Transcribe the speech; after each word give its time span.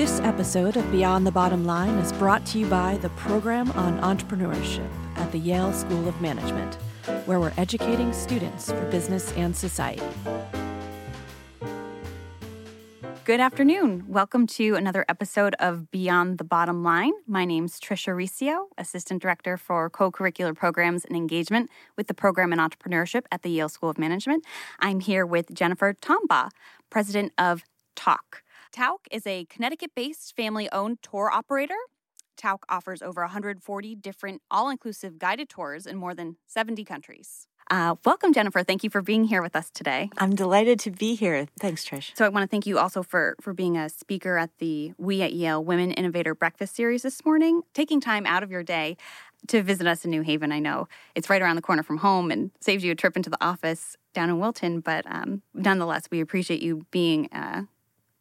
This 0.00 0.18
episode 0.20 0.78
of 0.78 0.90
Beyond 0.90 1.26
the 1.26 1.30
Bottom 1.30 1.66
Line 1.66 1.98
is 1.98 2.10
brought 2.14 2.46
to 2.46 2.58
you 2.58 2.64
by 2.64 2.96
the 3.02 3.10
Program 3.10 3.70
on 3.72 4.00
Entrepreneurship 4.00 4.88
at 5.16 5.30
the 5.30 5.38
Yale 5.38 5.74
School 5.74 6.08
of 6.08 6.18
Management, 6.22 6.76
where 7.26 7.38
we're 7.38 7.52
educating 7.58 8.10
students 8.14 8.72
for 8.72 8.82
business 8.90 9.30
and 9.32 9.54
society. 9.54 10.02
Good 13.26 13.40
afternoon. 13.40 14.06
Welcome 14.08 14.46
to 14.46 14.74
another 14.74 15.04
episode 15.06 15.54
of 15.58 15.90
Beyond 15.90 16.38
the 16.38 16.44
Bottom 16.44 16.82
Line. 16.82 17.12
My 17.26 17.44
name's 17.44 17.78
Trisha 17.78 18.16
Riccio, 18.16 18.68
Assistant 18.78 19.20
Director 19.20 19.58
for 19.58 19.90
Co-Curricular 19.90 20.56
Programs 20.56 21.04
and 21.04 21.14
Engagement 21.14 21.68
with 21.98 22.06
the 22.06 22.14
Program 22.14 22.54
in 22.54 22.58
Entrepreneurship 22.58 23.26
at 23.30 23.42
the 23.42 23.50
Yale 23.50 23.68
School 23.68 23.90
of 23.90 23.98
Management. 23.98 24.46
I'm 24.78 25.00
here 25.00 25.26
with 25.26 25.52
Jennifer 25.52 25.92
Tombaugh, 25.92 26.48
President 26.88 27.34
of 27.36 27.64
Tauck. 27.94 28.40
Tauck 28.72 28.98
is 29.10 29.26
a 29.26 29.46
Connecticut 29.46 29.90
based 29.96 30.36
family 30.36 30.70
owned 30.70 31.02
tour 31.02 31.30
operator. 31.30 31.74
Tauck 32.40 32.60
offers 32.68 33.02
over 33.02 33.22
140 33.22 33.96
different 33.96 34.42
all 34.50 34.70
inclusive 34.70 35.18
guided 35.18 35.48
tours 35.48 35.86
in 35.86 35.96
more 35.96 36.14
than 36.14 36.36
70 36.46 36.84
countries. 36.84 37.48
Uh, 37.70 37.96
welcome, 38.04 38.32
Jennifer. 38.32 38.62
Thank 38.62 38.82
you 38.82 38.90
for 38.90 39.02
being 39.02 39.24
here 39.24 39.42
with 39.42 39.54
us 39.54 39.70
today. 39.70 40.10
I'm 40.18 40.34
delighted 40.34 40.80
to 40.80 40.90
be 40.90 41.14
here. 41.14 41.46
Thanks, 41.58 41.84
Trish. 41.84 42.16
So 42.16 42.24
I 42.24 42.28
want 42.28 42.42
to 42.42 42.48
thank 42.48 42.66
you 42.66 42.78
also 42.78 43.02
for 43.02 43.36
for 43.40 43.52
being 43.52 43.76
a 43.76 43.88
speaker 43.88 44.38
at 44.38 44.50
the 44.58 44.92
We 44.98 45.22
at 45.22 45.32
Yale 45.32 45.62
Women 45.62 45.90
Innovator 45.92 46.34
Breakfast 46.34 46.74
Series 46.74 47.02
this 47.02 47.24
morning, 47.24 47.62
taking 47.74 48.00
time 48.00 48.24
out 48.24 48.42
of 48.42 48.50
your 48.50 48.62
day 48.62 48.96
to 49.48 49.62
visit 49.62 49.86
us 49.86 50.04
in 50.04 50.10
New 50.10 50.22
Haven. 50.22 50.52
I 50.52 50.58
know 50.58 50.88
it's 51.14 51.28
right 51.28 51.42
around 51.42 51.56
the 51.56 51.62
corner 51.62 51.82
from 51.82 51.98
home 51.98 52.30
and 52.30 52.50
saves 52.60 52.84
you 52.84 52.92
a 52.92 52.96
trip 52.96 53.16
into 53.16 53.30
the 53.30 53.44
office 53.44 53.96
down 54.14 54.30
in 54.30 54.38
Wilton, 54.38 54.80
but 54.80 55.04
um, 55.06 55.42
nonetheless, 55.54 56.04
we 56.10 56.20
appreciate 56.20 56.62
you 56.62 56.86
being 56.90 57.28
uh, 57.32 57.62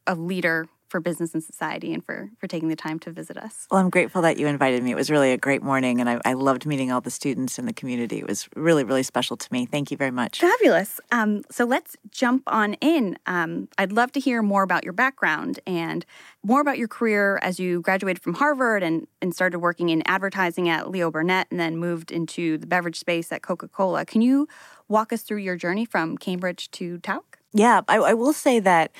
a 0.09 0.15
leader 0.15 0.67
for 0.89 0.99
business 0.99 1.33
and 1.33 1.43
society 1.43 1.93
and 1.93 2.03
for 2.03 2.29
for 2.39 2.47
taking 2.47 2.67
the 2.67 2.75
time 2.75 2.99
to 2.99 3.11
visit 3.11 3.37
us. 3.37 3.67
Well, 3.69 3.79
I'm 3.79 3.89
grateful 3.89 4.21
that 4.23 4.37
you 4.37 4.47
invited 4.47 4.83
me. 4.83 4.91
It 4.91 4.95
was 4.95 5.09
really 5.09 5.31
a 5.31 5.37
great 5.37 5.61
morning, 5.61 6.01
and 6.01 6.09
I, 6.09 6.19
I 6.25 6.33
loved 6.33 6.65
meeting 6.65 6.91
all 6.91 6.99
the 6.99 7.11
students 7.11 7.59
in 7.59 7.65
the 7.65 7.73
community. 7.73 8.17
It 8.17 8.27
was 8.27 8.49
really, 8.55 8.83
really 8.83 9.03
special 9.03 9.37
to 9.37 9.47
me. 9.51 9.65
Thank 9.65 9.91
you 9.91 9.97
very 9.97 10.11
much. 10.11 10.39
Fabulous. 10.39 10.99
Um, 11.11 11.43
so 11.51 11.65
let's 11.65 11.95
jump 12.09 12.43
on 12.47 12.73
in. 12.75 13.17
Um, 13.27 13.69
I'd 13.77 13.91
love 13.91 14.11
to 14.13 14.19
hear 14.19 14.41
more 14.41 14.63
about 14.63 14.83
your 14.83 14.93
background 14.93 15.59
and 15.67 16.05
more 16.43 16.61
about 16.61 16.77
your 16.77 16.87
career 16.87 17.39
as 17.43 17.59
you 17.59 17.81
graduated 17.81 18.23
from 18.23 18.33
Harvard 18.33 18.81
and, 18.81 19.05
and 19.21 19.35
started 19.35 19.59
working 19.59 19.89
in 19.89 20.01
advertising 20.07 20.69
at 20.69 20.89
Leo 20.89 21.11
Burnett 21.11 21.47
and 21.51 21.59
then 21.59 21.77
moved 21.77 22.11
into 22.11 22.57
the 22.57 22.65
beverage 22.65 22.97
space 22.97 23.31
at 23.31 23.43
Coca 23.43 23.67
Cola. 23.67 24.05
Can 24.05 24.21
you 24.21 24.47
walk 24.87 25.13
us 25.13 25.21
through 25.21 25.37
your 25.37 25.55
journey 25.55 25.85
from 25.85 26.17
Cambridge 26.17 26.71
to 26.71 26.97
Tauck? 26.99 27.28
Yeah, 27.53 27.81
I, 27.87 27.97
I 27.97 28.13
will 28.13 28.33
say 28.33 28.59
that 28.59 28.91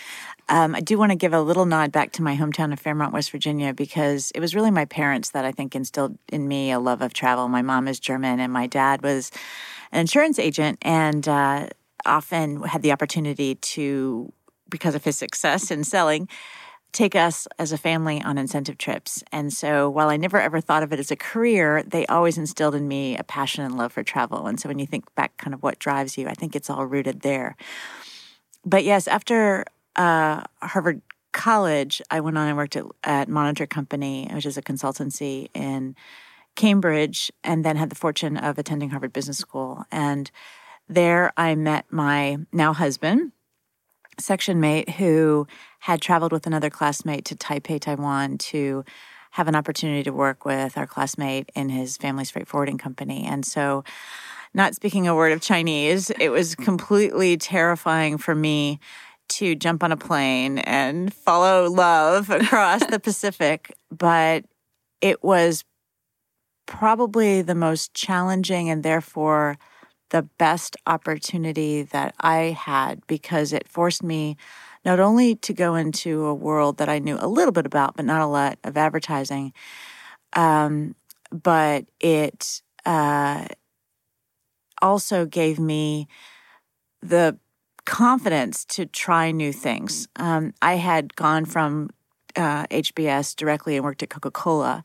um, 0.48 0.74
I 0.74 0.80
do 0.80 0.98
want 0.98 1.12
to 1.12 1.16
give 1.16 1.34
a 1.34 1.42
little 1.42 1.66
nod 1.66 1.92
back 1.92 2.12
to 2.14 2.24
my 2.24 2.36
hometown 2.36 2.74
of 2.74 2.80
Fairmont, 2.80 3.14
West 3.14 3.30
Virginia, 3.30 3.74
because 3.74 4.32
it 4.34 4.40
was 4.40 4.56
really 4.56 4.72
my 4.72 4.86
parents 4.86 5.30
that 5.32 5.46
I 5.46 5.52
think 5.52 5.76
instilled 5.76 6.18
in 6.30 6.48
me 6.48 6.72
a 6.72 6.80
love 6.80 7.04
of 7.04 7.14
travel. 7.14 7.48
My 7.48 7.62
mom 7.62 7.88
is 7.88 8.00
German, 8.00 8.40
and 8.40 8.52
my 8.52 8.66
dad 8.66 9.04
was 9.04 9.30
an 9.92 10.00
insurance 10.00 10.40
agent, 10.40 10.80
and 10.82 11.28
uh, 11.28 11.68
often 12.06 12.64
had 12.64 12.82
the 12.82 12.92
opportunity 12.92 13.54
to, 13.56 14.34
because 14.68 14.96
of 14.96 15.04
his 15.04 15.16
success 15.18 15.70
in 15.70 15.84
selling, 15.84 16.28
take 16.92 17.16
us 17.16 17.48
as 17.60 17.72
a 17.72 17.78
family 17.78 18.20
on 18.24 18.40
incentive 18.40 18.80
trips. 18.80 19.24
And 19.32 19.54
so 19.54 19.88
while 19.92 20.10
I 20.10 20.18
never 20.18 20.42
ever 20.42 20.60
thought 20.60 20.82
of 20.82 20.92
it 20.92 21.00
as 21.00 21.12
a 21.12 21.16
career, 21.16 21.84
they 21.84 22.08
always 22.08 22.36
instilled 22.36 22.74
in 22.74 22.88
me 22.88 23.16
a 23.16 23.24
passion 23.24 23.64
and 23.64 23.78
love 23.78 23.94
for 23.94 24.02
travel. 24.02 24.48
And 24.48 24.60
so 24.60 24.68
when 24.68 24.80
you 24.80 24.88
think 24.88 25.14
back 25.14 25.38
kind 25.38 25.54
of 25.54 25.62
what 25.62 25.78
drives 25.78 26.18
you, 26.18 26.28
I 26.28 26.34
think 26.34 26.56
it's 26.56 26.68
all 26.68 26.88
rooted 26.88 27.22
there 27.22 27.56
but 28.66 28.84
yes, 28.84 29.08
after 29.08 29.66
uh, 29.96 30.44
Harvard 30.62 31.02
College, 31.32 32.02
I 32.10 32.20
went 32.20 32.38
on 32.38 32.48
and 32.48 32.58
worked 32.58 32.76
at, 32.76 32.86
at 33.04 33.30
Monitor 33.30 33.68
Company, 33.68 34.30
which 34.34 34.46
is 34.46 34.58
a 34.58 34.62
consultancy 34.62 35.50
in 35.54 35.96
Cambridge, 36.56 37.32
and 37.44 37.64
then 37.64 37.78
had 37.78 37.90
the 37.90 37.96
fortune 37.96 38.36
of 38.36 38.58
attending 38.58 38.90
Harvard 38.90 39.14
Business 39.14 39.38
School. 39.38 39.86
And 39.92 40.30
there 40.88 41.32
I 41.38 41.56
met 41.56 41.86
my 41.92 42.40
now 42.52 42.74
husband, 42.74 43.32
section 44.18 44.60
mate, 44.60 44.90
who 44.92 45.48
had 45.80 46.02
traveled 46.02 46.32
with 46.32 46.48
another 46.48 46.70
classmate 46.70 47.26
to 47.26 47.36
Taipei, 47.36 47.80
Taiwan 47.80 48.38
to 48.40 48.84
have 49.32 49.48
an 49.48 49.56
opportunity 49.56 50.04
to 50.04 50.12
work 50.12 50.44
with 50.44 50.78
our 50.78 50.88
classmate 50.88 51.52
in 51.56 51.70
his 51.70 51.98
family's 51.98 52.32
freight 52.32 52.48
forwarding 52.48 52.80
company. 52.80 53.26
And 53.26 53.46
so 53.46 53.84
not 54.54 54.76
speaking 54.76 55.08
a 55.08 55.16
word 55.16 55.32
of 55.32 55.42
Chinese. 55.42 56.10
It 56.20 56.30
was 56.30 56.56
completely 56.56 57.38
terrifying 57.38 58.18
for 58.18 58.34
me 58.34 58.80
to 59.30 59.56
jump 59.56 59.84
on 59.84 59.92
a 59.92 59.98
plane 59.98 60.60
and 60.60 61.14
follow 61.14 61.70
love 61.70 62.30
across 62.30 62.86
the 62.86 63.00
Pacific, 63.00 63.74
but 63.92 64.46
it 65.02 65.24
was 65.24 65.64
probably 66.66 67.42
the 67.42 67.56
most 67.56 67.94
challenging 67.94 68.70
and 68.70 68.84
therefore 68.84 69.58
the 70.10 70.24
best 70.24 70.76
opportunity 70.88 71.84
that 71.84 72.16
I 72.20 72.58
had 72.58 73.06
because 73.08 73.54
it 73.54 73.68
forced 73.68 74.04
me 74.04 74.38
not 74.86 75.00
only 75.00 75.36
to 75.36 75.54
go 75.54 75.76
into 75.76 76.26
a 76.26 76.34
world 76.34 76.78
that 76.78 76.90
I 76.90 77.00
knew 77.00 77.18
a 77.20 77.28
little 77.28 77.52
bit 77.52 77.66
about, 77.66 77.96
but 77.96 78.06
not 78.06 78.22
a 78.22 78.28
lot 78.28 78.58
of 78.64 78.78
advertising, 78.78 79.54
um, 80.34 80.96
but 81.32 81.86
it 82.00 82.62
uh, 82.86 83.46
also 84.82 85.26
gave 85.26 85.60
me 85.60 86.08
the 87.02 87.38
confidence 87.86 88.66
to 88.66 88.86
try 88.86 89.32
new 89.32 89.52
things. 89.52 90.08
Um, 90.16 90.54
I 90.62 90.76
had 90.76 91.16
gone 91.16 91.46
from 91.46 91.90
uh, 92.36 92.66
HBS 92.68 93.36
directly 93.36 93.76
and 93.76 93.84
worked 93.84 94.04
at 94.04 94.10
Coca 94.10 94.32
Cola. 94.32 94.84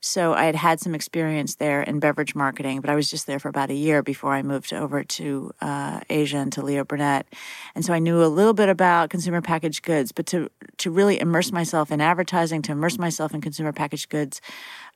So 0.00 0.34
I 0.34 0.44
had 0.44 0.54
had 0.54 0.78
some 0.78 0.94
experience 0.94 1.56
there 1.56 1.82
in 1.82 1.98
beverage 1.98 2.36
marketing, 2.36 2.80
but 2.80 2.90
I 2.90 2.94
was 2.94 3.10
just 3.10 3.26
there 3.26 3.40
for 3.40 3.48
about 3.48 3.70
a 3.70 3.74
year 3.74 4.02
before 4.02 4.34
I 4.34 4.42
moved 4.42 4.72
over 4.72 5.02
to 5.02 5.50
uh, 5.60 6.00
Asia 6.08 6.36
and 6.36 6.52
to 6.52 6.62
Leo 6.62 6.84
Burnett. 6.84 7.26
And 7.74 7.84
so 7.84 7.92
I 7.92 7.98
knew 7.98 8.22
a 8.22 8.26
little 8.26 8.54
bit 8.54 8.68
about 8.68 9.10
consumer 9.10 9.40
packaged 9.40 9.82
goods, 9.82 10.12
but 10.12 10.26
to 10.26 10.48
to 10.78 10.90
really 10.92 11.18
immerse 11.20 11.50
myself 11.50 11.90
in 11.90 12.00
advertising, 12.00 12.62
to 12.62 12.72
immerse 12.72 12.98
myself 12.98 13.34
in 13.34 13.40
consumer 13.40 13.72
packaged 13.72 14.08
goods, 14.08 14.40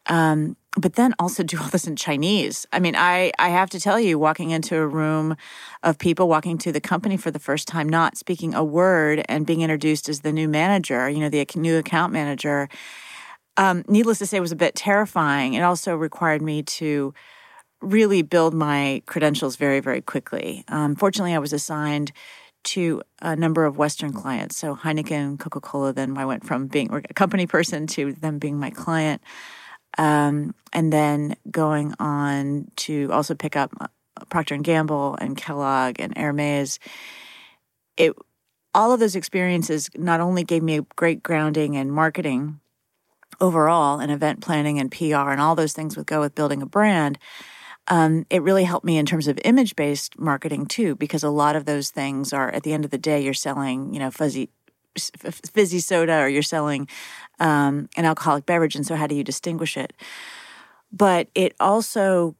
um, 0.06 0.56
but 0.76 0.94
then 0.94 1.14
also 1.18 1.42
do 1.42 1.58
all 1.58 1.68
this 1.68 1.86
in 1.86 1.96
Chinese. 1.96 2.66
I 2.72 2.78
mean, 2.78 2.94
I, 2.94 3.32
I 3.38 3.48
have 3.48 3.70
to 3.70 3.80
tell 3.80 3.98
you, 3.98 4.18
walking 4.18 4.50
into 4.50 4.76
a 4.76 4.86
room 4.86 5.36
of 5.82 5.98
people, 5.98 6.28
walking 6.28 6.58
to 6.58 6.72
the 6.72 6.80
company 6.80 7.16
for 7.16 7.30
the 7.30 7.40
first 7.40 7.66
time, 7.66 7.88
not 7.88 8.16
speaking 8.16 8.54
a 8.54 8.62
word 8.62 9.24
and 9.28 9.46
being 9.46 9.62
introduced 9.62 10.08
as 10.08 10.20
the 10.20 10.32
new 10.32 10.48
manager, 10.48 11.08
you 11.08 11.18
know, 11.18 11.28
the 11.28 11.44
new 11.56 11.78
account 11.78 12.12
manager, 12.12 12.68
um, 13.56 13.84
needless 13.88 14.18
to 14.18 14.26
say, 14.26 14.38
was 14.38 14.52
a 14.52 14.56
bit 14.56 14.76
terrifying. 14.76 15.54
It 15.54 15.62
also 15.62 15.96
required 15.96 16.40
me 16.40 16.62
to 16.62 17.12
really 17.82 18.22
build 18.22 18.54
my 18.54 19.02
credentials 19.06 19.56
very, 19.56 19.80
very 19.80 20.00
quickly. 20.00 20.64
Um, 20.68 20.94
fortunately, 20.94 21.34
I 21.34 21.38
was 21.38 21.52
assigned 21.52 22.12
to 22.62 23.02
a 23.22 23.34
number 23.34 23.64
of 23.64 23.76
Western 23.76 24.12
clients. 24.12 24.56
So 24.56 24.76
Heineken, 24.76 25.38
Coca 25.38 25.60
Cola, 25.60 25.92
then 25.92 26.16
I 26.16 26.26
went 26.26 26.46
from 26.46 26.66
being 26.66 26.92
a 26.92 27.14
company 27.14 27.46
person 27.46 27.86
to 27.88 28.12
them 28.12 28.38
being 28.38 28.58
my 28.58 28.70
client 28.70 29.22
um, 29.98 30.54
and 30.72 30.92
then 30.92 31.36
going 31.50 31.94
on 31.98 32.70
to 32.76 33.10
also 33.12 33.34
pick 33.34 33.56
up 33.56 33.72
uh, 33.80 33.86
Procter 34.28 34.54
and 34.54 34.64
Gamble 34.64 35.16
and 35.20 35.36
Kellogg 35.36 36.00
and 36.00 36.16
Hermes. 36.16 36.78
It 37.96 38.14
all 38.74 38.92
of 38.92 39.00
those 39.00 39.16
experiences 39.16 39.90
not 39.96 40.20
only 40.20 40.44
gave 40.44 40.62
me 40.62 40.78
a 40.78 40.86
great 40.96 41.22
grounding 41.22 41.74
in 41.74 41.90
marketing 41.90 42.60
overall 43.40 43.98
and 43.98 44.12
event 44.12 44.40
planning 44.40 44.78
and 44.78 44.92
PR 44.92 45.30
and 45.30 45.40
all 45.40 45.54
those 45.54 45.72
things 45.72 45.96
would 45.96 46.06
go 46.06 46.20
with 46.20 46.34
building 46.34 46.62
a 46.62 46.66
brand. 46.66 47.18
Um, 47.88 48.26
it 48.30 48.42
really 48.42 48.64
helped 48.64 48.84
me 48.84 48.98
in 48.98 49.06
terms 49.06 49.26
of 49.26 49.40
image 49.44 49.74
based 49.74 50.18
marketing 50.18 50.66
too, 50.66 50.94
because 50.94 51.24
a 51.24 51.30
lot 51.30 51.56
of 51.56 51.64
those 51.64 51.90
things 51.90 52.32
are 52.32 52.50
at 52.52 52.62
the 52.62 52.72
end 52.72 52.84
of 52.84 52.90
the 52.90 52.98
day, 52.98 53.20
you're 53.22 53.34
selling, 53.34 53.92
you 53.92 53.98
know, 53.98 54.10
fuzzy 54.10 54.50
fizzy 54.96 55.80
soda 55.80 56.18
or 56.18 56.28
you're 56.28 56.42
selling 56.42 56.88
um, 57.38 57.88
an 57.96 58.04
alcoholic 58.04 58.46
beverage. 58.46 58.76
And 58.76 58.86
so, 58.86 58.96
how 58.96 59.06
do 59.06 59.14
you 59.14 59.24
distinguish 59.24 59.76
it? 59.76 59.92
But 60.92 61.28
it 61.34 61.54
also 61.60 62.36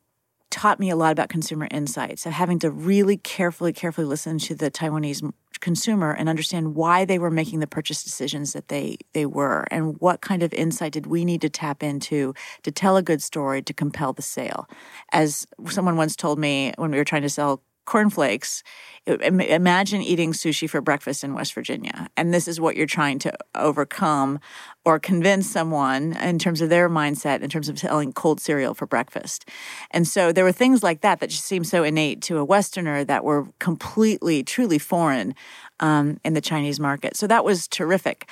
taught 0.50 0.80
me 0.80 0.90
a 0.90 0.96
lot 0.96 1.12
about 1.12 1.28
consumer 1.28 1.68
insights 1.70 2.26
of 2.26 2.32
having 2.32 2.58
to 2.58 2.70
really 2.70 3.16
carefully, 3.16 3.72
carefully 3.72 4.06
listen 4.06 4.38
to 4.38 4.54
the 4.54 4.70
Taiwanese 4.70 5.22
consumer 5.60 6.12
and 6.12 6.28
understand 6.28 6.74
why 6.74 7.04
they 7.04 7.18
were 7.18 7.30
making 7.30 7.60
the 7.60 7.66
purchase 7.66 8.02
decisions 8.02 8.52
that 8.54 8.68
they 8.68 8.96
they 9.12 9.26
were 9.26 9.66
and 9.70 10.00
what 10.00 10.20
kind 10.20 10.42
of 10.42 10.52
insight 10.54 10.92
did 10.92 11.06
we 11.06 11.24
need 11.24 11.40
to 11.40 11.50
tap 11.50 11.82
into 11.82 12.34
to 12.62 12.70
tell 12.70 12.96
a 12.96 13.02
good 13.02 13.22
story 13.22 13.62
to 13.62 13.74
compel 13.74 14.12
the 14.12 14.22
sale 14.22 14.66
as 15.12 15.46
someone 15.68 15.96
once 15.96 16.16
told 16.16 16.38
me 16.38 16.72
when 16.76 16.90
we 16.90 16.96
were 16.96 17.04
trying 17.04 17.22
to 17.22 17.28
sell 17.28 17.62
cornflakes. 17.90 18.62
Imagine 19.06 20.00
eating 20.02 20.32
sushi 20.32 20.70
for 20.70 20.80
breakfast 20.80 21.24
in 21.24 21.34
West 21.34 21.54
Virginia. 21.54 22.08
And 22.16 22.32
this 22.32 22.46
is 22.46 22.60
what 22.60 22.76
you're 22.76 22.86
trying 22.86 23.18
to 23.20 23.32
overcome 23.54 24.38
or 24.84 25.00
convince 25.00 25.50
someone 25.50 26.12
in 26.30 26.38
terms 26.38 26.60
of 26.60 26.68
their 26.68 26.88
mindset, 26.88 27.42
in 27.42 27.50
terms 27.50 27.68
of 27.68 27.78
selling 27.78 28.12
cold 28.12 28.40
cereal 28.40 28.74
for 28.74 28.86
breakfast. 28.86 29.48
And 29.90 30.06
so 30.06 30.30
there 30.32 30.44
were 30.44 30.52
things 30.52 30.82
like 30.82 31.00
that 31.00 31.18
that 31.18 31.30
just 31.30 31.46
seemed 31.46 31.66
so 31.66 31.82
innate 31.82 32.22
to 32.28 32.38
a 32.38 32.44
Westerner 32.44 33.04
that 33.04 33.24
were 33.24 33.48
completely, 33.58 34.44
truly 34.44 34.78
foreign 34.78 35.34
um, 35.80 36.20
in 36.24 36.34
the 36.34 36.40
Chinese 36.40 36.78
market. 36.78 37.16
So 37.16 37.26
that 37.26 37.44
was 37.44 37.66
terrific. 37.66 38.28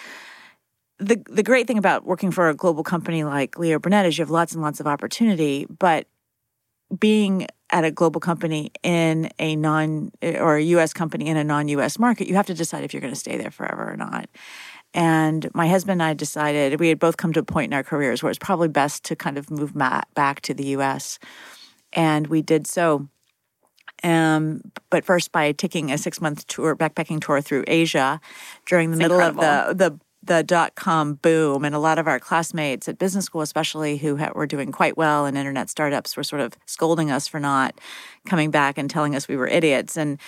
the 1.00 1.16
the 1.28 1.42
great 1.42 1.66
thing 1.66 1.78
about 1.78 2.04
working 2.04 2.30
for 2.30 2.48
a 2.48 2.54
global 2.54 2.84
company 2.84 3.24
like 3.24 3.58
Leo 3.58 3.78
Burnett 3.78 4.06
is 4.06 4.18
you 4.18 4.22
have 4.22 4.30
lots 4.30 4.52
and 4.52 4.62
lots 4.62 4.80
of 4.80 4.86
opportunity, 4.86 5.66
but 5.66 6.06
being 6.98 7.46
at 7.70 7.84
a 7.84 7.90
global 7.90 8.20
company 8.20 8.72
in 8.82 9.30
a 9.38 9.56
non 9.56 10.10
or 10.22 10.56
a 10.56 10.62
US 10.62 10.92
company 10.92 11.26
in 11.26 11.36
a 11.36 11.44
non-US 11.44 11.98
market, 11.98 12.28
you 12.28 12.34
have 12.34 12.46
to 12.46 12.54
decide 12.54 12.84
if 12.84 12.92
you're 12.92 13.00
going 13.00 13.12
to 13.12 13.18
stay 13.18 13.36
there 13.36 13.50
forever 13.50 13.90
or 13.90 13.96
not. 13.96 14.28
And 14.94 15.50
my 15.54 15.68
husband 15.68 16.00
and 16.00 16.10
I 16.10 16.14
decided 16.14 16.80
we 16.80 16.88
had 16.88 16.98
both 16.98 17.18
come 17.18 17.32
to 17.34 17.40
a 17.40 17.44
point 17.44 17.70
in 17.70 17.74
our 17.74 17.82
careers 17.82 18.22
where 18.22 18.30
it's 18.30 18.38
probably 18.38 18.68
best 18.68 19.04
to 19.04 19.16
kind 19.16 19.36
of 19.36 19.50
move 19.50 19.74
back 20.14 20.40
to 20.42 20.54
the 20.54 20.66
US. 20.76 21.18
And 21.92 22.26
we 22.28 22.42
did 22.42 22.66
so. 22.66 23.08
Um, 24.04 24.62
but 24.90 25.04
first 25.04 25.32
by 25.32 25.52
taking 25.52 25.90
a 25.90 25.98
six 25.98 26.20
month 26.20 26.46
tour, 26.46 26.76
backpacking 26.76 27.20
tour 27.20 27.40
through 27.40 27.64
Asia 27.66 28.20
during 28.64 28.90
the 28.90 28.96
it's 28.96 29.02
middle 29.02 29.18
incredible. 29.18 29.44
of 29.44 29.78
the, 29.78 29.90
the 29.90 30.00
the 30.22 30.42
dot 30.42 30.74
com 30.74 31.14
boom, 31.14 31.64
and 31.64 31.74
a 31.74 31.78
lot 31.78 31.98
of 31.98 32.06
our 32.06 32.18
classmates 32.18 32.88
at 32.88 32.98
business 32.98 33.24
school, 33.24 33.40
especially 33.40 33.98
who 33.98 34.16
ha- 34.16 34.32
were 34.34 34.46
doing 34.46 34.72
quite 34.72 34.96
well 34.96 35.26
in 35.26 35.36
internet 35.36 35.70
startups, 35.70 36.16
were 36.16 36.24
sort 36.24 36.42
of 36.42 36.54
scolding 36.66 37.10
us 37.10 37.28
for 37.28 37.38
not 37.38 37.80
coming 38.26 38.50
back 38.50 38.78
and 38.78 38.90
telling 38.90 39.14
us 39.14 39.28
we 39.28 39.36
were 39.36 39.46
idiots. 39.46 39.96
And 39.96 40.18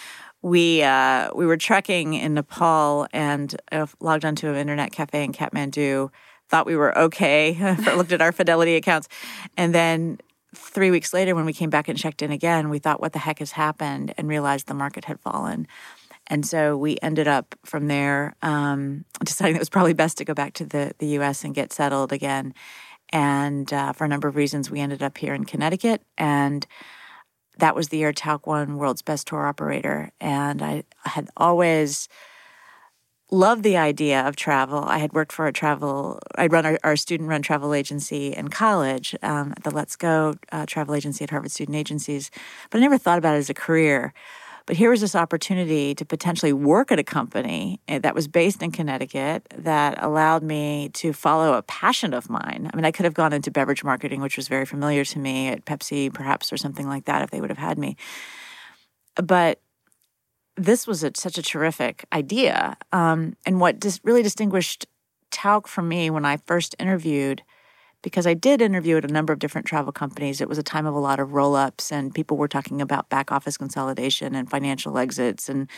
we 0.42 0.82
uh, 0.82 1.30
we 1.34 1.44
were 1.44 1.56
trekking 1.56 2.14
in 2.14 2.34
Nepal 2.34 3.06
and 3.12 3.54
uh, 3.72 3.86
logged 4.00 4.24
onto 4.24 4.48
an 4.48 4.56
internet 4.56 4.92
cafe 4.92 5.24
in 5.24 5.32
Kathmandu. 5.32 6.10
Thought 6.48 6.66
we 6.66 6.76
were 6.76 6.96
okay. 6.98 7.76
looked 7.96 8.12
at 8.12 8.22
our 8.22 8.32
fidelity 8.32 8.76
accounts, 8.76 9.08
and 9.56 9.74
then 9.74 10.18
three 10.54 10.90
weeks 10.90 11.12
later, 11.12 11.34
when 11.34 11.44
we 11.44 11.52
came 11.52 11.70
back 11.70 11.88
and 11.88 11.98
checked 11.98 12.22
in 12.22 12.30
again, 12.30 12.70
we 12.70 12.78
thought, 12.78 13.00
"What 13.00 13.12
the 13.12 13.18
heck 13.18 13.38
has 13.40 13.52
happened?" 13.52 14.14
and 14.16 14.28
realized 14.28 14.66
the 14.66 14.74
market 14.74 15.04
had 15.04 15.20
fallen. 15.20 15.66
And 16.30 16.46
so 16.46 16.76
we 16.76 16.96
ended 17.02 17.28
up 17.28 17.56
from 17.64 17.88
there 17.88 18.36
um, 18.40 19.04
deciding 19.24 19.56
it 19.56 19.58
was 19.58 19.68
probably 19.68 19.92
best 19.92 20.16
to 20.18 20.24
go 20.24 20.32
back 20.32 20.54
to 20.54 20.64
the, 20.64 20.92
the 20.98 21.08
US 21.18 21.44
and 21.44 21.54
get 21.54 21.72
settled 21.72 22.12
again. 22.12 22.54
And 23.12 23.70
uh, 23.72 23.92
for 23.92 24.04
a 24.04 24.08
number 24.08 24.28
of 24.28 24.36
reasons, 24.36 24.70
we 24.70 24.80
ended 24.80 25.02
up 25.02 25.18
here 25.18 25.34
in 25.34 25.44
Connecticut. 25.44 26.02
And 26.16 26.66
that 27.58 27.74
was 27.74 27.88
the 27.88 27.98
year 27.98 28.12
Tauck 28.12 28.46
won 28.46 28.76
World's 28.76 29.02
Best 29.02 29.26
Tour 29.26 29.46
Operator. 29.46 30.10
And 30.20 30.62
I 30.62 30.84
had 31.04 31.28
always 31.36 32.08
loved 33.32 33.62
the 33.62 33.76
idea 33.76 34.26
of 34.26 34.36
travel. 34.36 34.84
I 34.84 34.98
had 34.98 35.12
worked 35.12 35.32
for 35.32 35.46
a 35.46 35.52
travel, 35.52 36.18
I'd 36.36 36.52
run 36.52 36.66
our, 36.66 36.78
our 36.82 36.96
student 36.96 37.28
run 37.28 37.42
travel 37.42 37.74
agency 37.74 38.32
in 38.32 38.48
college, 38.48 39.14
um, 39.22 39.54
the 39.62 39.70
Let's 39.70 39.96
Go 39.96 40.34
uh, 40.50 40.66
travel 40.66 40.94
agency 40.94 41.24
at 41.24 41.30
Harvard 41.30 41.52
Student 41.52 41.76
Agencies, 41.76 42.30
but 42.70 42.78
I 42.78 42.80
never 42.80 42.98
thought 42.98 43.18
about 43.18 43.36
it 43.36 43.38
as 43.38 43.50
a 43.50 43.54
career. 43.54 44.12
But 44.66 44.76
here 44.76 44.90
was 44.90 45.00
this 45.00 45.14
opportunity 45.14 45.94
to 45.94 46.04
potentially 46.04 46.52
work 46.52 46.92
at 46.92 46.98
a 46.98 47.04
company 47.04 47.80
eh, 47.88 47.98
that 47.98 48.14
was 48.14 48.28
based 48.28 48.62
in 48.62 48.70
Connecticut 48.70 49.46
that 49.56 50.02
allowed 50.02 50.42
me 50.42 50.90
to 50.94 51.12
follow 51.12 51.54
a 51.54 51.62
passion 51.62 52.14
of 52.14 52.30
mine. 52.30 52.70
I 52.72 52.76
mean, 52.76 52.84
I 52.84 52.90
could 52.90 53.04
have 53.04 53.14
gone 53.14 53.32
into 53.32 53.50
beverage 53.50 53.84
marketing, 53.84 54.20
which 54.20 54.36
was 54.36 54.48
very 54.48 54.66
familiar 54.66 55.04
to 55.04 55.18
me 55.18 55.48
at 55.48 55.64
Pepsi, 55.64 56.12
perhaps, 56.12 56.52
or 56.52 56.56
something 56.56 56.86
like 56.86 57.06
that 57.06 57.22
if 57.22 57.30
they 57.30 57.40
would 57.40 57.50
have 57.50 57.58
had 57.58 57.78
me. 57.78 57.96
But 59.16 59.60
this 60.56 60.86
was 60.86 61.02
a, 61.02 61.12
such 61.14 61.38
a 61.38 61.42
terrific 61.42 62.04
idea. 62.12 62.76
Um, 62.92 63.34
and 63.46 63.60
what 63.60 63.80
dis- 63.80 64.00
really 64.04 64.22
distinguished 64.22 64.86
Tauck 65.30 65.66
from 65.66 65.88
me 65.88 66.10
when 66.10 66.24
I 66.24 66.36
first 66.38 66.74
interviewed 66.78 67.42
because 68.02 68.26
I 68.26 68.34
did 68.34 68.62
interview 68.62 68.96
at 68.96 69.04
a 69.04 69.12
number 69.12 69.32
of 69.32 69.38
different 69.38 69.66
travel 69.66 69.92
companies. 69.92 70.40
It 70.40 70.48
was 70.48 70.58
a 70.58 70.62
time 70.62 70.86
of 70.86 70.94
a 70.94 70.98
lot 70.98 71.20
of 71.20 71.32
roll 71.32 71.54
ups, 71.54 71.92
and 71.92 72.14
people 72.14 72.36
were 72.36 72.48
talking 72.48 72.80
about 72.80 73.08
back 73.08 73.32
office 73.32 73.56
consolidation 73.56 74.34
and 74.34 74.50
financial 74.50 74.98
exits 74.98 75.48
and 75.48 75.68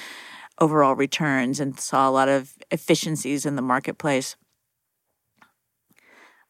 overall 0.60 0.94
returns, 0.94 1.60
and 1.60 1.78
saw 1.80 2.08
a 2.08 2.12
lot 2.12 2.28
of 2.28 2.54
efficiencies 2.70 3.46
in 3.46 3.56
the 3.56 3.62
marketplace 3.62 4.36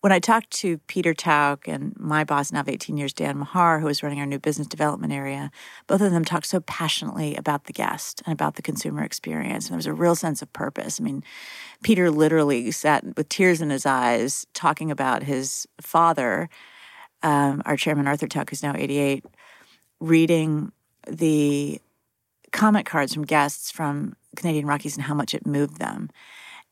when 0.03 0.11
I 0.11 0.19
talked 0.19 0.51
to 0.51 0.79
Peter 0.89 1.15
Tauck 1.15 1.73
and 1.73 1.95
my 1.97 2.25
boss 2.25 2.51
now 2.51 2.61
of 2.61 2.69
18 2.69 2.97
years, 2.97 3.13
Dan 3.13 3.39
Mahar, 3.39 3.79
who 3.79 3.87
was 3.87 4.03
running 4.03 4.19
our 4.19 4.27
new 4.27 4.41
business 4.41 4.67
development 4.67 5.13
area, 5.13 5.53
both 5.87 6.01
of 6.01 6.11
them 6.11 6.25
talked 6.25 6.47
so 6.47 6.59
passionately 6.59 7.37
about 7.37 7.65
the 7.67 7.73
guest 7.73 8.21
and 8.27 8.33
about 8.33 8.57
the 8.57 8.63
consumer 8.63 9.05
experience. 9.05 9.67
And 9.67 9.75
there 9.75 9.79
was 9.79 9.87
a 9.87 9.93
real 9.93 10.17
sense 10.17 10.43
of 10.43 10.53
purpose. 10.53 11.01
I 11.01 11.05
mean, 11.05 11.23
Peter 11.85 12.11
literally 12.11 12.73
sat 12.73 13.17
with 13.17 13.29
tears 13.29 13.63
in 13.63 13.71
his 13.71 13.87
eyes 13.87 14.45
talking 14.55 14.91
about 14.91 15.23
his 15.23 15.69
father, 15.81 16.49
um, 17.23 17.63
our 17.65 17.77
chairman, 17.77 18.09
Arthur 18.09 18.27
Tauck, 18.27 18.51
who's 18.51 18.65
now 18.65 18.75
88, 18.77 19.25
reading 20.01 20.73
the 21.07 21.81
comment 22.51 22.87
cards 22.87 23.15
from 23.15 23.25
guests 23.25 23.71
from 23.71 24.17
Canadian 24.35 24.67
Rockies 24.67 24.97
and 24.97 25.05
how 25.05 25.15
much 25.15 25.33
it 25.33 25.47
moved 25.47 25.79
them. 25.79 26.11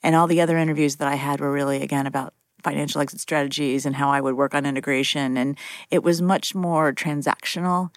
And 0.02 0.16
all 0.16 0.26
the 0.26 0.40
other 0.40 0.58
interviews 0.58 0.96
that 0.96 1.06
I 1.06 1.14
had 1.14 1.40
were 1.40 1.52
really, 1.52 1.80
again, 1.80 2.08
about 2.08 2.34
financial 2.62 3.00
exit 3.00 3.20
strategies 3.20 3.86
and 3.86 3.96
how 3.96 4.10
I 4.10 4.20
would 4.20 4.34
work 4.34 4.54
on 4.54 4.66
integration. 4.66 5.36
And 5.36 5.58
it 5.90 6.02
was 6.02 6.22
much 6.22 6.54
more 6.54 6.92
transactional. 6.92 7.94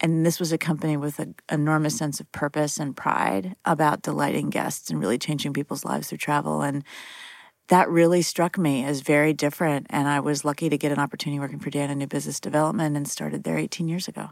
And 0.00 0.26
this 0.26 0.40
was 0.40 0.52
a 0.52 0.58
company 0.58 0.96
with 0.96 1.18
an 1.18 1.34
enormous 1.50 1.96
sense 1.96 2.18
of 2.18 2.30
purpose 2.32 2.78
and 2.78 2.96
pride 2.96 3.54
about 3.64 4.02
delighting 4.02 4.50
guests 4.50 4.90
and 4.90 4.98
really 4.98 5.18
changing 5.18 5.52
people's 5.52 5.84
lives 5.84 6.08
through 6.08 6.18
travel. 6.18 6.62
And 6.62 6.82
that 7.68 7.88
really 7.88 8.22
struck 8.22 8.58
me 8.58 8.84
as 8.84 9.00
very 9.00 9.32
different. 9.32 9.86
And 9.90 10.08
I 10.08 10.20
was 10.20 10.44
lucky 10.44 10.68
to 10.68 10.76
get 10.76 10.92
an 10.92 10.98
opportunity 10.98 11.38
working 11.38 11.60
for 11.60 11.70
Dan 11.70 11.90
in 11.90 11.98
New 11.98 12.06
Business 12.06 12.40
Development 12.40 12.96
and 12.96 13.08
started 13.08 13.44
there 13.44 13.56
18 13.56 13.88
years 13.88 14.08
ago. 14.08 14.30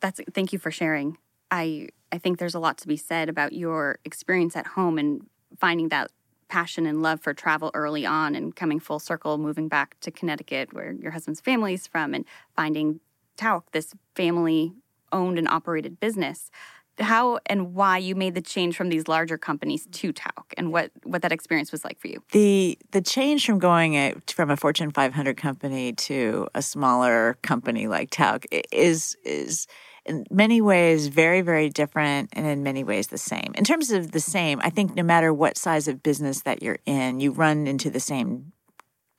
That's 0.00 0.20
thank 0.32 0.52
you 0.52 0.58
for 0.58 0.70
sharing. 0.70 1.18
I 1.50 1.88
I 2.10 2.18
think 2.18 2.38
there's 2.38 2.54
a 2.54 2.60
lot 2.60 2.78
to 2.78 2.88
be 2.88 2.96
said 2.96 3.28
about 3.28 3.52
your 3.52 3.98
experience 4.04 4.56
at 4.56 4.68
home 4.68 4.98
and 4.98 5.26
finding 5.58 5.88
that 5.90 6.10
passion 6.48 6.86
and 6.86 7.02
love 7.02 7.20
for 7.20 7.34
travel 7.34 7.70
early 7.74 8.04
on 8.04 8.34
and 8.34 8.54
coming 8.54 8.80
full 8.80 8.98
circle, 8.98 9.38
moving 9.38 9.68
back 9.68 9.98
to 10.00 10.10
Connecticut, 10.10 10.72
where 10.72 10.92
your 10.92 11.12
husband's 11.12 11.40
family 11.40 11.74
is 11.74 11.86
from, 11.86 12.14
and 12.14 12.24
finding 12.56 13.00
Tauck, 13.36 13.62
this 13.72 13.94
family 14.14 14.72
owned 15.12 15.38
and 15.38 15.48
operated 15.48 16.00
business. 16.00 16.50
How 16.98 17.38
and 17.46 17.74
why 17.74 17.98
you 17.98 18.16
made 18.16 18.34
the 18.34 18.40
change 18.40 18.76
from 18.76 18.88
these 18.88 19.06
larger 19.06 19.38
companies 19.38 19.86
to 19.92 20.12
Tauck, 20.12 20.52
and 20.56 20.72
what 20.72 20.90
what 21.04 21.22
that 21.22 21.30
experience 21.30 21.70
was 21.70 21.84
like 21.84 22.00
for 22.00 22.08
you? 22.08 22.20
The 22.32 22.76
the 22.90 23.00
change 23.00 23.46
from 23.46 23.60
going 23.60 23.96
uh, 23.96 24.14
a, 24.16 24.32
from 24.32 24.50
a 24.50 24.56
Fortune 24.56 24.90
500 24.90 25.36
company 25.36 25.92
to 25.92 26.48
a 26.56 26.62
smaller 26.62 27.38
company 27.42 27.86
like 27.86 28.10
Tauck 28.10 28.46
is 28.72 29.16
is 29.24 29.68
in 30.08 30.26
many 30.30 30.60
ways 30.60 31.08
very, 31.08 31.42
very 31.42 31.68
different 31.68 32.30
and 32.32 32.46
in 32.46 32.62
many 32.62 32.82
ways 32.82 33.08
the 33.08 33.18
same. 33.18 33.52
In 33.54 33.64
terms 33.64 33.90
of 33.90 34.12
the 34.12 34.20
same, 34.20 34.60
I 34.62 34.70
think 34.70 34.94
no 34.94 35.02
matter 35.02 35.32
what 35.32 35.58
size 35.58 35.86
of 35.86 36.02
business 36.02 36.42
that 36.42 36.62
you're 36.62 36.78
in, 36.86 37.20
you 37.20 37.30
run 37.32 37.66
into 37.66 37.90
the 37.90 38.00
same 38.00 38.52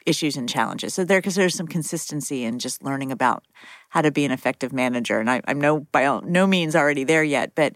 issues 0.05 0.35
and 0.35 0.49
challenges. 0.49 0.93
So 0.93 1.05
there, 1.05 1.19
because 1.19 1.35
there's 1.35 1.55
some 1.55 1.67
consistency 1.67 2.43
in 2.43 2.59
just 2.59 2.83
learning 2.83 3.11
about 3.11 3.43
how 3.89 4.01
to 4.01 4.11
be 4.11 4.25
an 4.25 4.31
effective 4.31 4.73
manager. 4.73 5.19
And 5.19 5.29
I, 5.29 5.41
I'm 5.47 5.61
no 5.61 5.81
by 5.91 6.19
no 6.23 6.47
means 6.47 6.75
already 6.75 7.03
there 7.03 7.23
yet, 7.23 7.53
but 7.53 7.75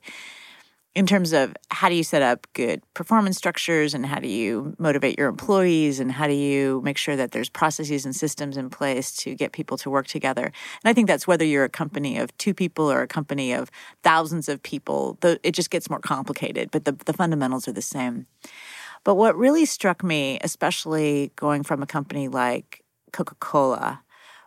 in 0.95 1.07
terms 1.07 1.33
of 1.33 1.55
how 1.71 1.89
do 1.89 1.95
you 1.95 2.03
set 2.03 2.21
up 2.21 2.45
good 2.53 2.81
performance 2.93 3.37
structures 3.37 3.93
and 3.93 4.05
how 4.05 4.19
do 4.19 4.27
you 4.27 4.75
motivate 4.77 5.17
your 5.17 5.27
employees 5.27 5.99
and 5.99 6.11
how 6.11 6.27
do 6.27 6.33
you 6.33 6.81
make 6.83 6.97
sure 6.97 7.15
that 7.15 7.31
there's 7.31 7.49
processes 7.49 8.05
and 8.05 8.15
systems 8.15 8.57
in 8.57 8.69
place 8.69 9.15
to 9.15 9.33
get 9.33 9.53
people 9.53 9.77
to 9.77 9.89
work 9.89 10.07
together? 10.07 10.45
And 10.45 10.89
i 10.89 10.93
think 10.93 11.07
that's 11.07 11.27
whether 11.27 11.45
you're 11.45 11.63
a 11.63 11.69
company 11.69 12.17
of 12.17 12.35
two 12.37 12.53
people 12.53 12.91
or 12.91 13.01
a 13.01 13.07
company 13.07 13.53
of 13.53 13.71
thousands 14.03 14.47
of 14.47 14.61
people 14.61 15.17
it 15.43 15.51
just 15.51 15.69
gets 15.69 15.89
more 15.89 15.99
complicated 15.99 16.69
but 16.71 16.85
the, 16.85 16.91
the 16.91 17.13
fundamentals 17.13 17.67
are 17.67 17.73
the 17.73 17.81
same. 17.81 18.27
But 19.03 19.15
what 19.15 19.35
really 19.35 19.65
struck 19.65 20.03
me 20.03 20.37
especially 20.41 21.31
going 21.35 21.63
from 21.63 21.81
a 21.81 21.87
company 21.87 22.27
like 22.27 22.83
coca-cola 23.11 24.01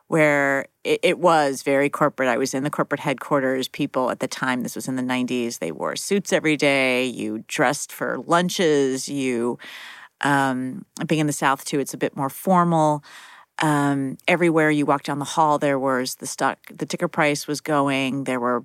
where 0.08 0.66
it, 0.84 1.00
it, 1.02 1.18
was 1.18 1.62
very 1.62 1.90
corporate. 1.90 2.28
I 2.28 2.36
was 2.36 2.54
in 2.54 2.62
the 2.62 2.70
corporate 2.70 3.00
headquarters. 3.00 3.66
People 3.66 4.10
at 4.10 4.20
the 4.20 4.28
time, 4.28 4.62
this 4.62 4.76
was 4.76 4.86
in 4.86 4.96
the 4.96 5.02
90s, 5.02 5.58
they 5.58 5.72
wore 5.72 5.96
suits 5.96 6.32
every 6.32 6.56
day. 6.56 7.04
You 7.04 7.44
dressed 7.48 7.90
for 7.90 8.18
lunches. 8.26 9.08
You, 9.08 9.58
um, 10.20 10.84
being 11.06 11.20
in 11.20 11.26
the 11.26 11.32
South 11.32 11.64
too, 11.64 11.80
it's 11.80 11.94
a 11.94 11.98
bit 11.98 12.16
more 12.16 12.30
formal. 12.30 13.02
Um, 13.58 14.18
everywhere 14.28 14.70
you 14.70 14.86
walked 14.86 15.06
down 15.06 15.18
the 15.18 15.25
hall, 15.25 15.58
there 15.58 15.78
was 15.78 16.16
the 16.16 16.26
stock, 16.26 16.58
the 16.72 16.86
ticker 16.86 17.08
price 17.08 17.46
was 17.46 17.60
going. 17.60 18.25
There 18.25 18.40
were 18.40 18.64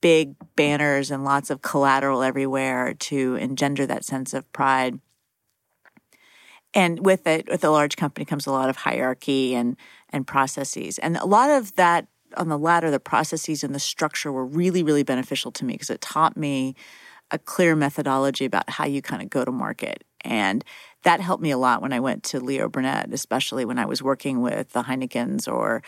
big 0.00 0.36
banners 0.56 1.10
and 1.10 1.24
lots 1.24 1.50
of 1.50 1.60
collateral 1.60 2.22
everywhere 2.22 2.94
to 2.94 3.34
engender 3.34 3.84
that 3.86 4.04
sense 4.04 4.32
of 4.32 4.50
pride. 4.52 5.00
And 6.74 7.04
with 7.04 7.26
it, 7.26 7.48
with 7.48 7.64
a 7.64 7.70
large 7.70 7.96
company 7.96 8.24
comes 8.24 8.46
a 8.46 8.52
lot 8.52 8.68
of 8.68 8.76
hierarchy 8.76 9.54
and 9.54 9.76
and 10.10 10.26
processes. 10.26 10.98
And 10.98 11.16
a 11.16 11.26
lot 11.26 11.50
of 11.50 11.74
that 11.76 12.08
on 12.36 12.48
the 12.48 12.58
latter, 12.58 12.90
the 12.90 13.00
processes 13.00 13.64
and 13.64 13.74
the 13.74 13.80
structure 13.80 14.30
were 14.30 14.44
really, 14.44 14.82
really 14.82 15.02
beneficial 15.02 15.50
to 15.52 15.64
me 15.64 15.74
because 15.74 15.90
it 15.90 16.00
taught 16.00 16.36
me 16.36 16.74
a 17.30 17.38
clear 17.38 17.76
methodology 17.76 18.44
about 18.44 18.68
how 18.70 18.86
you 18.86 19.02
kind 19.02 19.22
of 19.22 19.30
go 19.30 19.44
to 19.44 19.52
market. 19.52 20.04
And 20.22 20.64
that 21.04 21.20
helped 21.20 21.42
me 21.42 21.50
a 21.50 21.58
lot 21.58 21.82
when 21.82 21.92
I 21.92 22.00
went 22.00 22.22
to 22.24 22.40
Leo 22.40 22.68
Burnett, 22.68 23.12
especially 23.12 23.64
when 23.64 23.78
I 23.78 23.86
was 23.86 24.02
working 24.02 24.40
with 24.40 24.72
the 24.72 24.82
Heinekens 24.82 25.50
or 25.50 25.82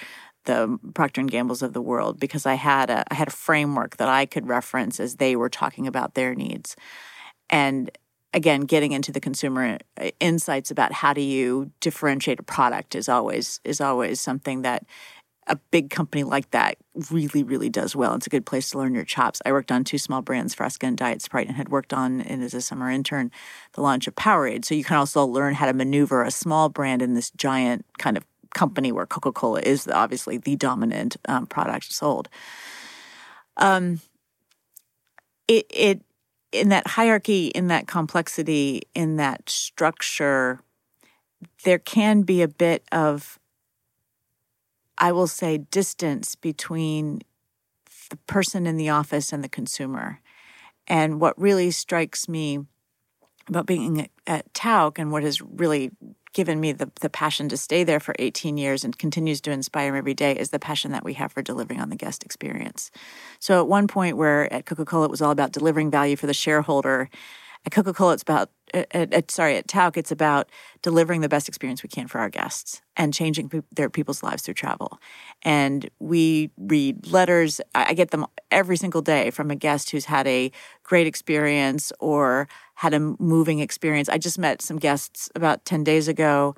the 0.44 0.78
Procter 0.94 1.20
and 1.20 1.30
Gambles 1.30 1.62
of 1.62 1.72
the 1.72 1.82
world, 1.82 2.18
because 2.18 2.46
I 2.46 2.54
had 2.54 2.88
a 2.90 3.04
I 3.10 3.14
had 3.14 3.28
a 3.28 3.32
framework 3.32 3.96
that 3.96 4.08
I 4.08 4.26
could 4.26 4.48
reference 4.48 5.00
as 5.00 5.16
they 5.16 5.36
were 5.36 5.50
talking 5.50 5.86
about 5.86 6.14
their 6.14 6.34
needs. 6.34 6.76
And 7.48 7.90
again, 8.32 8.62
getting 8.62 8.92
into 8.92 9.12
the 9.12 9.20
consumer 9.20 9.78
uh, 10.00 10.10
insights 10.20 10.70
about 10.70 10.92
how 10.92 11.12
do 11.12 11.20
you 11.20 11.70
differentiate 11.80 12.40
a 12.40 12.44
product 12.44 12.94
is 12.94 13.08
always 13.08 13.60
is 13.64 13.80
always 13.80 14.20
something 14.20 14.62
that 14.62 14.84
a 15.46 15.56
big 15.72 15.90
company 15.90 16.22
like 16.22 16.50
that 16.52 16.76
really, 17.10 17.42
really 17.42 17.68
does 17.68 17.96
well. 17.96 18.14
It's 18.14 18.26
a 18.26 18.30
good 18.30 18.46
place 18.46 18.70
to 18.70 18.78
learn 18.78 18.94
your 18.94 19.04
chops. 19.04 19.42
I 19.44 19.50
worked 19.50 19.72
on 19.72 19.82
two 19.82 19.98
small 19.98 20.22
brands, 20.22 20.54
Fresca 20.54 20.86
and 20.86 20.96
Diet 20.96 21.22
Sprite, 21.22 21.48
and 21.48 21.56
had 21.56 21.70
worked 21.70 21.92
on, 21.92 22.20
and 22.20 22.44
as 22.44 22.54
a 22.54 22.60
summer 22.60 22.88
intern, 22.88 23.32
the 23.72 23.80
launch 23.80 24.06
of 24.06 24.14
Powerade. 24.14 24.64
So 24.64 24.76
you 24.76 24.84
can 24.84 24.96
also 24.96 25.24
learn 25.24 25.54
how 25.54 25.66
to 25.66 25.72
maneuver 25.72 26.22
a 26.22 26.30
small 26.30 26.68
brand 26.68 27.02
in 27.02 27.14
this 27.14 27.30
giant 27.32 27.84
kind 27.98 28.16
of 28.16 28.24
company 28.54 28.92
where 28.92 29.06
Coca 29.06 29.32
Cola 29.32 29.60
is 29.60 29.88
obviously 29.88 30.36
the 30.38 30.54
dominant 30.54 31.16
um, 31.26 31.46
product 31.46 31.92
sold. 31.92 32.28
Um, 33.56 34.00
it, 35.48 35.66
it 35.70 36.02
in 36.52 36.68
that 36.70 36.86
hierarchy, 36.86 37.48
in 37.48 37.68
that 37.68 37.86
complexity, 37.86 38.82
in 38.94 39.16
that 39.16 39.48
structure, 39.48 40.60
there 41.64 41.78
can 41.78 42.22
be 42.22 42.42
a 42.42 42.48
bit 42.48 42.84
of, 42.92 43.38
I 44.98 45.12
will 45.12 45.26
say, 45.26 45.58
distance 45.58 46.34
between 46.34 47.20
the 48.10 48.16
person 48.26 48.66
in 48.66 48.76
the 48.76 48.88
office 48.88 49.32
and 49.32 49.42
the 49.44 49.48
consumer. 49.48 50.20
And 50.86 51.20
what 51.20 51.40
really 51.40 51.70
strikes 51.70 52.28
me 52.28 52.58
about 53.48 53.66
being 53.66 54.00
at, 54.00 54.10
at 54.26 54.52
Tauck 54.52 54.98
and 54.98 55.12
what 55.12 55.22
has 55.22 55.40
really 55.40 55.90
given 56.32 56.60
me 56.60 56.72
the, 56.72 56.90
the 57.00 57.10
passion 57.10 57.48
to 57.48 57.56
stay 57.56 57.84
there 57.84 58.00
for 58.00 58.14
18 58.18 58.56
years 58.56 58.84
and 58.84 58.96
continues 58.98 59.40
to 59.42 59.50
inspire 59.50 59.92
me 59.92 59.98
every 59.98 60.14
day 60.14 60.32
is 60.32 60.50
the 60.50 60.58
passion 60.58 60.92
that 60.92 61.04
we 61.04 61.14
have 61.14 61.32
for 61.32 61.42
delivering 61.42 61.80
on 61.80 61.90
the 61.90 61.96
guest 61.96 62.22
experience. 62.24 62.90
So 63.38 63.60
at 63.60 63.68
one 63.68 63.88
point 63.88 64.16
where 64.16 64.52
at 64.52 64.66
Coca-Cola 64.66 65.06
it 65.06 65.10
was 65.10 65.22
all 65.22 65.32
about 65.32 65.52
delivering 65.52 65.90
value 65.90 66.16
for 66.16 66.26
the 66.26 66.34
shareholder, 66.34 67.10
at 67.66 67.72
Coca-Cola 67.72 68.14
it's 68.14 68.22
about 68.22 68.50
at, 68.72 69.12
at, 69.12 69.30
sorry 69.30 69.56
at 69.56 69.66
Tauck 69.66 69.96
it's 69.96 70.12
about 70.12 70.48
delivering 70.82 71.20
the 71.20 71.28
best 71.28 71.48
experience 71.48 71.82
we 71.82 71.88
can 71.88 72.06
for 72.06 72.18
our 72.18 72.30
guests 72.30 72.80
and 72.96 73.12
changing 73.12 73.48
pe- 73.48 73.62
their 73.72 73.90
people's 73.90 74.22
lives 74.22 74.42
through 74.42 74.54
travel. 74.54 74.98
And 75.42 75.90
we 75.98 76.50
read 76.56 77.06
letters. 77.08 77.60
I 77.74 77.94
get 77.94 78.10
them 78.10 78.26
every 78.50 78.76
single 78.76 79.02
day 79.02 79.30
from 79.30 79.50
a 79.50 79.56
guest 79.56 79.90
who's 79.90 80.04
had 80.06 80.26
a 80.26 80.52
great 80.82 81.06
experience 81.06 81.92
or 81.98 82.48
had 82.74 82.94
a 82.94 83.00
moving 83.00 83.58
experience. 83.58 84.08
I 84.08 84.18
just 84.18 84.38
met 84.38 84.62
some 84.62 84.78
guests 84.78 85.28
about 85.34 85.64
10 85.64 85.84
days 85.84 86.08
ago 86.08 86.54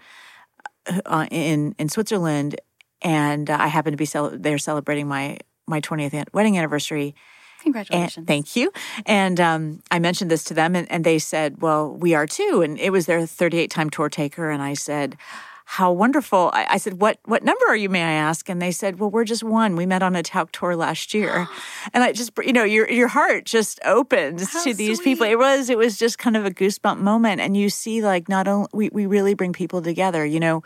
uh, 1.06 1.26
in 1.30 1.74
in 1.78 1.88
Switzerland 1.88 2.60
and 3.00 3.50
uh, 3.50 3.56
I 3.58 3.68
happened 3.68 3.94
to 3.94 3.98
be 3.98 4.04
cel- 4.04 4.36
there 4.36 4.58
celebrating 4.58 5.08
my 5.08 5.38
my 5.66 5.80
20th 5.80 6.26
wedding 6.32 6.58
anniversary. 6.58 7.14
Congratulations. 7.62 8.16
And, 8.18 8.26
thank 8.26 8.56
you. 8.56 8.72
And 9.06 9.40
um, 9.40 9.82
I 9.90 9.98
mentioned 9.98 10.30
this 10.30 10.44
to 10.44 10.54
them, 10.54 10.74
and, 10.74 10.90
and 10.90 11.04
they 11.04 11.18
said, 11.18 11.62
Well, 11.62 11.92
we 11.92 12.14
are 12.14 12.26
too. 12.26 12.62
And 12.64 12.78
it 12.78 12.90
was 12.90 13.06
their 13.06 13.26
38 13.26 13.70
time 13.70 13.90
tour 13.90 14.08
taker. 14.08 14.50
And 14.50 14.62
I 14.62 14.74
said, 14.74 15.16
how 15.64 15.90
wonderful. 15.90 16.50
I, 16.52 16.66
I, 16.70 16.76
said, 16.76 17.00
what, 17.00 17.18
what 17.24 17.44
number 17.44 17.64
are 17.66 17.76
you, 17.76 17.88
may 17.88 18.02
I 18.02 18.12
ask? 18.12 18.50
And 18.50 18.60
they 18.60 18.72
said, 18.72 18.98
well, 18.98 19.08
we're 19.10 19.24
just 19.24 19.42
one. 19.42 19.74
We 19.74 19.86
met 19.86 20.02
on 20.02 20.14
a 20.14 20.22
Tauck 20.22 20.50
tour 20.52 20.76
last 20.76 21.14
year. 21.14 21.48
and 21.94 22.04
I 22.04 22.12
just, 22.12 22.32
you 22.44 22.52
know, 22.52 22.64
your, 22.64 22.90
your 22.90 23.08
heart 23.08 23.46
just 23.46 23.80
opens 23.82 24.52
how 24.52 24.64
to 24.64 24.74
these 24.74 24.98
sweet. 24.98 25.04
people. 25.04 25.26
It 25.26 25.38
was, 25.38 25.70
it 25.70 25.78
was 25.78 25.98
just 25.98 26.18
kind 26.18 26.36
of 26.36 26.44
a 26.44 26.50
goosebump 26.50 26.98
moment. 26.98 27.40
And 27.40 27.56
you 27.56 27.70
see 27.70 28.02
like 28.02 28.28
not 28.28 28.48
only, 28.48 28.68
we, 28.74 28.88
we 28.90 29.06
really 29.06 29.32
bring 29.32 29.54
people 29.54 29.80
together, 29.80 30.26
you 30.26 30.40
know, 30.40 30.62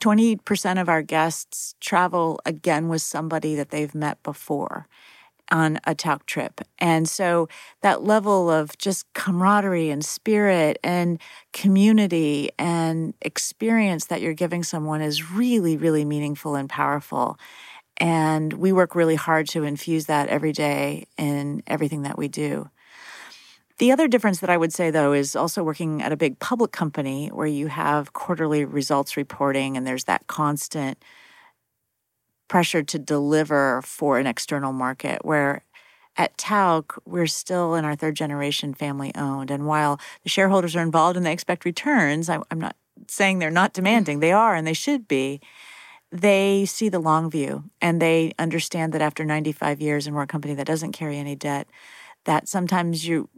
20% 0.00 0.80
of 0.80 0.88
our 0.88 1.02
guests 1.02 1.74
travel 1.80 2.40
again 2.46 2.88
with 2.88 3.02
somebody 3.02 3.54
that 3.54 3.68
they've 3.68 3.94
met 3.94 4.22
before 4.22 4.88
on 5.52 5.78
a 5.84 5.94
Tauck 5.94 6.24
trip. 6.26 6.62
And 6.78 7.08
so 7.08 7.48
that 7.82 8.02
level 8.02 8.50
of 8.50 8.76
just 8.78 9.12
camaraderie 9.12 9.90
and 9.90 10.04
spirit 10.04 10.78
and 10.82 11.20
community 11.52 12.50
and 12.58 13.14
experience 13.20 14.06
that 14.06 14.22
you're 14.22 14.32
giving 14.32 14.64
someone 14.64 15.02
is 15.02 15.30
really, 15.30 15.76
really 15.76 16.04
meaningful 16.04 16.54
and 16.54 16.68
powerful. 16.68 17.38
And 17.98 18.54
we 18.54 18.72
work 18.72 18.94
really 18.94 19.14
hard 19.14 19.46
to 19.50 19.62
infuse 19.62 20.06
that 20.06 20.28
every 20.28 20.52
day 20.52 21.06
in 21.18 21.62
everything 21.66 22.02
that 22.02 22.16
we 22.16 22.26
do. 22.26 22.68
The 23.78 23.92
other 23.92 24.08
difference 24.08 24.40
that 24.40 24.50
I 24.50 24.56
would 24.56 24.72
say, 24.72 24.90
though, 24.90 25.12
is 25.12 25.36
also 25.36 25.62
working 25.62 26.02
at 26.02 26.12
a 26.12 26.16
big 26.16 26.38
public 26.38 26.72
company 26.72 27.28
where 27.28 27.46
you 27.46 27.66
have 27.66 28.12
quarterly 28.12 28.64
results 28.64 29.16
reporting 29.16 29.76
and 29.76 29.86
there's 29.86 30.04
that 30.04 30.26
constant 30.26 30.98
pressure 32.52 32.82
to 32.82 32.98
deliver 32.98 33.80
for 33.80 34.18
an 34.18 34.26
external 34.26 34.74
market 34.74 35.24
where 35.24 35.64
at 36.18 36.36
Tauck, 36.36 36.98
we're 37.06 37.26
still 37.26 37.74
in 37.74 37.86
our 37.86 37.96
third 37.96 38.14
generation 38.14 38.74
family 38.74 39.10
owned. 39.14 39.50
And 39.50 39.66
while 39.66 39.98
the 40.22 40.28
shareholders 40.28 40.76
are 40.76 40.82
involved 40.82 41.16
and 41.16 41.24
they 41.24 41.32
expect 41.32 41.64
returns, 41.64 42.28
I, 42.28 42.42
am 42.50 42.58
not 42.58 42.76
saying 43.08 43.38
they're 43.38 43.50
not 43.50 43.72
demanding, 43.72 44.20
they 44.20 44.32
are 44.32 44.54
and 44.54 44.66
they 44.66 44.74
should 44.74 45.08
be. 45.08 45.40
They 46.10 46.66
see 46.66 46.90
the 46.90 46.98
long 46.98 47.30
view 47.30 47.64
and 47.80 48.02
they 48.02 48.34
understand 48.38 48.92
that 48.92 49.00
after 49.00 49.24
95 49.24 49.80
years 49.80 50.06
and 50.06 50.14
we're 50.14 50.20
a 50.20 50.26
company 50.26 50.52
that 50.52 50.66
doesn't 50.66 50.92
carry 50.92 51.16
any 51.16 51.34
debt, 51.34 51.68
that 52.24 52.48
sometimes 52.48 53.08
you 53.08 53.30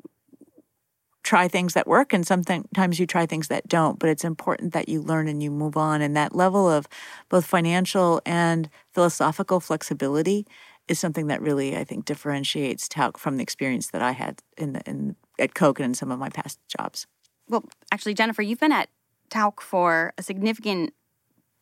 try 1.24 1.48
things 1.48 1.74
that 1.74 1.86
work 1.86 2.12
and 2.12 2.26
sometimes 2.26 3.00
you 3.00 3.06
try 3.06 3.26
things 3.26 3.48
that 3.48 3.66
don't 3.66 3.98
but 3.98 4.08
it's 4.08 4.24
important 4.24 4.72
that 4.74 4.88
you 4.88 5.00
learn 5.00 5.26
and 5.26 5.42
you 5.42 5.50
move 5.50 5.76
on. 5.76 6.00
And 6.00 6.16
that 6.16 6.34
level 6.34 6.70
of 6.70 6.86
both 7.28 7.46
financial 7.46 8.20
and 8.24 8.70
philosophical 8.92 9.58
flexibility 9.58 10.46
is 10.86 10.98
something 10.98 11.28
that 11.28 11.40
really 11.40 11.76
i 11.76 11.82
think 11.82 12.04
differentiates 12.04 12.88
Tauck 12.88 13.16
from 13.16 13.38
the 13.38 13.42
experience 13.42 13.90
that 13.90 14.02
i 14.02 14.12
had 14.12 14.42
in 14.58 14.74
the 14.74 14.82
in 14.86 15.16
at 15.38 15.54
coke 15.54 15.80
and 15.80 15.86
in 15.86 15.94
some 15.94 16.12
of 16.12 16.18
my 16.18 16.28
past 16.28 16.60
jobs. 16.68 17.06
Well 17.48 17.64
actually 17.90 18.14
jennifer 18.14 18.42
you've 18.42 18.60
been 18.60 18.70
at 18.70 18.90
Tauck 19.30 19.60
for 19.60 20.12
a 20.18 20.22
significant 20.22 20.92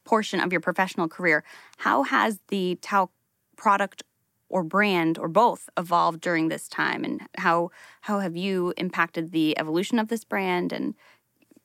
portion 0.04 0.40
of 0.40 0.52
your 0.52 0.61
professional 0.61 1.09
career. 1.09 1.45
How 1.78 2.02
has 2.02 2.40
the 2.49 2.78
Tauck 2.83 3.09
product 3.57 4.02
or 4.52 4.62
brand 4.62 5.18
or 5.18 5.28
both 5.28 5.68
evolved 5.76 6.21
during 6.21 6.49
this 6.49 6.68
time 6.68 7.04
and 7.04 7.23
how 7.38 7.71
how 8.02 8.21
have 8.21 8.37
you 8.37 8.73
impacted 8.76 9.32
the 9.32 9.59
evolution 9.59 9.99
of 9.99 10.09
this 10.09 10.25
brand 10.25 10.73
and 10.73 10.94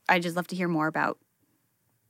I 0.10 0.20
just 0.20 0.36
love 0.36 0.48
to 0.48 0.56
hear 0.56 0.68
more 0.68 0.88
about 0.88 1.20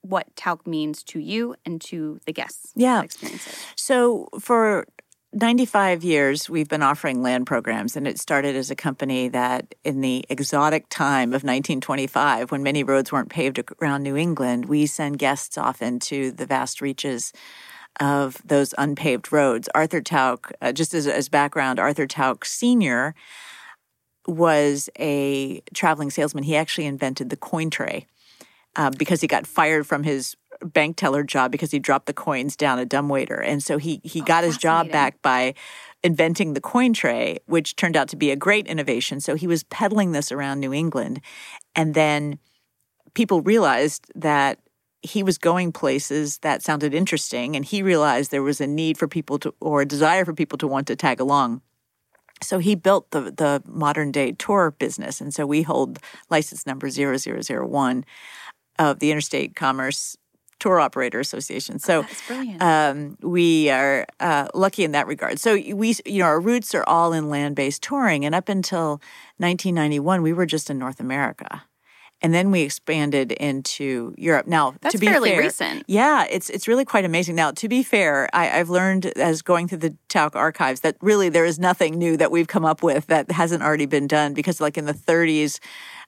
what 0.01 0.33
Tauck 0.35 0.65
means 0.67 1.03
to 1.03 1.19
you 1.19 1.55
and 1.65 1.81
to 1.81 2.19
the 2.25 2.31
guests. 2.31 2.71
Yeah. 2.75 3.01
Experiences. 3.01 3.57
So 3.75 4.29
for 4.39 4.85
95 5.33 6.03
years, 6.03 6.49
we've 6.49 6.69
been 6.69 6.81
offering 6.81 7.21
land 7.21 7.45
programs, 7.45 7.97
and 7.97 8.07
it 8.07 8.19
started 8.19 8.55
as 8.55 8.71
a 8.71 8.75
company 8.75 9.27
that, 9.29 9.75
in 9.83 10.01
the 10.01 10.25
exotic 10.29 10.87
time 10.89 11.29
of 11.29 11.43
1925, 11.43 12.51
when 12.51 12.63
many 12.63 12.83
roads 12.83 13.11
weren't 13.11 13.29
paved 13.29 13.61
around 13.81 14.03
New 14.03 14.15
England, 14.15 14.65
we 14.65 14.85
send 14.85 15.19
guests 15.19 15.57
off 15.57 15.81
into 15.81 16.31
the 16.31 16.45
vast 16.45 16.81
reaches 16.81 17.33
of 17.99 18.41
those 18.45 18.73
unpaved 18.77 19.31
roads. 19.31 19.69
Arthur 19.73 20.01
Tauck, 20.01 20.51
uh, 20.61 20.71
just 20.71 20.93
as, 20.93 21.07
as 21.07 21.29
background, 21.29 21.79
Arthur 21.79 22.07
Tauck 22.07 22.45
Sr. 22.45 23.15
was 24.27 24.89
a 24.99 25.61
traveling 25.73 26.09
salesman. 26.09 26.43
He 26.43 26.55
actually 26.55 26.85
invented 26.85 27.29
the 27.29 27.37
coin 27.37 27.69
tray 27.69 28.05
uh, 28.75 28.91
because 28.91 29.21
he 29.21 29.27
got 29.27 29.47
fired 29.47 29.87
from 29.87 30.03
his 30.03 30.35
bank 30.61 30.97
teller 30.97 31.23
job 31.23 31.51
because 31.51 31.71
he 31.71 31.79
dropped 31.79 32.05
the 32.07 32.13
coins 32.13 32.55
down 32.55 32.79
a 32.79 32.85
dumbwaiter. 32.85 33.39
And 33.41 33.63
so 33.63 33.77
he, 33.77 34.01
he 34.03 34.21
Oh, 34.21 34.25
got 34.25 34.43
his 34.43 34.57
job 34.57 34.91
back 34.91 35.21
by 35.21 35.53
inventing 36.03 36.53
the 36.53 36.61
coin 36.61 36.93
tray, 36.93 37.39
which 37.45 37.75
turned 37.75 37.97
out 37.97 38.07
to 38.09 38.15
be 38.15 38.31
a 38.31 38.35
great 38.35 38.67
innovation. 38.67 39.19
So 39.19 39.35
he 39.35 39.47
was 39.47 39.63
peddling 39.63 40.11
this 40.11 40.31
around 40.31 40.59
New 40.59 40.73
England. 40.73 41.21
And 41.75 41.93
then 41.93 42.39
people 43.13 43.41
realized 43.41 44.11
that 44.15 44.59
he 45.01 45.23
was 45.23 45.37
going 45.37 45.71
places 45.71 46.39
that 46.39 46.63
sounded 46.63 46.93
interesting 46.93 47.55
and 47.55 47.65
he 47.65 47.81
realized 47.81 48.31
there 48.31 48.43
was 48.43 48.59
a 48.59 48.67
need 48.67 48.97
for 48.97 49.07
people 49.07 49.37
to 49.39 49.53
or 49.59 49.81
a 49.81 49.85
desire 49.85 50.25
for 50.25 50.33
people 50.33 50.57
to 50.57 50.67
want 50.67 50.87
to 50.87 50.95
tag 50.95 51.19
along 51.19 51.61
so 52.41 52.59
he 52.59 52.75
built 52.75 53.11
the 53.11 53.21
the 53.21 53.61
modern 53.65 54.11
day 54.11 54.31
tour 54.33 54.71
business 54.71 55.21
and 55.21 55.33
so 55.33 55.45
we 55.45 55.61
hold 55.61 55.99
license 56.29 56.65
number 56.65 56.89
0001 56.89 58.05
of 58.79 58.99
the 58.99 59.11
interstate 59.11 59.55
commerce 59.55 60.17
tour 60.59 60.79
operator 60.79 61.19
association 61.19 61.77
so 61.77 62.01
That's 62.01 62.27
brilliant. 62.27 62.61
um, 62.61 63.17
we 63.21 63.69
are 63.69 64.05
uh, 64.19 64.47
lucky 64.53 64.83
in 64.83 64.91
that 64.93 65.07
regard. 65.07 65.39
So 65.39 65.53
we, 65.53 65.95
you 66.05 66.19
know, 66.19 66.25
our 66.25 66.39
roots 66.39 66.73
are 66.73 66.83
all 66.87 67.13
in 67.13 67.29
land-based 67.29 67.83
touring, 67.83 68.25
and 68.25 68.33
up 68.33 68.49
until 68.49 69.01
1991, 69.37 70.21
we 70.23 70.33
were 70.33 70.45
just 70.45 70.69
in 70.69 70.79
North 70.79 70.99
America, 70.99 71.63
and 72.21 72.33
then 72.33 72.51
we 72.51 72.61
expanded 72.61 73.31
into 73.33 74.13
Europe. 74.17 74.47
Now, 74.47 74.75
That's 74.81 74.93
to 74.93 74.99
be 74.99 75.07
fairly 75.07 75.31
fair, 75.31 75.41
recent. 75.41 75.83
yeah, 75.87 76.25
it's 76.29 76.49
it's 76.49 76.67
really 76.67 76.85
quite 76.85 77.05
amazing. 77.05 77.35
Now, 77.35 77.51
to 77.51 77.67
be 77.69 77.83
fair, 77.83 78.27
I, 78.33 78.59
I've 78.59 78.69
learned 78.69 79.05
as 79.17 79.41
going 79.41 79.67
through 79.67 79.79
the 79.79 79.95
Tauck 80.09 80.35
archives 80.35 80.81
that 80.81 80.97
really 81.01 81.29
there 81.29 81.45
is 81.45 81.59
nothing 81.59 81.95
new 81.95 82.17
that 82.17 82.31
we've 82.31 82.47
come 82.47 82.65
up 82.65 82.81
with 82.81 83.07
that 83.07 83.31
hasn't 83.31 83.63
already 83.63 83.85
been 83.85 84.07
done. 84.07 84.33
Because, 84.33 84.59
like 84.59 84.77
in 84.77 84.85
the 84.85 84.93
30s, 84.93 85.59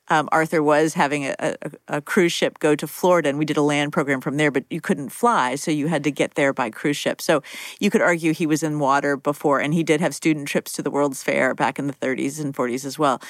um, 0.09 0.27
Arthur 0.31 0.63
was 0.63 0.95
having 0.95 1.25
a, 1.25 1.35
a, 1.39 1.55
a 1.87 2.01
cruise 2.01 2.31
ship 2.31 2.57
go 2.59 2.75
to 2.75 2.87
Florida, 2.87 3.29
and 3.29 3.37
we 3.37 3.45
did 3.45 3.57
a 3.57 3.61
land 3.61 3.93
program 3.93 4.21
from 4.21 4.37
there, 4.37 4.49
but 4.49 4.65
you 4.69 4.81
couldn't 4.81 5.09
fly, 5.09 5.55
so 5.55 5.69
you 5.69 5.87
had 5.87 6.03
to 6.03 6.11
get 6.11 6.33
there 6.35 6.51
by 6.51 6.69
cruise 6.71 6.97
ship. 6.97 7.21
So 7.21 7.43
you 7.79 7.91
could 7.91 8.01
argue 8.01 8.33
he 8.33 8.47
was 8.47 8.63
in 8.63 8.79
water 8.79 9.15
before, 9.15 9.59
and 9.59 9.73
he 9.73 9.83
did 9.83 10.01
have 10.01 10.15
student 10.15 10.47
trips 10.47 10.73
to 10.73 10.81
the 10.81 10.89
World's 10.89 11.21
Fair 11.21 11.53
back 11.53 11.77
in 11.77 11.85
the 11.87 11.93
30s 11.93 12.43
and 12.43 12.55
40s 12.55 12.85
as 12.85 12.97
well. 12.97 13.21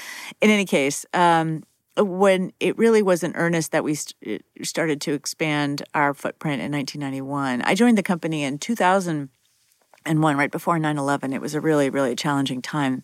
In 0.41 0.49
any 0.49 0.65
case, 0.65 1.05
um, 1.13 1.63
when 2.05 2.51
it 2.59 2.77
really 2.77 3.01
was 3.01 3.23
in 3.23 3.35
earnest 3.35 3.71
that 3.71 3.83
we 3.83 3.95
st- 3.95 4.43
started 4.63 5.01
to 5.01 5.13
expand 5.13 5.83
our 5.93 6.13
footprint 6.13 6.61
in 6.61 6.71
1991. 6.71 7.61
I 7.61 7.75
joined 7.75 7.97
the 7.97 8.03
company 8.03 8.43
in 8.43 8.57
2001, 8.57 10.37
right 10.37 10.51
before 10.51 10.79
9 10.79 10.97
11. 10.97 11.33
It 11.33 11.41
was 11.41 11.55
a 11.55 11.61
really, 11.61 11.89
really 11.89 12.15
challenging 12.15 12.61
time. 12.61 13.03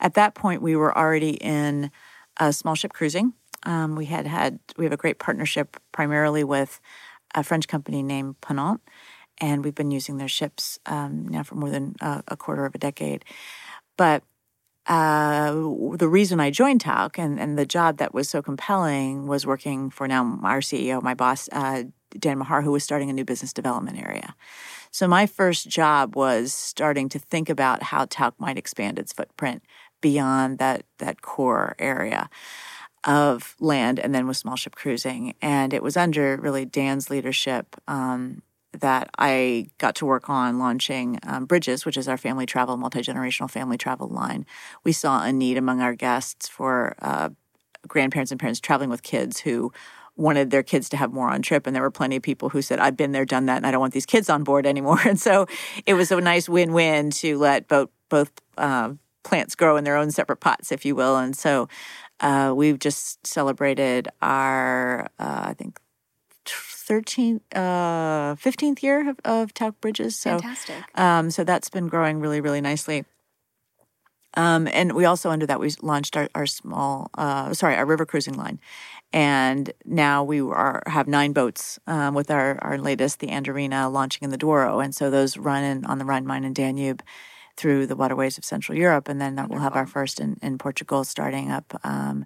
At 0.00 0.14
that 0.14 0.34
point, 0.34 0.62
we 0.62 0.76
were 0.76 0.96
already 0.96 1.32
in 1.32 1.90
uh, 2.38 2.52
small 2.52 2.74
ship 2.74 2.92
cruising. 2.92 3.34
Um, 3.64 3.94
we 3.94 4.06
had 4.06 4.26
had, 4.26 4.58
we 4.76 4.84
have 4.84 4.92
a 4.92 4.96
great 4.96 5.18
partnership 5.18 5.76
primarily 5.92 6.42
with 6.42 6.80
a 7.34 7.44
French 7.44 7.68
company 7.68 8.02
named 8.02 8.40
Ponant, 8.40 8.80
and 9.38 9.64
we've 9.64 9.74
been 9.74 9.90
using 9.90 10.16
their 10.16 10.28
ships 10.28 10.78
um, 10.86 11.28
now 11.28 11.42
for 11.42 11.54
more 11.54 11.70
than 11.70 11.94
uh, 12.00 12.22
a 12.28 12.36
quarter 12.36 12.66
of 12.66 12.74
a 12.74 12.78
decade. 12.78 13.24
But 13.96 14.24
uh, 14.86 15.52
the 15.52 16.08
reason 16.08 16.40
I 16.40 16.50
joined 16.50 16.82
Tauck 16.82 17.18
and, 17.18 17.38
and 17.38 17.56
the 17.58 17.66
job 17.66 17.98
that 17.98 18.12
was 18.12 18.28
so 18.28 18.42
compelling 18.42 19.26
was 19.26 19.46
working 19.46 19.90
for 19.90 20.08
now 20.08 20.40
our 20.42 20.60
CEO, 20.60 21.02
my 21.02 21.14
boss, 21.14 21.48
uh, 21.52 21.84
Dan 22.18 22.38
Mahar, 22.38 22.62
who 22.62 22.72
was 22.72 22.84
starting 22.84 23.08
a 23.08 23.12
new 23.12 23.24
business 23.24 23.52
development 23.52 23.98
area. 23.98 24.34
So 24.90 25.08
my 25.08 25.26
first 25.26 25.68
job 25.68 26.16
was 26.16 26.52
starting 26.52 27.08
to 27.10 27.18
think 27.18 27.48
about 27.48 27.82
how 27.84 28.06
Tauck 28.06 28.34
might 28.38 28.58
expand 28.58 28.98
its 28.98 29.12
footprint 29.12 29.62
beyond 30.00 30.58
that 30.58 30.84
that 30.98 31.22
core 31.22 31.74
area 31.78 32.28
of 33.04 33.56
land 33.58 33.98
and 33.98 34.14
then 34.14 34.26
with 34.26 34.36
small 34.36 34.56
ship 34.56 34.74
cruising. 34.74 35.34
And 35.40 35.72
it 35.72 35.82
was 35.82 35.96
under 35.96 36.36
really 36.36 36.64
Dan's 36.64 37.08
leadership 37.08 37.76
um, 37.88 38.42
that 38.72 39.10
I 39.18 39.66
got 39.78 39.94
to 39.96 40.06
work 40.06 40.30
on 40.30 40.58
launching 40.58 41.18
um, 41.24 41.44
Bridges, 41.44 41.84
which 41.84 41.96
is 41.96 42.08
our 42.08 42.16
family 42.16 42.46
travel, 42.46 42.76
multi 42.76 43.00
generational 43.00 43.50
family 43.50 43.76
travel 43.76 44.08
line. 44.08 44.46
We 44.84 44.92
saw 44.92 45.22
a 45.22 45.32
need 45.32 45.58
among 45.58 45.80
our 45.80 45.94
guests 45.94 46.48
for 46.48 46.94
uh, 47.02 47.30
grandparents 47.86 48.30
and 48.30 48.40
parents 48.40 48.60
traveling 48.60 48.90
with 48.90 49.02
kids 49.02 49.40
who 49.40 49.72
wanted 50.16 50.50
their 50.50 50.62
kids 50.62 50.88
to 50.90 50.96
have 50.96 51.12
more 51.12 51.30
on 51.30 51.40
trip 51.40 51.66
and 51.66 51.74
there 51.74 51.82
were 51.82 51.90
plenty 51.90 52.16
of 52.16 52.22
people 52.22 52.50
who 52.50 52.60
said 52.60 52.78
i've 52.78 52.96
been 52.96 53.12
there 53.12 53.24
done 53.24 53.46
that 53.46 53.56
and 53.56 53.66
i 53.66 53.70
don't 53.70 53.80
want 53.80 53.94
these 53.94 54.06
kids 54.06 54.28
on 54.28 54.44
board 54.44 54.66
anymore 54.66 55.00
and 55.06 55.18
so 55.18 55.46
it 55.86 55.94
was 55.94 56.12
a 56.12 56.20
nice 56.20 56.48
win-win 56.48 57.10
to 57.10 57.38
let 57.38 57.66
both 57.66 57.88
both 58.08 58.30
uh, 58.58 58.92
plants 59.22 59.54
grow 59.54 59.76
in 59.76 59.84
their 59.84 59.96
own 59.96 60.10
separate 60.10 60.36
pots 60.36 60.70
if 60.70 60.84
you 60.84 60.94
will 60.94 61.16
and 61.16 61.36
so 61.36 61.68
uh, 62.20 62.52
we've 62.54 62.78
just 62.78 63.26
celebrated 63.26 64.06
our 64.20 65.08
uh, 65.18 65.44
i 65.46 65.54
think 65.54 65.78
13th, 66.92 67.40
uh, 67.54 68.34
15th 68.34 68.82
year 68.82 69.08
of, 69.08 69.20
of 69.24 69.54
Tauck 69.54 69.74
Bridges. 69.80 70.18
So, 70.18 70.38
Fantastic. 70.38 70.76
Um, 70.94 71.30
so 71.30 71.44
that's 71.44 71.70
been 71.70 71.88
growing 71.88 72.20
really, 72.20 72.40
really 72.40 72.60
nicely. 72.60 73.04
Um, 74.34 74.66
and 74.68 74.92
we 74.92 75.04
also, 75.04 75.30
under 75.30 75.46
that, 75.46 75.60
we 75.60 75.70
launched 75.82 76.16
our, 76.16 76.28
our 76.34 76.46
small, 76.46 77.10
uh, 77.16 77.52
sorry, 77.54 77.76
our 77.76 77.86
river 77.86 78.06
cruising 78.06 78.34
line. 78.34 78.60
And 79.12 79.72
now 79.84 80.24
we 80.24 80.40
are 80.40 80.82
have 80.86 81.06
nine 81.06 81.34
boats 81.34 81.78
um, 81.86 82.14
with 82.14 82.30
our, 82.30 82.58
our 82.62 82.78
latest, 82.78 83.20
the 83.20 83.28
Andorinha, 83.28 83.92
launching 83.92 84.24
in 84.24 84.30
the 84.30 84.38
Douro. 84.38 84.80
And 84.80 84.94
so 84.94 85.10
those 85.10 85.36
run 85.36 85.62
in, 85.62 85.84
on 85.84 85.98
the 85.98 86.06
Rhine, 86.06 86.26
Main, 86.26 86.44
and 86.44 86.54
Danube 86.54 87.02
through 87.58 87.86
the 87.86 87.96
waterways 87.96 88.38
of 88.38 88.44
Central 88.44 88.76
Europe. 88.76 89.08
And 89.08 89.20
then 89.20 89.46
we'll 89.50 89.60
have 89.60 89.76
our 89.76 89.86
first 89.86 90.18
in, 90.18 90.38
in 90.42 90.56
Portugal 90.56 91.04
starting 91.04 91.50
up 91.50 91.78
um, 91.84 92.24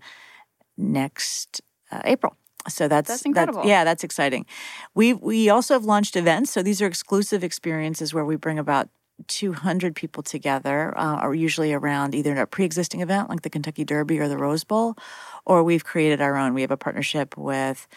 next 0.76 1.60
uh, 1.90 2.02
April. 2.04 2.36
So 2.68 2.88
that's 2.88 3.08
that's 3.08 3.22
incredible. 3.22 3.64
yeah, 3.64 3.84
that's 3.84 4.04
exciting. 4.04 4.46
We 4.94 5.12
we 5.12 5.48
also 5.48 5.74
have 5.74 5.84
launched 5.84 6.16
events. 6.16 6.50
So 6.50 6.62
these 6.62 6.82
are 6.82 6.86
exclusive 6.86 7.44
experiences 7.44 8.12
where 8.12 8.24
we 8.24 8.36
bring 8.36 8.58
about 8.58 8.88
200 9.28 9.94
people 9.94 10.22
together, 10.22 10.96
uh, 10.98 11.20
or 11.22 11.34
usually 11.34 11.72
around 11.72 12.14
either 12.14 12.36
a 12.36 12.46
pre-existing 12.46 13.00
event 13.00 13.30
like 13.30 13.42
the 13.42 13.50
Kentucky 13.50 13.84
Derby 13.84 14.18
or 14.18 14.28
the 14.28 14.36
Rose 14.36 14.64
Bowl, 14.64 14.96
or 15.44 15.62
we've 15.62 15.84
created 15.84 16.20
our 16.20 16.36
own. 16.36 16.54
We 16.54 16.60
have 16.60 16.70
a 16.70 16.76
partnership 16.76 17.36
with 17.36 17.88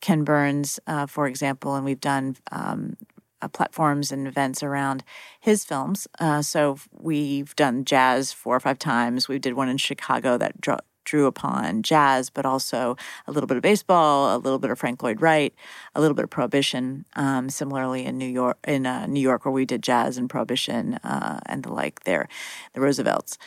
Ken 0.00 0.24
Burns, 0.24 0.78
uh, 0.86 1.06
for 1.06 1.26
example, 1.26 1.74
and 1.74 1.84
we've 1.84 2.00
done 2.00 2.36
um, 2.52 2.96
uh, 3.40 3.48
platforms 3.48 4.12
and 4.12 4.26
events 4.26 4.62
around 4.62 5.02
his 5.40 5.64
films. 5.64 6.06
Uh, 6.18 6.42
so 6.42 6.78
we've 6.92 7.54
done 7.56 7.84
jazz 7.84 8.32
four 8.32 8.56
or 8.56 8.60
five 8.60 8.78
times. 8.78 9.28
We 9.28 9.38
did 9.38 9.54
one 9.54 9.68
in 9.68 9.78
Chicago 9.78 10.36
that 10.38 10.60
drew, 10.60 10.76
drew 11.06 11.24
upon 11.24 11.82
jazz, 11.82 12.28
but 12.28 12.44
also 12.44 12.96
a 13.26 13.32
little 13.32 13.46
bit 13.46 13.56
of 13.56 13.62
baseball, 13.62 14.36
a 14.36 14.38
little 14.38 14.58
bit 14.58 14.70
of 14.70 14.78
Frank 14.78 15.02
Lloyd 15.02 15.22
Wright, 15.22 15.54
a 15.94 16.00
little 16.02 16.14
bit 16.14 16.24
of 16.24 16.30
Prohibition. 16.30 17.06
Um, 17.16 17.48
similarly, 17.48 18.04
in 18.04 18.18
New 18.18 18.28
York, 18.28 18.58
in 18.66 18.84
uh, 18.84 19.06
New 19.06 19.20
York, 19.20 19.46
where 19.46 19.52
we 19.52 19.64
did 19.64 19.82
jazz 19.82 20.18
and 20.18 20.28
Prohibition 20.28 20.94
uh, 21.02 21.40
and 21.46 21.62
the 21.62 21.72
like, 21.72 22.04
there, 22.04 22.28
the 22.74 22.82
Roosevelts 22.82 23.38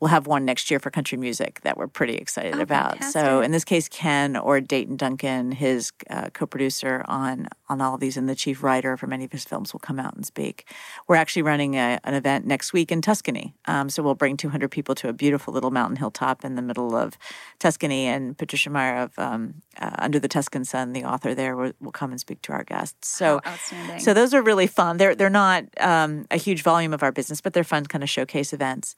we'll 0.00 0.08
have 0.08 0.26
one 0.26 0.44
next 0.44 0.70
year 0.70 0.78
for 0.78 0.90
country 0.90 1.16
music 1.16 1.60
that 1.62 1.76
we're 1.76 1.86
pretty 1.86 2.14
excited 2.14 2.56
oh, 2.56 2.60
about. 2.60 2.92
Fantastic. 2.92 3.20
So 3.20 3.40
in 3.40 3.50
this 3.50 3.64
case, 3.64 3.88
Ken 3.88 4.36
or 4.36 4.60
Dayton 4.60 4.96
Duncan, 4.96 5.52
his 5.52 5.92
uh, 6.10 6.30
co-producer 6.32 7.04
on 7.06 7.48
on 7.68 7.80
all 7.80 7.94
of 7.94 8.00
these, 8.00 8.16
and 8.16 8.28
the 8.28 8.34
chief 8.34 8.62
writer 8.62 8.96
for 8.96 9.06
many 9.06 9.24
of 9.24 9.32
his 9.32 9.44
films, 9.44 9.72
will 9.72 9.80
come 9.80 9.98
out 9.98 10.14
and 10.14 10.24
speak. 10.24 10.68
We're 11.08 11.16
actually 11.16 11.42
running 11.42 11.74
a, 11.74 11.98
an 12.04 12.14
event 12.14 12.46
next 12.46 12.72
week 12.72 12.92
in 12.92 13.02
Tuscany, 13.02 13.54
um, 13.64 13.88
so 13.88 14.02
we'll 14.02 14.14
bring 14.14 14.36
200 14.36 14.70
people 14.70 14.94
to 14.96 15.08
a 15.08 15.12
beautiful 15.12 15.52
little 15.52 15.70
mountain 15.70 15.96
hilltop 15.96 16.44
in 16.44 16.54
the 16.54 16.62
middle 16.62 16.94
of 16.94 17.16
Tuscany, 17.58 18.06
and 18.06 18.36
Patricia 18.38 18.70
Meyer 18.70 18.98
of 18.98 19.18
um, 19.18 19.62
uh, 19.78 19.90
Under 19.98 20.18
the 20.18 20.28
Tuscan 20.28 20.64
Sun, 20.64 20.92
the 20.92 21.04
author 21.04 21.34
there, 21.34 21.56
will, 21.56 21.72
will, 21.80 21.92
come 21.92 22.10
and 22.10 22.20
speak 22.20 22.42
to 22.42 22.52
our 22.52 22.64
guests. 22.64 23.08
So 23.08 23.40
oh. 23.44 23.56
So 23.98 24.14
those 24.14 24.34
are 24.34 24.42
really 24.42 24.66
fun. 24.66 24.98
They're 24.98 25.14
they're 25.14 25.30
not 25.30 25.64
um, 25.80 26.26
a 26.30 26.36
huge 26.36 26.62
volume 26.62 26.92
of 26.92 27.02
our 27.02 27.12
business, 27.12 27.40
but 27.40 27.52
they're 27.52 27.64
fun 27.64 27.86
kind 27.86 28.04
of 28.04 28.10
showcase 28.10 28.52
events. 28.52 28.94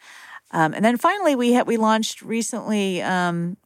Um, 0.51 0.73
and 0.75 0.85
then 0.85 0.97
finally, 0.97 1.35
we 1.35 1.53
had, 1.53 1.67
we 1.67 1.77
launched 1.77 2.23
recently, 2.23 3.03
um, 3.03 3.57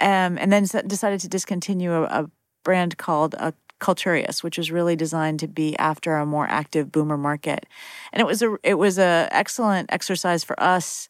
um, 0.00 0.38
and 0.38 0.52
then 0.52 0.64
decided 0.86 1.20
to 1.20 1.28
discontinue 1.28 1.92
a, 1.92 2.02
a 2.04 2.30
brand 2.64 2.96
called 2.96 3.34
uh, 3.38 3.52
Culturious, 3.80 4.42
which 4.42 4.56
was 4.56 4.70
really 4.70 4.96
designed 4.96 5.40
to 5.40 5.48
be 5.48 5.76
after 5.78 6.16
a 6.16 6.24
more 6.24 6.46
active 6.48 6.90
boomer 6.90 7.18
market, 7.18 7.66
and 8.12 8.20
it 8.20 8.26
was 8.26 8.40
a 8.40 8.56
it 8.62 8.74
was 8.74 8.98
a 8.98 9.28
excellent 9.30 9.92
exercise 9.92 10.42
for 10.42 10.58
us 10.58 11.08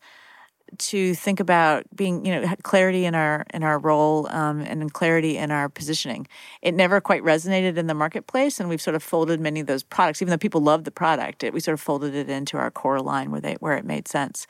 to 0.78 1.14
think 1.14 1.40
about 1.40 1.84
being 1.94 2.24
you 2.24 2.32
know 2.32 2.54
clarity 2.62 3.04
in 3.04 3.14
our 3.14 3.46
in 3.52 3.62
our 3.62 3.78
role 3.78 4.28
um, 4.30 4.60
and 4.60 4.92
clarity 4.92 5.36
in 5.36 5.50
our 5.50 5.68
positioning. 5.68 6.26
It 6.62 6.74
never 6.74 7.00
quite 7.00 7.22
resonated 7.22 7.76
in 7.76 7.86
the 7.86 7.94
marketplace 7.94 8.58
and 8.58 8.68
we've 8.68 8.80
sort 8.80 8.96
of 8.96 9.02
folded 9.02 9.40
many 9.40 9.60
of 9.60 9.66
those 9.66 9.82
products. 9.82 10.20
Even 10.20 10.30
though 10.30 10.38
people 10.38 10.60
love 10.60 10.84
the 10.84 10.90
product 10.90 11.44
it, 11.44 11.52
we 11.52 11.60
sort 11.60 11.74
of 11.74 11.80
folded 11.80 12.14
it 12.14 12.28
into 12.28 12.56
our 12.56 12.70
core 12.70 13.00
line 13.00 13.30
where 13.30 13.40
they 13.40 13.54
where 13.60 13.76
it 13.76 13.84
made 13.84 14.08
sense 14.08 14.46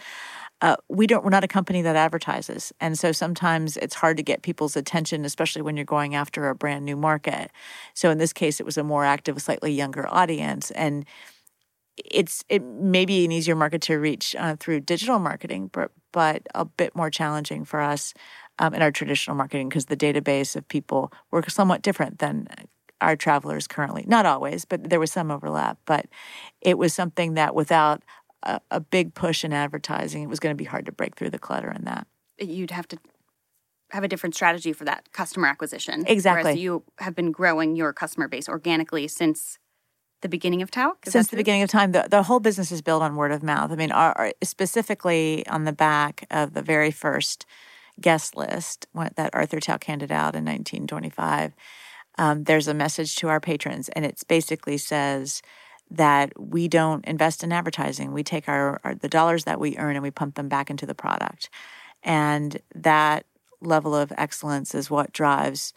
uh, 0.65 0.77
we 0.89 1.07
don't 1.07 1.23
we're 1.23 1.31
not 1.31 1.45
a 1.45 1.49
company 1.49 1.83
that 1.83 1.95
advertises. 1.95 2.73
And 2.81 2.99
so 2.99 3.13
sometimes 3.13 3.77
it's 3.77 3.95
hard 3.95 4.17
to 4.17 4.23
get 4.23 4.41
people's 4.41 4.77
attention 4.77 5.27
especially 5.27 5.61
when 5.61 5.77
you're 5.77 5.85
going 5.85 6.15
after 6.15 6.49
a 6.49 6.55
brand 6.55 6.87
new 6.87 6.97
market. 6.97 7.51
So 7.93 8.11
in 8.11 8.17
this 8.17 8.33
case 8.33 8.61
it 8.61 8.67
was 8.67 8.79
a 8.79 8.83
more 8.83 9.05
active 9.05 9.41
slightly 9.43 9.73
younger 9.73 10.09
audience. 10.09 10.71
And 10.71 11.05
it's 12.03 12.45
it 12.49 12.65
may 12.65 13.05
be 13.05 13.27
an 13.27 13.31
easier 13.31 13.55
market 13.55 13.83
to 13.83 13.97
reach 13.97 14.35
uh, 14.39 14.57
through 14.59 14.81
digital 14.81 15.19
marketing 15.19 15.69
but 15.71 15.91
but 16.13 16.43
a 16.55 16.65
bit 16.65 16.97
more 16.97 17.11
challenging 17.11 17.67
for 17.67 17.83
us 17.83 18.15
um, 18.59 18.73
in 18.73 18.81
our 18.81 18.91
traditional 18.91 19.37
marketing 19.37 19.69
because 19.69 19.87
the 19.87 19.97
database 19.99 20.57
of 20.57 20.67
people 20.69 21.13
were 21.31 21.45
somewhat 21.47 21.83
different 21.83 22.21
than 22.21 22.49
our 23.03 23.17
travelers 23.17 23.69
currently. 23.69 24.05
Not 24.09 24.25
always 24.25 24.65
but 24.65 24.89
there 24.89 25.01
was 25.01 25.13
some 25.13 25.31
overlap. 25.31 25.79
But 25.85 26.07
it 26.63 26.79
was 26.79 26.95
something 26.95 27.35
that 27.35 27.55
without 27.55 28.03
a, 28.45 28.61
a 28.71 28.81
big 28.81 29.15
push 29.15 29.45
in 29.45 29.53
advertising, 29.53 30.23
it 30.23 30.29
was 30.29 30.41
going 30.41 30.55
to 30.55 30.59
be 30.59 30.65
hard 30.65 30.87
to 30.87 30.93
break 30.93 31.17
through 31.17 31.31
the 31.31 31.39
clutter 31.39 31.71
in 31.71 31.85
that. 31.85 32.07
You'd 32.39 32.71
have 32.71 32.89
to 32.89 32.99
have 33.91 34.05
a 34.05 34.09
different 34.09 34.35
strategy 34.35 34.73
for 34.73 34.85
that 34.85 35.13
customer 35.13 35.47
acquisition. 35.47 36.05
Exactly. 36.07 36.43
Whereas 36.43 36.59
you 36.59 36.83
have 36.99 37.15
been 37.15 37.31
growing 37.31 37.77
your 37.77 37.93
customer 37.93 38.29
base 38.29 38.49
organically 38.49 39.09
since 39.09 39.59
the 40.25 40.29
beginning 40.29 40.63
of 40.63 40.71
Tauck? 40.71 40.97
Since 41.07 41.29
the 41.29 41.37
beginning 41.37 41.63
of 41.63 41.71
time, 41.71 41.93
the, 41.93 42.07
the 42.11 42.23
whole 42.23 42.41
business 42.41 42.73
is 42.73 42.83
built 42.83 43.03
on 43.03 43.15
word 43.15 43.31
of 43.31 43.43
mouth. 43.43 43.71
I 43.71 43.77
mean, 43.77 43.93
our, 43.93 44.13
our, 44.19 44.33
specifically 44.43 45.47
on 45.49 45.65
the 45.65 45.73
back 45.73 46.27
of 46.31 46.55
the 46.55 46.63
very 46.63 46.91
first 46.91 47.47
guest 48.01 48.35
list 48.35 48.87
that 49.17 49.31
Arthur 49.35 49.61
Tauck 49.61 49.85
handed 49.85 50.11
out 50.11 50.35
in 50.35 50.45
1925, 50.45 51.55
um, 52.17 52.45
there's 52.45 52.69
a 52.69 52.75
message 52.75 53.17
to 53.17 53.29
our 53.29 53.39
patrons, 53.41 53.89
and 53.91 54.05
it 54.05 54.23
basically 54.27 54.79
says, 54.79 55.43
that 55.97 56.39
we 56.41 56.69
don't 56.69 57.05
invest 57.07 57.43
in 57.45 57.53
advertising. 57.53 58.13
We 58.13 58.23
take 58.23 58.49
our, 58.49 58.81
our, 58.85 58.95
the 58.95 59.09
dollars 59.09 59.45
that 59.45 59.61
we 59.61 59.77
earn 59.77 59.97
and 59.97 60.03
we 60.03 60.11
pump 60.11 60.35
them 60.35 60.49
back 60.49 60.71
into 60.71 60.87
the 60.87 60.95
product, 60.95 61.51
and 62.03 62.61
that 62.75 63.27
level 63.61 63.95
of 63.95 64.13
excellence 64.17 64.75
is 64.75 64.91
what 64.91 65.13
drives 65.13 65.73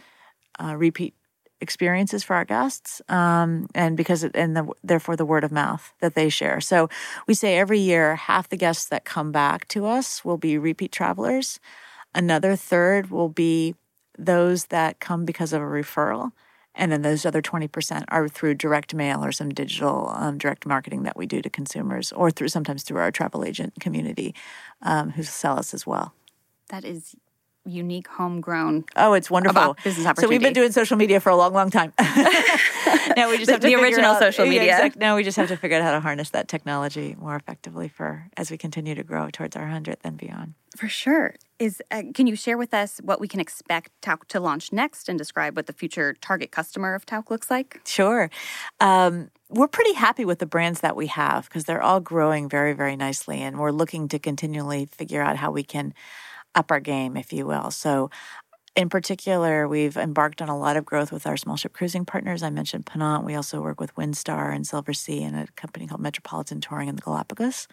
uh, 0.61 0.75
repeat 0.75 1.13
experiences 1.59 2.23
for 2.23 2.35
our 2.35 2.45
guests, 2.45 3.01
um, 3.09 3.67
and 3.73 3.97
because 3.97 4.23
it, 4.23 4.31
and 4.35 4.55
the, 4.55 4.67
therefore 4.83 5.15
the 5.15 5.25
word 5.25 5.43
of 5.43 5.51
mouth 5.51 5.93
that 6.01 6.13
they 6.13 6.29
share. 6.29 6.61
So 6.61 6.89
we 7.27 7.33
say 7.33 7.57
every 7.57 7.79
year 7.79 8.15
half 8.15 8.49
the 8.49 8.57
guests 8.57 8.85
that 8.85 9.05
come 9.05 9.31
back 9.31 9.67
to 9.69 9.85
us 9.85 10.23
will 10.23 10.37
be 10.37 10.57
repeat 10.57 10.91
travelers. 10.91 11.59
Another 12.13 12.55
third 12.55 13.09
will 13.09 13.29
be 13.29 13.75
those 14.17 14.65
that 14.67 14.99
come 14.99 15.25
because 15.25 15.53
of 15.53 15.61
a 15.61 15.65
referral 15.65 16.31
and 16.77 16.91
then 16.91 17.01
those 17.01 17.25
other 17.25 17.41
20% 17.41 18.05
are 18.07 18.29
through 18.29 18.53
direct 18.53 18.93
mail 18.93 19.25
or 19.25 19.31
some 19.31 19.49
digital 19.49 20.13
um, 20.15 20.37
direct 20.37 20.65
marketing 20.65 21.03
that 21.03 21.17
we 21.17 21.25
do 21.25 21.41
to 21.41 21.49
consumers, 21.49 22.11
or 22.13 22.31
through 22.31 22.49
sometimes 22.49 22.83
through 22.83 22.99
our 22.99 23.11
travel 23.11 23.43
agent 23.43 23.73
community 23.79 24.33
um, 24.83 25.09
who 25.11 25.23
sell 25.23 25.59
us 25.59 25.73
as 25.73 25.85
well. 25.85 26.13
That 26.69 26.85
is 26.85 27.15
unique 27.65 28.07
homegrown. 28.07 28.85
Oh, 28.95 29.13
it's 29.13 29.29
wonderful 29.29 29.75
business 29.83 30.05
opportunity. 30.05 30.21
So 30.21 30.29
we've 30.29 30.41
been 30.41 30.53
doing 30.53 30.71
social 30.71 30.97
media 30.97 31.19
for 31.19 31.29
a 31.29 31.35
long, 31.35 31.53
long 31.53 31.69
time. 31.69 31.93
now 31.99 33.29
we 33.29 33.37
just 33.37 33.47
the, 33.47 33.53
have 33.53 33.61
to 33.61 33.67
the 33.67 33.75
original 33.75 34.11
out, 34.11 34.19
social 34.19 34.45
media. 34.45 34.65
Yeah, 34.65 34.77
exactly. 34.77 34.99
Now 34.99 35.15
we 35.15 35.23
just 35.23 35.37
have 35.37 35.49
to 35.49 35.57
figure 35.57 35.77
out 35.77 35.83
how 35.83 35.91
to 35.91 35.99
harness 35.99 36.29
that 36.31 36.47
technology 36.47 37.15
more 37.19 37.35
effectively 37.35 37.87
for 37.87 38.27
as 38.37 38.49
we 38.49 38.57
continue 38.57 38.95
to 38.95 39.03
grow 39.03 39.29
towards 39.29 39.55
our 39.55 39.67
hundredth 39.67 40.01
and 40.05 40.17
beyond. 40.17 40.53
For 40.75 40.87
sure. 40.87 41.35
Is 41.59 41.81
uh, 41.89 42.03
can 42.13 42.27
you 42.27 42.35
share 42.35 42.57
with 42.57 42.73
us 42.73 42.99
what 43.03 43.19
we 43.19 43.27
can 43.27 43.39
expect 43.39 43.89
Tauck 44.01 44.25
to 44.27 44.39
launch 44.39 44.71
next 44.71 45.09
and 45.09 45.17
describe 45.17 45.55
what 45.55 45.65
the 45.65 45.73
future 45.73 46.15
target 46.21 46.51
customer 46.51 46.93
of 46.93 47.05
Tauck 47.05 47.31
looks 47.31 47.49
like? 47.49 47.81
Sure. 47.85 48.29
Um, 48.79 49.31
we're 49.49 49.67
pretty 49.67 49.93
happy 49.93 50.23
with 50.23 50.39
the 50.39 50.45
brands 50.45 50.81
that 50.81 50.95
we 50.95 51.07
have 51.07 51.45
because 51.45 51.63
they're 51.63 51.81
all 51.81 51.99
growing 51.99 52.47
very, 52.47 52.73
very 52.73 52.95
nicely, 52.95 53.41
and 53.41 53.57
we're 53.57 53.71
looking 53.71 54.07
to 54.09 54.19
continually 54.19 54.85
figure 54.85 55.21
out 55.21 55.37
how 55.37 55.51
we 55.51 55.63
can 55.63 55.93
up 56.53 56.69
our 56.69 56.79
game, 56.79 57.17
if 57.17 57.33
you 57.33 57.47
will. 57.47 57.71
So 57.71 58.09
in 58.75 58.89
particular, 58.89 59.67
we've 59.67 59.97
embarked 59.97 60.39
on 60.39 60.49
a 60.49 60.57
lot 60.57 60.77
of 60.77 60.85
growth 60.85 61.11
with 61.11 61.25
our 61.25 61.37
small 61.37 61.55
ship 61.55 61.73
cruising 61.73 62.05
partners. 62.05 62.43
I 62.43 62.51
mentioned 62.51 62.85
Ponant. 62.85 63.23
We 63.23 63.33
also 63.33 63.59
work 63.59 63.81
with 63.81 63.95
Windstar 63.95 64.53
and 64.53 64.65
Silversea 64.65 65.23
and 65.23 65.35
a 65.35 65.47
company 65.55 65.87
called 65.87 66.01
Metropolitan 66.01 66.61
Touring 66.61 66.87
in 66.87 66.95
the 66.95 67.01
Galapagos. 67.01 67.67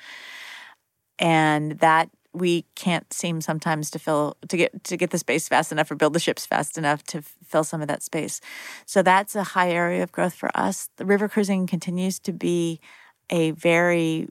And 1.19 1.73
that 1.81 2.09
we 2.35 2.67
can't 2.75 3.13
seem 3.13 3.41
sometimes 3.41 3.91
to 3.93 3.99
fill 3.99 4.37
to 4.49 4.57
get 4.57 4.85
to 4.85 4.97
get 4.97 5.11
the 5.11 5.19
space 5.19 5.49
fast 5.49 5.73
enough 5.73 5.91
or 5.91 5.95
build 5.95 6.13
the 6.13 6.21
ships 6.21 6.45
fast 6.45 6.77
enough 6.77 7.03
to 7.05 7.23
fill 7.23 7.65
some 7.65 7.81
of 7.81 7.89
that 7.89 8.03
space. 8.03 8.41
So 8.87 9.03
that's 9.03 9.35
a 9.35 9.43
high 9.43 9.71
area 9.71 10.03
of 10.03 10.13
growth 10.13 10.35
for 10.35 10.51
us. 10.55 10.89
The 10.97 11.07
river 11.07 11.29
cruising 11.29 11.67
continues 11.67 12.19
to 12.21 12.33
be 12.33 12.81
a 13.31 13.53
very 13.53 14.29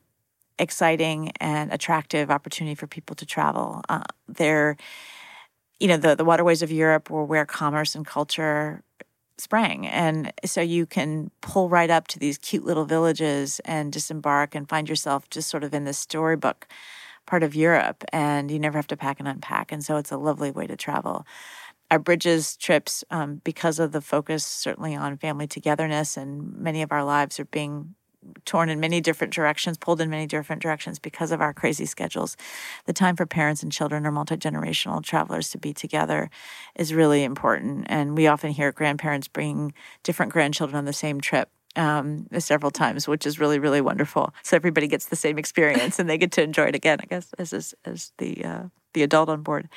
exciting 0.59 1.31
and 1.39 1.73
attractive 1.73 2.29
opportunity 2.29 2.75
for 2.75 2.85
people 2.87 3.15
to 3.15 3.25
travel. 3.25 3.81
Uh, 3.89 4.03
there 4.27 4.77
you 5.79 5.89
know, 5.89 5.97
the, 5.97 6.15
the 6.15 6.23
waterways 6.23 6.61
of 6.61 6.71
Europe 6.71 7.09
were 7.09 7.25
where 7.25 7.45
commerce 7.45 7.93
and 7.93 8.05
culture 8.05 8.83
sprang. 9.37 9.85
And 9.85 10.31
so 10.45 10.61
you 10.61 10.85
can 10.85 11.31
pull 11.41 11.67
right 11.67 11.89
up 11.89 12.07
to 12.09 12.19
these 12.19 12.37
cute 12.37 12.63
little 12.63 12.85
villages 12.85 13.59
and 13.65 13.91
disembark 13.91 14.55
and 14.55 14.69
find 14.69 14.87
yourself 14.87 15.29
just 15.29 15.49
sort 15.49 15.63
of 15.63 15.73
in 15.73 15.83
this 15.83 15.97
storybook 15.97 16.67
part 17.25 17.43
of 17.43 17.55
Europe. 17.55 18.03
And 18.11 18.51
you 18.51 18.59
never 18.59 18.77
have 18.77 18.87
to 18.87 18.97
pack 18.97 19.19
and 19.19 19.27
unpack. 19.27 19.71
And 19.71 19.83
so 19.83 19.97
it's 19.97 20.11
a 20.11 20.17
lovely 20.17 20.51
way 20.51 20.67
to 20.67 20.75
travel. 20.75 21.25
Our 21.91 21.99
bridges 21.99 22.57
trips, 22.57 23.03
um, 23.11 23.41
because 23.43 23.79
of 23.79 23.91
the 23.91 24.01
focus 24.01 24.45
certainly 24.45 24.95
on 24.95 25.17
family 25.17 25.47
togetherness, 25.47 26.17
and 26.17 26.55
many 26.57 26.81
of 26.81 26.91
our 26.91 27.03
lives 27.03 27.39
are 27.39 27.45
being 27.45 27.95
torn 28.45 28.69
in 28.69 28.79
many 28.79 29.01
different 29.01 29.33
directions, 29.33 29.77
pulled 29.77 30.01
in 30.01 30.09
many 30.09 30.25
different 30.25 30.61
directions 30.61 30.99
because 30.99 31.31
of 31.31 31.41
our 31.41 31.53
crazy 31.53 31.85
schedules. 31.85 32.37
The 32.85 32.93
time 32.93 33.15
for 33.15 33.25
parents 33.25 33.63
and 33.63 33.71
children 33.71 34.05
or 34.05 34.11
multi 34.11 34.37
generational 34.37 35.03
travelers 35.03 35.49
to 35.51 35.57
be 35.57 35.73
together 35.73 36.29
is 36.75 36.93
really 36.93 37.23
important. 37.23 37.85
And 37.89 38.17
we 38.17 38.27
often 38.27 38.51
hear 38.51 38.71
grandparents 38.71 39.27
bringing 39.27 39.73
different 40.03 40.31
grandchildren 40.31 40.77
on 40.77 40.85
the 40.85 40.93
same 40.93 41.21
trip. 41.21 41.49
Um, 41.75 42.27
several 42.37 42.69
times, 42.69 43.07
which 43.07 43.25
is 43.25 43.39
really, 43.39 43.57
really 43.57 43.81
wonderful. 43.81 44.31
So 44.43 44.55
everybody 44.55 44.87
gets 44.87 45.07
the 45.07 45.15
same 45.15 45.39
experience, 45.39 45.97
and 45.97 46.07
they 46.07 46.19
get 46.19 46.31
to 46.33 46.43
enjoy 46.43 46.65
it 46.65 46.75
again. 46.75 46.99
I 47.01 47.05
guess 47.05 47.33
as 47.39 47.73
as, 47.83 48.11
the 48.19 48.45
uh, 48.45 48.63
the 48.93 49.01
adult 49.01 49.29
on 49.29 49.41
board. 49.41 49.69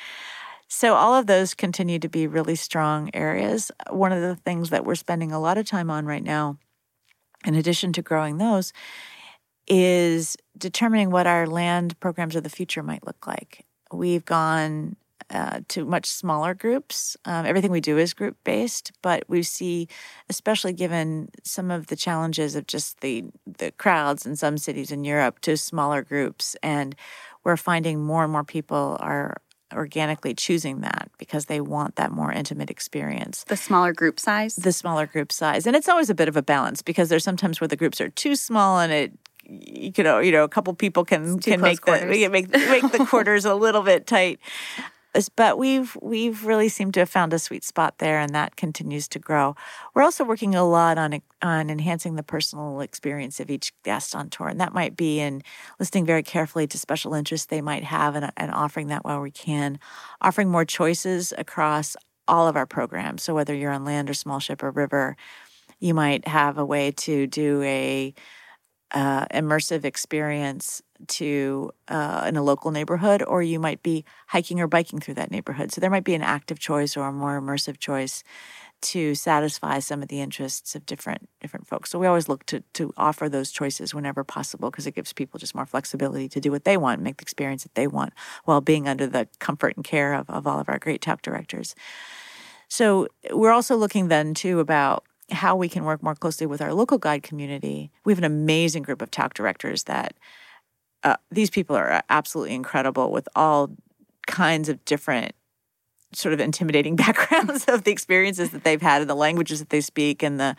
So 0.68 0.94
all 0.94 1.14
of 1.14 1.26
those 1.26 1.54
continue 1.54 1.98
to 2.00 2.08
be 2.08 2.26
really 2.26 2.56
strong 2.56 3.08
areas. 3.14 3.70
One 3.88 4.12
of 4.12 4.20
the 4.20 4.36
things 4.36 4.68
that 4.70 4.84
we're 4.84 4.94
spending 4.96 5.32
a 5.32 5.40
lot 5.40 5.56
of 5.56 5.64
time 5.64 5.90
on 5.90 6.04
right 6.04 6.22
now 6.22 6.58
in 7.46 7.54
addition 7.54 7.92
to 7.94 8.02
growing 8.02 8.38
those, 8.38 8.72
is 9.68 10.36
determining 10.58 11.10
what 11.10 11.26
our 11.26 11.46
land 11.46 11.98
programs 12.00 12.36
of 12.36 12.42
the 12.42 12.50
future 12.50 12.82
might 12.82 13.06
look 13.06 13.26
like. 13.26 13.64
We've 13.92 14.24
gone 14.24 14.96
uh, 15.30 15.60
to 15.68 15.84
much 15.84 16.06
smaller 16.06 16.54
groups. 16.54 17.16
Um, 17.24 17.46
everything 17.46 17.70
we 17.70 17.80
do 17.80 17.98
is 17.98 18.14
group 18.14 18.36
based, 18.44 18.92
but 19.02 19.24
we 19.28 19.42
see, 19.42 19.88
especially 20.28 20.72
given 20.72 21.30
some 21.42 21.70
of 21.70 21.88
the 21.88 21.96
challenges 21.96 22.54
of 22.54 22.66
just 22.66 23.00
the 23.00 23.24
the 23.44 23.72
crowds 23.72 24.26
in 24.26 24.36
some 24.36 24.58
cities 24.58 24.92
in 24.92 25.04
Europe, 25.04 25.40
to 25.40 25.56
smaller 25.56 26.02
groups, 26.02 26.56
and 26.62 26.94
we're 27.44 27.56
finding 27.56 28.04
more 28.04 28.22
and 28.22 28.32
more 28.32 28.44
people 28.44 28.96
are 29.00 29.36
organically 29.74 30.34
choosing 30.34 30.80
that 30.80 31.10
because 31.18 31.46
they 31.46 31.60
want 31.60 31.96
that 31.96 32.12
more 32.12 32.32
intimate 32.32 32.70
experience. 32.70 33.44
The 33.48 33.56
smaller 33.56 33.92
group 33.92 34.20
size? 34.20 34.56
The 34.56 34.72
smaller 34.72 35.06
group 35.06 35.32
size. 35.32 35.66
And 35.66 35.74
it's 35.74 35.88
always 35.88 36.08
a 36.08 36.14
bit 36.14 36.28
of 36.28 36.36
a 36.36 36.42
balance 36.42 36.82
because 36.82 37.08
there's 37.08 37.24
sometimes 37.24 37.60
where 37.60 37.68
the 37.68 37.76
groups 37.76 38.00
are 38.00 38.08
too 38.08 38.36
small 38.36 38.78
and 38.78 38.92
it 38.92 39.12
you 39.48 40.02
know, 40.02 40.18
you 40.18 40.32
know, 40.32 40.42
a 40.42 40.48
couple 40.48 40.74
people 40.74 41.04
can 41.04 41.38
can 41.38 41.60
make 41.60 41.80
quarters. 41.80 42.10
the 42.10 42.28
make 42.28 42.50
make 42.50 42.90
the 42.90 43.06
quarters 43.08 43.44
a 43.44 43.54
little 43.54 43.82
bit 43.82 44.06
tight 44.06 44.40
but 45.34 45.58
we've 45.58 45.96
we've 46.02 46.44
really 46.44 46.68
seemed 46.68 46.94
to 46.94 47.00
have 47.00 47.08
found 47.10 47.32
a 47.32 47.38
sweet 47.38 47.64
spot 47.64 47.98
there, 47.98 48.18
and 48.18 48.34
that 48.34 48.56
continues 48.56 49.08
to 49.08 49.18
grow. 49.18 49.54
We're 49.94 50.02
also 50.02 50.24
working 50.24 50.54
a 50.54 50.64
lot 50.64 50.98
on 50.98 51.20
on 51.42 51.70
enhancing 51.70 52.16
the 52.16 52.22
personal 52.22 52.80
experience 52.80 53.40
of 53.40 53.50
each 53.50 53.72
guest 53.82 54.14
on 54.14 54.30
tour, 54.30 54.48
and 54.48 54.60
that 54.60 54.74
might 54.74 54.96
be 54.96 55.20
in 55.20 55.42
listening 55.80 56.06
very 56.06 56.22
carefully 56.22 56.66
to 56.66 56.78
special 56.78 57.14
interests 57.14 57.46
they 57.46 57.60
might 57.60 57.84
have, 57.84 58.14
and, 58.14 58.30
and 58.36 58.52
offering 58.52 58.88
that 58.88 59.04
while 59.04 59.20
we 59.20 59.30
can, 59.30 59.78
offering 60.20 60.50
more 60.50 60.64
choices 60.64 61.32
across 61.38 61.96
all 62.28 62.48
of 62.48 62.56
our 62.56 62.66
programs. 62.66 63.22
So 63.22 63.34
whether 63.34 63.54
you're 63.54 63.72
on 63.72 63.84
land 63.84 64.10
or 64.10 64.14
small 64.14 64.40
ship 64.40 64.62
or 64.62 64.70
river, 64.70 65.16
you 65.80 65.94
might 65.94 66.26
have 66.28 66.58
a 66.58 66.64
way 66.64 66.90
to 66.92 67.26
do 67.26 67.62
a 67.62 68.14
uh, 68.92 69.26
immersive 69.26 69.84
experience 69.84 70.82
to 71.08 71.70
uh, 71.88 72.24
in 72.26 72.36
a 72.36 72.42
local 72.42 72.70
neighborhood, 72.70 73.22
or 73.22 73.42
you 73.42 73.58
might 73.58 73.82
be 73.82 74.04
hiking 74.28 74.60
or 74.60 74.66
biking 74.66 74.98
through 75.00 75.14
that 75.14 75.30
neighborhood. 75.30 75.72
So 75.72 75.80
there 75.80 75.90
might 75.90 76.04
be 76.04 76.14
an 76.14 76.22
active 76.22 76.58
choice 76.58 76.96
or 76.96 77.08
a 77.08 77.12
more 77.12 77.40
immersive 77.40 77.78
choice 77.78 78.22
to 78.82 79.14
satisfy 79.14 79.78
some 79.78 80.02
of 80.02 80.08
the 80.08 80.20
interests 80.20 80.74
of 80.74 80.84
different 80.84 81.28
different 81.40 81.66
folks. 81.66 81.90
So 81.90 81.98
we 81.98 82.06
always 82.06 82.28
look 82.28 82.44
to 82.46 82.62
to 82.74 82.92
offer 82.96 83.28
those 83.28 83.50
choices 83.50 83.94
whenever 83.94 84.22
possible 84.24 84.70
because 84.70 84.86
it 84.86 84.94
gives 84.94 85.12
people 85.12 85.38
just 85.38 85.54
more 85.54 85.66
flexibility 85.66 86.28
to 86.28 86.40
do 86.40 86.50
what 86.50 86.64
they 86.64 86.76
want, 86.76 87.00
make 87.00 87.16
the 87.16 87.22
experience 87.22 87.62
that 87.62 87.74
they 87.74 87.86
want, 87.86 88.12
while 88.44 88.60
being 88.60 88.86
under 88.86 89.06
the 89.06 89.28
comfort 89.38 89.76
and 89.76 89.84
care 89.84 90.14
of, 90.14 90.28
of 90.28 90.46
all 90.46 90.60
of 90.60 90.68
our 90.68 90.78
great 90.78 91.00
Tauck 91.00 91.22
directors. 91.22 91.74
So 92.68 93.08
we're 93.30 93.52
also 93.52 93.76
looking 93.76 94.08
then 94.08 94.34
too 94.34 94.60
about 94.60 95.04
how 95.30 95.56
we 95.56 95.68
can 95.68 95.84
work 95.84 96.02
more 96.02 96.14
closely 96.14 96.46
with 96.46 96.60
our 96.60 96.72
local 96.72 96.98
guide 96.98 97.22
community. 97.22 97.90
We 98.04 98.12
have 98.12 98.18
an 98.18 98.24
amazing 98.24 98.82
group 98.82 99.02
of 99.02 99.10
Tauck 99.10 99.34
directors 99.34 99.84
that 99.84 100.14
uh, 101.06 101.16
these 101.30 101.50
people 101.50 101.76
are 101.76 102.02
absolutely 102.10 102.52
incredible 102.52 103.12
with 103.12 103.28
all 103.36 103.70
kinds 104.26 104.68
of 104.68 104.84
different 104.84 105.32
sort 106.12 106.32
of 106.32 106.40
intimidating 106.40 106.96
backgrounds 107.04 107.64
of 107.66 107.84
the 107.84 107.92
experiences 107.92 108.50
that 108.50 108.64
they've 108.64 108.82
had 108.82 109.00
and 109.00 109.08
the 109.08 109.14
languages 109.14 109.60
that 109.60 109.70
they 109.70 109.80
speak 109.80 110.22
and 110.22 110.40
the 110.40 110.56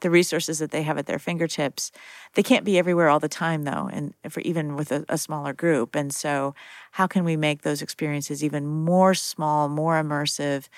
the 0.00 0.10
resources 0.10 0.58
that 0.58 0.72
they 0.72 0.82
have 0.82 0.98
at 0.98 1.06
their 1.06 1.20
fingertips. 1.20 1.92
They 2.34 2.42
can't 2.42 2.64
be 2.64 2.76
everywhere 2.76 3.08
all 3.08 3.20
the 3.20 3.28
time 3.28 3.62
though, 3.62 3.88
and 3.92 4.12
for 4.28 4.40
even 4.40 4.74
with 4.74 4.90
a, 4.90 5.04
a 5.08 5.16
smaller 5.16 5.52
group. 5.52 5.94
And 5.94 6.12
so 6.12 6.54
how 6.90 7.06
can 7.06 7.24
we 7.24 7.36
make 7.36 7.62
those 7.62 7.80
experiences 7.80 8.42
even 8.42 8.66
more 8.66 9.14
small, 9.14 9.68
more 9.68 10.02
immersive? 10.02 10.68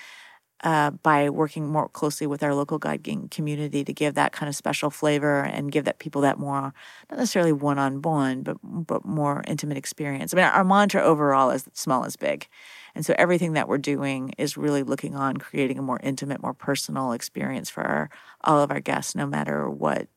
Uh, 0.63 0.91
by 0.91 1.29
working 1.29 1.67
more 1.67 1.87
closely 1.89 2.25
with 2.25 2.41
our 2.41 2.53
local 2.55 2.79
guiding 2.79 3.29
community 3.29 3.83
to 3.83 3.93
give 3.93 4.15
that 4.15 4.31
kind 4.31 4.49
of 4.49 4.55
special 4.55 4.89
flavor 4.89 5.41
and 5.43 5.71
give 5.71 5.85
that 5.85 5.99
people 5.99 6.21
that 6.21 6.39
more 6.39 6.73
not 7.09 7.19
necessarily 7.19 7.51
one 7.51 7.77
on 7.77 8.01
one 8.01 8.41
but 8.41 8.57
but 8.63 9.05
more 9.05 9.43
intimate 9.47 9.77
experience. 9.77 10.33
I 10.33 10.37
mean, 10.37 10.45
our, 10.45 10.63
mantra 10.63 11.01
overall 11.01 11.51
is 11.51 11.67
small 11.73 12.03
is 12.05 12.15
big, 12.15 12.47
and 12.95 13.05
so 13.05 13.13
everything 13.17 13.53
that 13.53 13.67
we're 13.67 13.77
doing 13.77 14.33
is 14.37 14.57
really 14.57 14.83
looking 14.83 15.15
on 15.15 15.37
creating 15.37 15.77
a 15.77 15.83
more 15.83 15.99
intimate, 16.01 16.41
more 16.41 16.53
personal 16.53 17.11
experience 17.11 17.69
for 17.69 17.83
our, 17.83 18.09
all 18.43 18.61
of 18.61 18.71
our 18.71 18.79
guests, 18.79 19.15
no 19.15 19.27
matter 19.27 19.69
what 19.69 20.07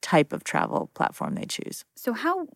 type 0.00 0.32
of 0.32 0.44
travel 0.44 0.90
platform 0.94 1.34
they 1.34 1.44
choose. 1.44 1.84
So 1.94 2.12
how 2.12 2.48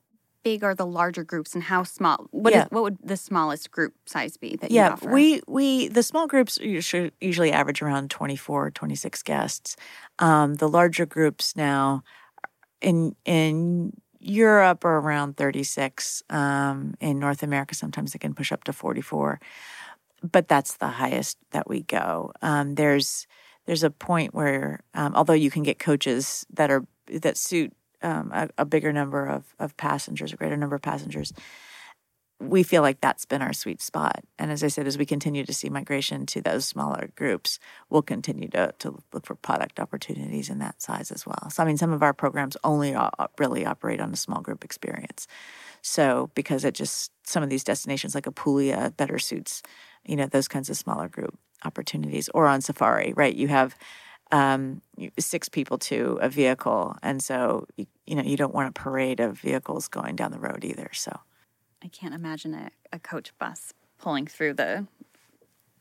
big 0.44 0.62
are 0.62 0.74
the 0.74 0.86
larger 0.86 1.24
groups 1.24 1.54
and 1.54 1.64
how 1.64 1.82
small? 1.82 2.28
What 2.30 2.52
yeah. 2.52 2.64
is, 2.64 2.70
what 2.70 2.82
would 2.84 2.98
the 3.02 3.16
smallest 3.16 3.70
group 3.70 3.94
size 4.06 4.36
be 4.36 4.56
that 4.56 4.70
yeah, 4.70 4.86
you 4.86 4.92
offer? 4.92 5.10
we 5.10 5.40
we 5.48 5.88
the 5.88 6.02
small 6.02 6.28
groups 6.28 6.58
usually 6.60 7.50
average 7.50 7.82
around 7.82 8.10
24, 8.10 8.70
26 8.70 9.22
guests. 9.22 9.76
Um, 10.20 10.54
the 10.54 10.68
larger 10.68 11.06
groups 11.06 11.56
now 11.56 12.04
in 12.80 13.16
in 13.24 13.92
Europe 14.20 14.84
are 14.84 14.98
around 14.98 15.36
36. 15.36 16.22
Um, 16.30 16.94
in 17.00 17.18
North 17.18 17.42
America, 17.42 17.74
sometimes 17.74 18.12
they 18.12 18.18
can 18.18 18.34
push 18.34 18.52
up 18.52 18.64
to 18.64 18.72
44, 18.72 19.40
but 20.22 20.48
that's 20.48 20.76
the 20.76 20.88
highest 20.88 21.38
that 21.50 21.68
we 21.68 21.82
go. 21.82 22.32
Um, 22.42 22.76
there's 22.76 23.26
there's 23.66 23.82
a 23.82 23.90
point 23.90 24.34
where, 24.34 24.80
um, 24.92 25.14
although 25.14 25.32
you 25.32 25.50
can 25.50 25.62
get 25.62 25.78
coaches 25.78 26.46
that 26.52 26.70
are 26.70 26.84
that 27.08 27.36
suit 27.36 27.72
um, 28.04 28.30
a, 28.32 28.48
a, 28.58 28.64
bigger 28.64 28.92
number 28.92 29.26
of, 29.26 29.54
of 29.58 29.76
passengers, 29.76 30.32
a 30.32 30.36
greater 30.36 30.56
number 30.56 30.76
of 30.76 30.82
passengers. 30.82 31.32
we 32.40 32.62
feel 32.62 32.82
like 32.82 33.00
that's 33.00 33.24
been 33.24 33.40
our 33.40 33.52
sweet 33.52 33.80
spot. 33.80 34.22
And 34.38 34.52
as 34.52 34.62
I 34.62 34.68
said, 34.68 34.86
as 34.86 34.98
we 34.98 35.06
continue 35.06 35.44
to 35.44 35.54
see 35.54 35.70
migration 35.70 36.26
to 36.26 36.42
those 36.42 36.66
smaller 36.66 37.10
groups, 37.16 37.58
we'll 37.88 38.02
continue 38.02 38.48
to, 38.48 38.74
to 38.80 39.02
look 39.12 39.24
for 39.24 39.34
product 39.34 39.80
opportunities 39.80 40.50
in 40.50 40.58
that 40.58 40.82
size 40.82 41.10
as 41.10 41.26
well. 41.26 41.48
So, 41.50 41.62
I 41.62 41.66
mean, 41.66 41.78
some 41.78 41.92
of 41.92 42.02
our 42.02 42.12
programs 42.12 42.56
only 42.62 42.94
really 43.38 43.64
operate 43.64 44.00
on 44.00 44.12
a 44.12 44.16
small 44.16 44.42
group 44.42 44.64
experience. 44.64 45.26
So, 45.80 46.30
because 46.34 46.64
it 46.64 46.74
just, 46.74 47.12
some 47.24 47.42
of 47.42 47.50
these 47.50 47.64
destinations 47.64 48.14
like 48.14 48.26
Apulia 48.26 48.92
better 48.96 49.18
suits, 49.18 49.62
you 50.04 50.16
know, 50.16 50.26
those 50.26 50.48
kinds 50.48 50.68
of 50.68 50.76
smaller 50.76 51.08
group 51.08 51.38
opportunities 51.64 52.28
or 52.34 52.46
on 52.46 52.60
safari, 52.60 53.12
right? 53.16 53.34
You 53.34 53.48
have 53.48 53.76
um, 54.34 54.82
six 55.18 55.48
people 55.48 55.78
to 55.78 56.18
a 56.20 56.28
vehicle. 56.28 56.96
And 57.02 57.22
so, 57.22 57.66
you, 57.76 57.86
you 58.04 58.16
know, 58.16 58.22
you 58.22 58.36
don't 58.36 58.52
want 58.52 58.68
a 58.68 58.72
parade 58.72 59.20
of 59.20 59.38
vehicles 59.38 59.86
going 59.86 60.16
down 60.16 60.32
the 60.32 60.40
road 60.40 60.64
either. 60.64 60.90
So, 60.92 61.20
I 61.82 61.88
can't 61.88 62.14
imagine 62.14 62.52
a, 62.54 62.70
a 62.92 62.98
coach 62.98 63.32
bus 63.38 63.72
pulling 63.98 64.26
through 64.26 64.54
the. 64.54 64.86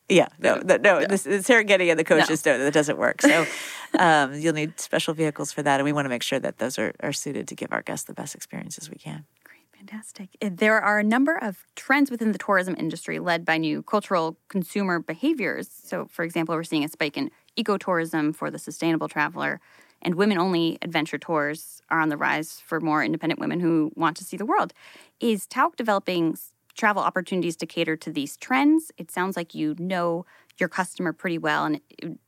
Yeah, 0.08 0.28
no, 0.38 0.58
no, 0.58 0.78
no. 0.78 1.00
The, 1.00 1.08
the 1.08 1.40
Serengeti 1.40 1.90
and 1.90 1.98
the 1.98 2.04
coaches 2.04 2.46
no. 2.46 2.58
that 2.60 2.74
doesn't 2.74 2.98
work. 2.98 3.22
So 3.22 3.46
um, 4.00 4.34
you'll 4.34 4.54
need 4.54 4.80
special 4.80 5.14
vehicles 5.14 5.52
for 5.52 5.64
that, 5.64 5.80
and 5.80 5.86
we 5.86 5.94
want 5.94 6.06
to 6.06 6.10
make 6.10 6.22
sure 6.22 6.40
that 6.40 6.60
those 6.60 6.78
are, 6.78 6.94
are 7.00 7.14
suited 7.14 7.48
to 7.48 7.56
give 7.56 7.72
our 7.72 7.82
guests 7.82 8.06
the 8.06 8.14
best 8.14 8.36
experiences 8.36 8.90
we 8.90 8.98
can. 8.98 9.24
Great, 9.46 9.66
fantastic. 9.76 10.30
Uh, 10.42 10.50
there 10.52 10.80
are 10.80 11.00
a 11.00 11.04
number 11.04 11.38
of 11.38 11.66
trends 11.76 12.12
within 12.12 12.34
the 12.34 12.38
tourism 12.38 12.76
industry 12.78 13.18
led 13.18 13.46
by 13.46 13.58
new 13.58 13.82
cultural 13.82 14.38
consumer 14.50 15.00
behaviors. 15.00 15.70
So, 15.84 16.10
for 16.12 16.24
example, 16.24 16.54
we're 16.54 16.64
seeing 16.64 16.84
a 16.84 16.90
spike 16.90 17.18
in 17.18 17.32
ecotourism 17.58 18.36
for 18.36 18.50
the 18.50 18.60
sustainable 18.60 19.08
traveler, 19.08 19.60
and 20.02 20.16
women 20.16 20.38
only 20.38 20.78
adventure 20.82 21.18
tours 21.18 21.82
are 21.90 22.00
on 22.00 22.10
the 22.10 22.18
rise 22.18 22.62
for 22.66 22.80
more 22.80 23.04
independent 23.04 23.40
women 23.40 23.60
who 23.60 23.92
want 23.96 24.18
to 24.18 24.24
see 24.24 24.38
the 24.38 24.46
world. 24.46 24.74
Is 25.20 25.48
Tauck 25.48 25.76
developing 25.76 26.38
travel 26.76 27.02
opportunities 27.02 27.56
to 27.58 27.66
cater 27.66 27.96
to 27.98 28.12
these 28.12 28.36
trends? 28.38 28.92
It 28.98 29.12
sounds 29.12 29.38
like 29.38 29.56
you 29.56 29.76
know 29.80 30.26
your 30.60 30.70
customer 30.70 31.14
pretty 31.14 31.38
well 31.38 31.66
and 31.66 32.20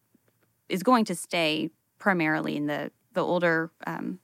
is 0.69 0.83
going 0.83 1.05
to 1.05 1.15
stay 1.15 1.69
primarily 1.99 2.55
in 2.55 2.67
the, 2.67 2.91
the 3.13 3.21
older 3.21 3.71
um, 3.85 4.19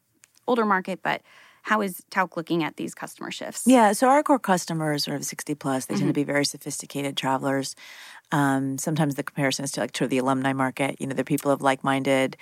older 0.48 0.66
market, 0.66 1.02
but 1.04 1.22
how 1.64 1.82
is 1.82 2.04
Tauck 2.10 2.36
looking 2.36 2.64
at 2.64 2.78
these 2.78 2.96
customer 2.96 3.32
shifts? 3.32 3.64
Yeah, 3.68 3.94
so 3.94 4.08
our 4.08 4.24
core 4.24 4.40
customers 4.40 5.08
are 5.08 5.22
60 5.22 5.56
plus. 5.56 5.86
They 5.86 5.94
mm-hmm. 5.94 6.00
tend 6.00 6.14
to 6.14 6.20
mm-hmm. 6.20 6.28
be 6.28 6.32
very 6.34 6.46
sophisticated 6.46 7.16
travelers. 7.16 7.76
Um, 8.32 8.78
sometimes 8.78 9.16
the 9.16 9.24
comparison 9.24 9.66
is 9.66 9.72
to 9.74 9.82
like 9.82 9.92
to 9.94 10.08
the 10.08 10.18
alumni 10.18 10.54
market. 10.54 10.96
You 11.00 11.08
know, 11.08 11.14
they're 11.14 11.24
people 11.24 11.52
of 11.52 11.62
like 11.62 11.84
minded 11.84 12.38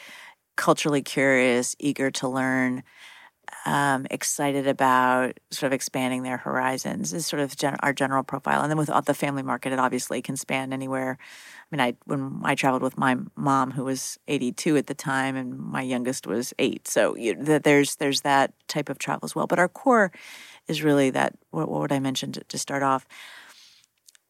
culturally 0.55 1.01
curious, 1.01 1.75
eager 1.79 2.11
to 2.11 2.27
learn, 2.27 2.83
um, 3.65 4.07
excited 4.09 4.67
about 4.67 5.39
sort 5.51 5.67
of 5.67 5.73
expanding 5.73 6.23
their 6.23 6.37
horizons 6.37 7.13
is 7.13 7.25
sort 7.25 7.41
of 7.41 7.55
gen- 7.55 7.77
our 7.81 7.93
general 7.93 8.23
profile. 8.23 8.61
And 8.61 8.69
then 8.69 8.77
with 8.77 8.89
the 9.05 9.13
family 9.13 9.43
market, 9.43 9.73
it 9.73 9.79
obviously 9.79 10.21
can 10.21 10.37
span 10.37 10.73
anywhere. 10.73 11.17
I 11.19 11.75
mean, 11.75 11.81
I 11.81 11.93
when 12.05 12.41
I 12.43 12.55
traveled 12.55 12.81
with 12.81 12.97
my 12.97 13.17
mom, 13.35 13.71
who 13.71 13.83
was 13.83 14.17
82 14.27 14.77
at 14.77 14.87
the 14.87 14.93
time, 14.93 15.35
and 15.35 15.57
my 15.57 15.81
youngest 15.81 16.27
was 16.27 16.53
eight. 16.59 16.87
So 16.87 17.15
you, 17.15 17.35
the, 17.35 17.59
there's 17.59 17.95
there's 17.97 18.21
that 18.21 18.53
type 18.67 18.89
of 18.89 18.97
travel 18.97 19.25
as 19.25 19.35
well. 19.35 19.47
But 19.47 19.59
our 19.59 19.69
core 19.69 20.11
is 20.67 20.83
really 20.83 21.09
that 21.11 21.35
what, 21.51 21.69
what 21.69 21.91
I 21.91 21.99
mentioned 21.99 22.35
to, 22.35 22.43
to 22.43 22.57
start 22.57 22.83
off 22.83 23.05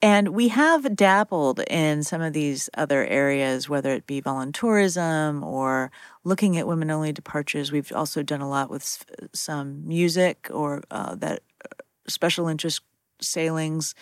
and 0.02 0.30
we 0.30 0.48
have 0.50 0.96
dabbled 0.96 1.60
in 1.68 2.04
some 2.04 2.22
of 2.22 2.32
these 2.34 2.70
other 2.76 3.06
areas, 3.06 3.68
whether 3.68 3.92
it 3.92 4.08
be 4.08 4.22
voluntourism 4.22 5.44
or 5.44 5.92
looking 6.24 6.58
at 6.58 6.68
women 6.68 6.90
only 6.90 7.12
departures. 7.12 7.72
We've 7.72 7.92
also 7.94 8.24
done 8.24 8.40
a 8.42 8.50
lot 8.50 8.70
with 8.70 9.06
some 9.34 9.86
music 9.88 10.48
or 10.52 10.82
uh, 10.90 11.16
that 11.16 11.44
uh, 11.66 11.84
special 12.08 12.48
interest 12.48 12.82
sailings 13.22 13.94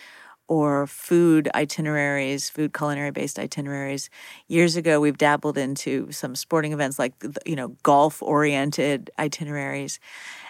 or 0.47 0.87
food 0.87 1.49
itineraries, 1.55 2.49
food 2.49 2.73
culinary 2.73 3.11
based 3.11 3.39
itineraries. 3.39 4.09
Years 4.47 4.75
ago, 4.75 4.99
we've 4.99 5.17
dabbled 5.17 5.57
into 5.57 6.11
some 6.11 6.35
sporting 6.35 6.73
events 6.73 6.99
like, 6.99 7.13
you 7.45 7.55
know, 7.55 7.69
golf 7.83 8.21
oriented 8.23 9.09
itineraries. 9.19 9.99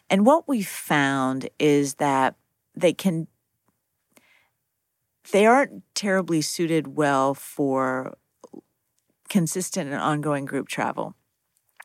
And 0.09 0.25
what 0.25 0.47
we 0.47 0.61
found 0.61 1.49
is 1.59 1.95
that 1.95 2.35
they 2.75 2.93
can 2.93 3.27
they 5.31 5.45
aren't 5.45 5.83
terribly 5.95 6.41
suited 6.41 6.95
well 6.95 7.33
for 7.33 8.17
consistent 9.29 9.91
and 9.91 9.99
ongoing 9.99 10.45
group 10.45 10.67
travel. 10.67 11.15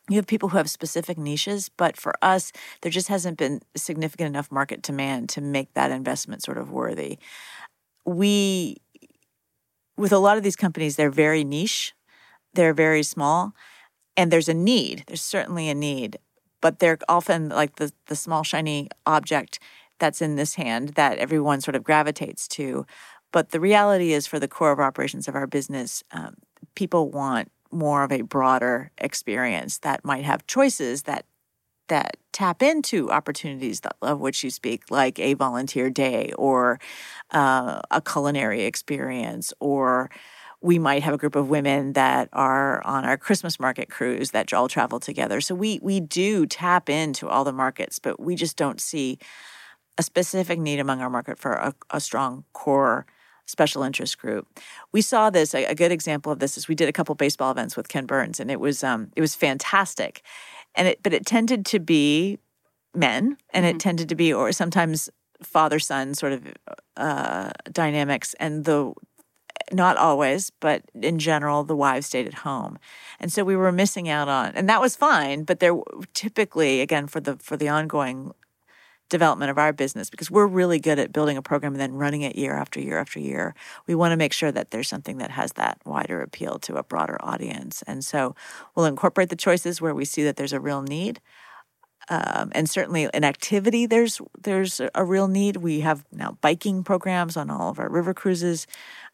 You 0.09 0.17
have 0.17 0.27
people 0.27 0.49
who 0.49 0.57
have 0.57 0.69
specific 0.69 1.17
niches, 1.17 1.69
but 1.77 1.95
for 1.95 2.13
us, 2.21 2.51
there 2.81 2.91
just 2.91 3.07
hasn't 3.07 3.37
been 3.37 3.61
significant 3.75 4.27
enough 4.27 4.51
market 4.51 4.81
demand 4.81 5.29
to 5.29 5.41
make 5.41 5.73
that 5.73 5.91
investment 5.91 6.43
sort 6.43 6.57
of 6.57 6.71
worthy. 6.71 7.19
We, 8.05 8.77
with 9.95 10.11
a 10.11 10.19
lot 10.19 10.35
of 10.37 10.43
these 10.43 10.57
companies, 10.57 10.97
they're 10.97 11.09
very 11.09 11.45
niche, 11.45 11.93
they're 12.53 12.73
very 12.73 13.03
small, 13.03 13.53
and 14.17 14.29
there's 14.29 14.49
a 14.49 14.53
need. 14.53 15.05
There's 15.07 15.21
certainly 15.21 15.69
a 15.69 15.75
need, 15.75 16.17
but 16.59 16.79
they're 16.79 16.99
often 17.07 17.49
like 17.49 17.77
the, 17.77 17.93
the 18.07 18.15
small, 18.15 18.43
shiny 18.43 18.89
object 19.05 19.59
that's 19.99 20.21
in 20.21 20.35
this 20.35 20.55
hand 20.55 20.89
that 20.89 21.17
everyone 21.17 21.61
sort 21.61 21.75
of 21.75 21.83
gravitates 21.83 22.47
to. 22.49 22.85
But 23.33 23.49
the 23.49 23.59
reality 23.59 24.13
is, 24.13 24.25
for 24.27 24.39
the 24.39 24.47
core 24.47 24.71
of 24.71 24.79
operations 24.79 25.27
of 25.27 25.35
our 25.35 25.47
business, 25.47 26.03
um, 26.11 26.35
people 26.75 27.09
want 27.09 27.51
more 27.71 28.03
of 28.03 28.11
a 28.11 28.21
broader 28.21 28.91
experience 28.99 29.79
that 29.79 30.05
might 30.05 30.23
have 30.23 30.47
choices 30.47 31.03
that 31.03 31.25
that 31.89 32.15
tap 32.31 32.63
into 32.63 33.11
opportunities 33.11 33.81
that, 33.81 33.95
of 34.01 34.21
which 34.21 34.41
you 34.43 34.49
speak, 34.49 34.89
like 34.89 35.19
a 35.19 35.33
volunteer 35.33 35.89
day 35.89 36.31
or 36.37 36.79
uh, 37.31 37.81
a 37.91 38.01
culinary 38.01 38.61
experience, 38.63 39.53
or 39.59 40.09
we 40.61 40.79
might 40.79 41.03
have 41.03 41.13
a 41.13 41.17
group 41.17 41.35
of 41.35 41.49
women 41.49 41.91
that 41.93 42.29
are 42.31 42.85
on 42.85 43.03
our 43.03 43.17
Christmas 43.17 43.59
market 43.59 43.89
cruise 43.89 44.31
that 44.31 44.53
all 44.53 44.69
travel 44.69 44.99
together. 44.99 45.41
So 45.41 45.55
we 45.55 45.79
we 45.81 45.99
do 45.99 46.45
tap 46.45 46.87
into 46.87 47.27
all 47.27 47.43
the 47.43 47.51
markets, 47.51 47.97
but 47.97 48.19
we 48.19 48.35
just 48.35 48.57
don't 48.57 48.79
see 48.79 49.17
a 49.97 50.03
specific 50.03 50.59
need 50.59 50.79
among 50.79 51.01
our 51.01 51.09
market 51.09 51.39
for 51.39 51.53
a, 51.53 51.73
a 51.89 51.99
strong 51.99 52.43
core 52.53 53.05
special 53.45 53.83
interest 53.83 54.17
group. 54.17 54.47
We 54.91 55.01
saw 55.01 55.29
this. 55.29 55.53
A, 55.53 55.65
a, 55.65 55.75
good 55.75 55.91
example 55.91 56.31
of 56.31 56.39
this 56.39 56.57
is 56.57 56.67
we 56.67 56.75
did 56.75 56.89
a 56.89 56.93
couple 56.93 57.13
baseball 57.15 57.51
events 57.51 57.75
with 57.75 57.87
Ken 57.87 58.05
Burns, 58.05 58.39
and 58.39 58.49
it 58.49 58.59
was 58.59 58.83
um, 58.83 59.11
it 59.15 59.21
was 59.21 59.35
fantastic. 59.35 60.21
And 60.75 60.87
it, 60.87 61.03
but 61.03 61.13
it 61.13 61.25
tended 61.25 61.65
to 61.67 61.79
be 61.79 62.39
men, 62.95 63.37
and 63.51 63.65
mm-hmm. 63.65 63.75
it 63.75 63.79
tended 63.79 64.09
to 64.09 64.15
be 64.15 64.33
or 64.33 64.51
sometimes 64.51 65.09
father 65.41 65.79
son 65.79 66.13
sort 66.13 66.33
of 66.33 66.47
uh, 66.97 67.51
dynamics, 67.71 68.33
and 68.39 68.65
the 68.65 68.93
not 69.71 69.97
always, 69.97 70.49
but 70.59 70.83
in 70.93 71.19
general, 71.19 71.63
the 71.63 71.75
wives 71.75 72.07
stayed 72.07 72.27
at 72.27 72.33
home, 72.33 72.77
and 73.19 73.31
so 73.31 73.43
we 73.43 73.55
were 73.55 73.71
missing 73.71 74.09
out 74.09 74.27
on, 74.29 74.53
and 74.55 74.69
that 74.69 74.81
was 74.81 74.95
fine. 74.95 75.43
But 75.43 75.59
there 75.59 75.75
typically, 76.13 76.81
again, 76.81 77.07
for 77.07 77.19
the 77.19 77.37
for 77.37 77.57
the 77.57 77.69
ongoing 77.69 78.33
development 79.09 79.51
of 79.51 79.57
our 79.57 79.73
business 79.73 80.09
because 80.09 80.31
we're 80.31 80.47
really 80.47 80.79
good 80.79 80.99
at 80.99 81.13
building 81.13 81.37
a 81.37 81.41
program 81.41 81.73
and 81.73 81.81
then 81.81 81.93
running 81.93 82.21
it 82.21 82.35
year 82.35 82.55
after 82.55 82.79
year 82.79 82.97
after 82.97 83.19
year. 83.19 83.53
We 83.85 83.95
want 83.95 84.11
to 84.11 84.17
make 84.17 84.33
sure 84.33 84.51
that 84.51 84.71
there's 84.71 84.87
something 84.87 85.17
that 85.17 85.31
has 85.31 85.53
that 85.53 85.79
wider 85.85 86.21
appeal 86.21 86.59
to 86.59 86.75
a 86.75 86.83
broader 86.83 87.17
audience. 87.21 87.83
And 87.85 88.03
so 88.03 88.35
we'll 88.75 88.85
incorporate 88.85 89.29
the 89.29 89.35
choices 89.35 89.81
where 89.81 89.93
we 89.93 90.05
see 90.05 90.23
that 90.23 90.35
there's 90.35 90.53
a 90.53 90.59
real 90.59 90.81
need. 90.81 91.19
Um, 92.09 92.51
and 92.53 92.69
certainly 92.69 93.07
in 93.13 93.23
activity, 93.23 93.85
there's 93.85 94.19
there's 94.41 94.81
a 94.93 95.05
real 95.05 95.27
need. 95.27 95.57
We 95.57 95.79
have 95.81 96.03
now 96.11 96.37
biking 96.41 96.83
programs 96.83 97.37
on 97.37 97.49
all 97.49 97.69
of 97.69 97.79
our 97.79 97.89
river 97.89 98.13
cruises. 98.13 98.67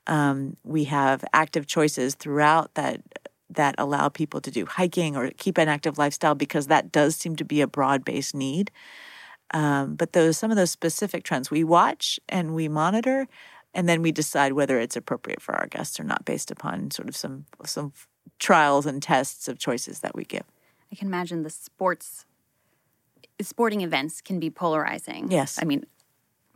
Um, 0.07 0.57
we 0.63 0.85
have 0.85 1.23
active 1.33 1.67
choices 1.67 2.15
throughout 2.15 2.73
that 2.73 3.01
that 3.49 3.75
allow 3.77 4.09
people 4.09 4.41
to 4.41 4.51
do 4.51 4.65
hiking 4.65 5.15
or 5.15 5.31
keep 5.37 5.57
an 5.57 5.67
active 5.67 5.97
lifestyle 5.97 6.35
because 6.35 6.67
that 6.67 6.91
does 6.91 7.15
seem 7.15 7.35
to 7.35 7.45
be 7.45 7.61
a 7.61 7.67
broad 7.67 8.03
based 8.05 8.35
need. 8.35 8.71
Um, 9.51 9.95
but 9.95 10.13
those 10.13 10.37
some 10.37 10.51
of 10.51 10.57
those 10.57 10.71
specific 10.71 11.23
trends 11.23 11.49
we 11.49 11.63
watch 11.63 12.19
and 12.29 12.53
we 12.53 12.67
monitor, 12.67 13.27
and 13.73 13.87
then 13.87 14.01
we 14.01 14.11
decide 14.11 14.53
whether 14.53 14.79
it's 14.79 14.95
appropriate 14.95 15.41
for 15.41 15.55
our 15.55 15.67
guests 15.67 15.99
or 15.99 16.03
not, 16.03 16.25
based 16.25 16.51
upon 16.51 16.91
sort 16.91 17.07
of 17.07 17.15
some 17.15 17.45
some 17.65 17.93
trials 18.37 18.85
and 18.85 19.01
tests 19.01 19.47
of 19.47 19.59
choices 19.59 19.99
that 19.99 20.15
we 20.15 20.23
give. 20.23 20.43
I 20.91 20.95
can 20.95 21.07
imagine 21.07 21.43
the 21.43 21.49
sports 21.49 22.25
sporting 23.41 23.81
events 23.81 24.21
can 24.21 24.39
be 24.39 24.49
polarizing. 24.49 25.31
Yes, 25.31 25.59
I 25.61 25.65
mean 25.65 25.85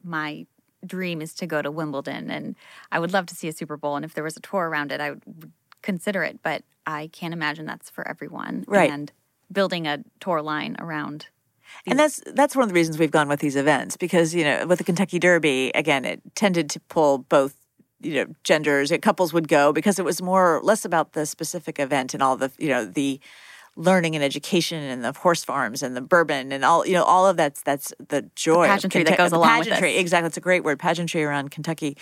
my 0.04 0.46
dream 0.86 1.22
is 1.22 1.34
to 1.36 1.48
go 1.48 1.62
to 1.62 1.72
Wimbledon, 1.72 2.30
and 2.30 2.56
I 2.92 3.00
would 3.00 3.14
love 3.14 3.26
to 3.28 3.36
see 3.36 3.48
a 3.48 3.54
Super 3.54 3.78
Bowl. 3.78 3.96
And 3.96 4.06
if 4.06 4.14
there 4.14 4.24
was 4.24 4.38
a 4.38 4.42
tour 4.42 4.68
around 4.70 4.92
it, 4.92 5.00
I 5.00 5.12
would 5.12 5.52
consider 5.82 6.24
it. 6.24 6.42
But 6.44 6.64
I 6.86 7.10
can't 7.14 7.34
imagine 7.34 7.66
that's 7.66 7.90
for 7.90 8.08
everyone. 8.08 8.66
Right. 8.68 8.92
And 8.92 9.12
building 9.52 9.88
a 9.88 10.04
tour 10.20 10.42
line 10.42 10.76
around 10.80 11.28
and 11.86 12.00
that's 12.00 12.22
that's 12.34 12.56
one 12.56 12.64
of 12.64 12.70
the 12.70 12.76
reasons 12.76 12.98
we've 12.98 13.12
gone 13.12 13.28
with 13.28 13.40
these 13.40 13.56
events 13.56 13.98
because 13.98 14.34
you 14.34 14.44
know 14.44 14.66
with 14.66 14.78
the 14.78 14.84
Kentucky 14.84 15.20
Derby 15.20 15.72
again 15.76 16.06
it 16.06 16.22
tended 16.36 16.70
to 16.72 16.80
pull 16.82 17.20
both 17.20 17.56
you 18.02 18.16
know 18.16 18.34
genders. 18.44 18.92
Couples 19.02 19.34
would 19.34 19.48
go 19.48 19.74
because 19.74 20.00
it 20.00 20.06
was 20.06 20.22
more 20.22 20.62
less 20.64 20.86
about 20.86 21.14
the 21.14 21.26
specific 21.26 21.80
event 21.80 22.14
and 22.14 22.22
all 22.22 22.36
the 22.38 22.52
you 22.58 22.70
know 22.70 22.86
the 22.86 23.20
learning 23.76 24.16
and 24.16 24.24
education 24.24 24.84
and 24.84 25.04
the 25.04 25.12
horse 25.14 25.44
farms 25.44 25.82
and 25.82 25.96
the 25.96 26.02
bourbon 26.02 26.52
and 26.52 26.64
all 26.64 26.86
you 26.86 26.94
know 26.94 27.04
all 27.04 27.26
of 27.26 27.38
that's 27.38 27.62
that's 27.64 27.94
the 28.10 28.30
joy 28.36 28.64
the 28.64 28.68
pageantry 28.68 29.04
that 29.04 29.18
goes 29.18 29.32
along 29.32 29.64
pageantry. 29.64 29.90
with 29.90 29.96
this. 29.96 30.02
exactly. 30.02 30.28
It's 30.28 30.38
a 30.38 30.42
great 30.42 30.64
word 30.64 30.80
pageantry 30.80 31.24
around 31.24 31.52
Kentucky 31.52 31.98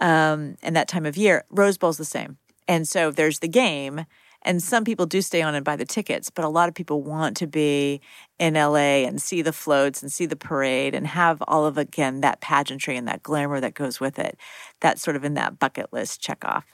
um, 0.00 0.56
and 0.62 0.74
that 0.74 0.88
time 0.88 1.06
of 1.06 1.16
year. 1.16 1.44
Rose 1.50 1.78
Bowl's 1.78 1.98
the 1.98 2.04
same. 2.04 2.38
And 2.68 2.88
so 2.88 3.10
there's 3.10 3.38
the 3.38 3.48
game 3.48 4.06
and 4.46 4.62
some 4.62 4.84
people 4.84 5.04
do 5.06 5.20
stay 5.20 5.42
on 5.42 5.54
and 5.54 5.64
buy 5.64 5.76
the 5.76 5.84
tickets 5.84 6.30
but 6.30 6.44
a 6.44 6.48
lot 6.48 6.68
of 6.68 6.74
people 6.74 7.02
want 7.02 7.36
to 7.36 7.46
be 7.46 8.00
in 8.38 8.54
LA 8.54 9.04
and 9.06 9.20
see 9.20 9.42
the 9.42 9.52
floats 9.52 10.02
and 10.02 10.10
see 10.12 10.26
the 10.26 10.36
parade 10.36 10.94
and 10.94 11.06
have 11.06 11.42
all 11.48 11.66
of 11.66 11.76
again 11.76 12.20
that 12.22 12.40
pageantry 12.40 12.96
and 12.96 13.06
that 13.06 13.22
glamour 13.22 13.60
that 13.60 13.74
goes 13.74 14.00
with 14.00 14.18
it 14.18 14.38
that's 14.80 15.02
sort 15.02 15.16
of 15.16 15.24
in 15.24 15.34
that 15.34 15.58
bucket 15.58 15.92
list 15.92 16.20
check 16.20 16.44
off 16.44 16.64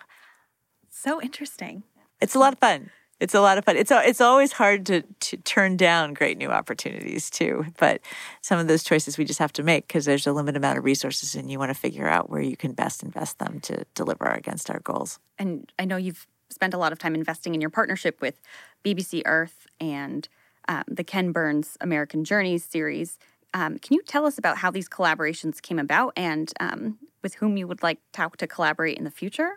So 0.91 1.21
interesting. 1.21 1.83
it's 2.21 2.35
a 2.35 2.39
lot 2.39 2.53
of 2.53 2.59
fun. 2.59 2.91
It's 3.21 3.35
a 3.35 3.41
lot 3.41 3.57
of 3.57 3.65
fun. 3.65 3.77
It's 3.77 3.93
it's 3.93 4.21
always 4.21 4.51
hard 4.53 4.85
to 4.87 5.03
to 5.03 5.37
turn 5.37 5.77
down 5.77 6.13
great 6.13 6.37
new 6.39 6.49
opportunities 6.51 7.31
too. 7.31 7.67
But 7.79 8.01
some 8.41 8.59
of 8.59 8.67
those 8.67 8.83
choices 8.83 9.17
we 9.17 9.25
just 9.25 9.39
have 9.39 9.53
to 9.53 9.63
make 9.63 9.87
because 9.87 10.07
there's 10.07 10.27
a 10.27 10.33
limited 10.33 10.57
amount 10.57 10.79
of 10.79 10.85
resources, 10.85 11.37
and 11.37 11.49
you 11.49 11.57
want 11.57 11.71
to 11.71 11.75
figure 11.75 12.09
out 12.09 12.31
where 12.31 12.41
you 12.43 12.57
can 12.57 12.73
best 12.73 13.03
invest 13.05 13.39
them 13.39 13.61
to 13.61 13.85
deliver 13.95 14.25
against 14.25 14.71
our 14.71 14.81
goals. 14.81 15.21
And 15.39 15.73
I 15.79 15.85
know 15.85 15.97
you've 15.97 16.27
spent 16.53 16.75
a 16.75 16.79
lot 16.79 16.93
of 16.93 16.99
time 16.99 17.15
investing 17.15 17.55
in 17.55 17.61
your 17.61 17.71
partnership 17.71 18.21
with 18.21 18.41
BBC 18.85 19.23
Earth 19.27 19.67
and 19.81 20.29
um, 20.69 20.85
the 20.87 21.05
Ken 21.05 21.33
Burns 21.33 21.77
American 21.81 22.25
Journeys 22.25 22.65
series. 22.65 23.19
Um, 23.55 23.79
can 23.79 23.95
you 23.95 24.03
tell 24.03 24.27
us 24.27 24.39
about 24.39 24.59
how 24.59 24.71
these 24.71 24.89
collaborations 24.89 25.61
came 25.61 25.79
about 25.79 26.13
and 26.17 26.53
um, 26.61 26.99
with 27.23 27.35
whom 27.35 27.57
you 27.57 27.67
would 27.67 27.83
like 27.83 27.99
Tauck 28.13 28.37
to 28.37 28.47
collaborate 28.47 28.99
in 28.99 29.05
the 29.05 29.11
future? 29.11 29.57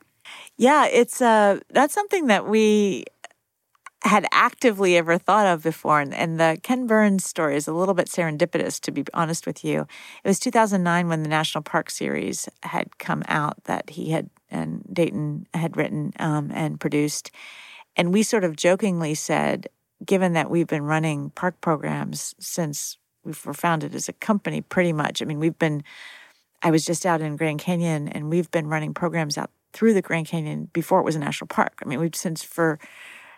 Yeah, 0.57 0.87
it's 0.87 1.21
uh 1.21 1.59
that's 1.69 1.93
something 1.93 2.27
that 2.27 2.47
we 2.47 3.05
had 4.05 4.27
actively 4.31 4.97
ever 4.97 5.17
thought 5.17 5.47
of 5.47 5.63
before. 5.63 5.99
And, 5.99 6.13
and 6.13 6.39
the 6.39 6.59
Ken 6.61 6.85
Burns 6.85 7.25
story 7.25 7.55
is 7.55 7.67
a 7.67 7.73
little 7.73 7.95
bit 7.95 8.07
serendipitous, 8.07 8.79
to 8.81 8.91
be 8.91 9.03
honest 9.15 9.47
with 9.47 9.65
you. 9.65 9.87
It 10.23 10.27
was 10.27 10.39
2009 10.39 11.07
when 11.07 11.23
the 11.23 11.29
National 11.29 11.63
Park 11.63 11.89
series 11.89 12.47
had 12.61 12.99
come 12.99 13.23
out 13.27 13.63
that 13.63 13.91
he 13.91 14.11
had 14.11 14.29
and 14.49 14.83
Dayton 14.91 15.47
had 15.53 15.77
written 15.77 16.13
um, 16.19 16.51
and 16.53 16.79
produced. 16.79 17.31
And 17.95 18.13
we 18.13 18.23
sort 18.23 18.43
of 18.43 18.55
jokingly 18.55 19.15
said, 19.15 19.67
given 20.05 20.33
that 20.33 20.49
we've 20.49 20.67
been 20.67 20.83
running 20.83 21.31
park 21.31 21.59
programs 21.61 22.35
since 22.39 22.97
we 23.23 23.33
were 23.45 23.53
founded 23.53 23.95
as 23.95 24.09
a 24.09 24.13
company, 24.13 24.61
pretty 24.61 24.93
much. 24.93 25.21
I 25.21 25.25
mean, 25.25 25.39
we've 25.39 25.57
been, 25.57 25.83
I 26.61 26.71
was 26.71 26.85
just 26.85 27.05
out 27.05 27.21
in 27.21 27.37
Grand 27.37 27.59
Canyon 27.59 28.07
and 28.09 28.29
we've 28.29 28.51
been 28.51 28.67
running 28.67 28.93
programs 28.93 29.37
out 29.37 29.49
through 29.73 29.93
the 29.93 30.01
Grand 30.01 30.27
Canyon 30.27 30.69
before 30.73 30.99
it 30.99 31.05
was 31.05 31.15
a 31.15 31.19
national 31.19 31.47
park. 31.47 31.79
I 31.83 31.85
mean, 31.87 31.99
we've 31.99 32.15
since 32.15 32.43
for 32.43 32.79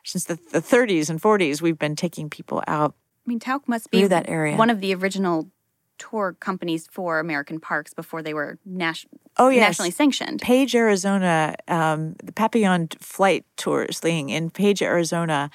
since 0.03 0.25
the, 0.25 0.39
the 0.51 0.61
30s 0.61 1.09
and 1.09 1.21
40s, 1.21 1.61
we've 1.61 1.77
been 1.77 1.95
taking 1.95 2.29
people 2.29 2.63
out. 2.65 2.95
I 3.25 3.29
mean, 3.29 3.39
Tauck 3.39 3.67
must 3.67 3.91
be 3.91 4.07
that 4.07 4.29
area. 4.29 4.55
one 4.55 4.69
of 4.69 4.79
the 4.79 4.95
original 4.95 5.49
tour 5.97 6.35
companies 6.39 6.87
for 6.91 7.19
American 7.19 7.59
parks 7.59 7.93
before 7.93 8.21
they 8.21 8.33
were 8.33 8.57
nas- 8.65 9.05
Oh, 9.37 9.49
yes. 9.49 9.61
nationally 9.61 9.91
sanctioned. 9.91 10.41
Page, 10.41 10.75
Arizona, 10.75 11.55
um, 11.67 12.15
the 12.23 12.31
Papillon 12.31 12.89
flight 12.99 13.45
tours 13.55 13.99
thing 13.99 14.29
in 14.29 14.49
Page, 14.49 14.81
Arizona 14.81 15.49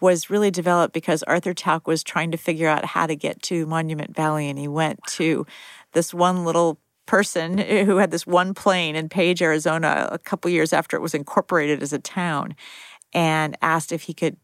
was 0.00 0.28
really 0.28 0.50
developed 0.50 0.92
because 0.92 1.22
Arthur 1.22 1.54
Tauck 1.54 1.86
was 1.86 2.02
trying 2.02 2.30
to 2.32 2.36
figure 2.36 2.68
out 2.68 2.84
how 2.84 3.06
to 3.06 3.14
get 3.14 3.40
to 3.42 3.64
Monument 3.66 4.14
Valley, 4.14 4.48
and 4.48 4.58
he 4.58 4.68
went 4.68 5.00
to 5.10 5.46
this 5.92 6.12
one 6.12 6.44
little 6.44 6.78
person 7.06 7.58
who 7.86 7.96
had 7.96 8.10
this 8.10 8.26
one 8.26 8.54
plane 8.54 8.96
in 8.96 9.08
Page, 9.08 9.40
Arizona, 9.40 10.08
a 10.10 10.18
couple 10.18 10.50
years 10.50 10.72
after 10.72 10.96
it 10.96 11.00
was 11.00 11.14
incorporated 11.14 11.82
as 11.82 11.92
a 11.92 11.98
town, 11.98 12.54
and 13.12 13.56
asked 13.62 13.92
if 13.92 14.02
he 14.02 14.12
could 14.14 14.36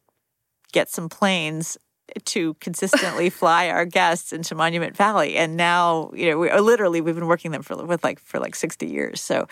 get 0.72 0.88
some 0.88 1.08
planes 1.08 1.76
to 2.24 2.54
consistently 2.54 3.30
fly 3.30 3.68
our 3.68 3.84
guests 3.84 4.32
into 4.32 4.54
Monument 4.54 4.96
Valley. 4.96 5.36
And 5.36 5.56
now, 5.56 6.10
you 6.14 6.30
know, 6.30 6.38
we 6.38 6.52
literally 6.52 7.00
we've 7.00 7.14
been 7.14 7.26
working 7.26 7.50
them 7.50 7.62
for 7.62 7.76
with 7.84 8.04
like 8.04 8.18
for 8.18 8.38
like 8.38 8.54
sixty 8.54 8.86
years. 8.86 9.20
So 9.20 9.46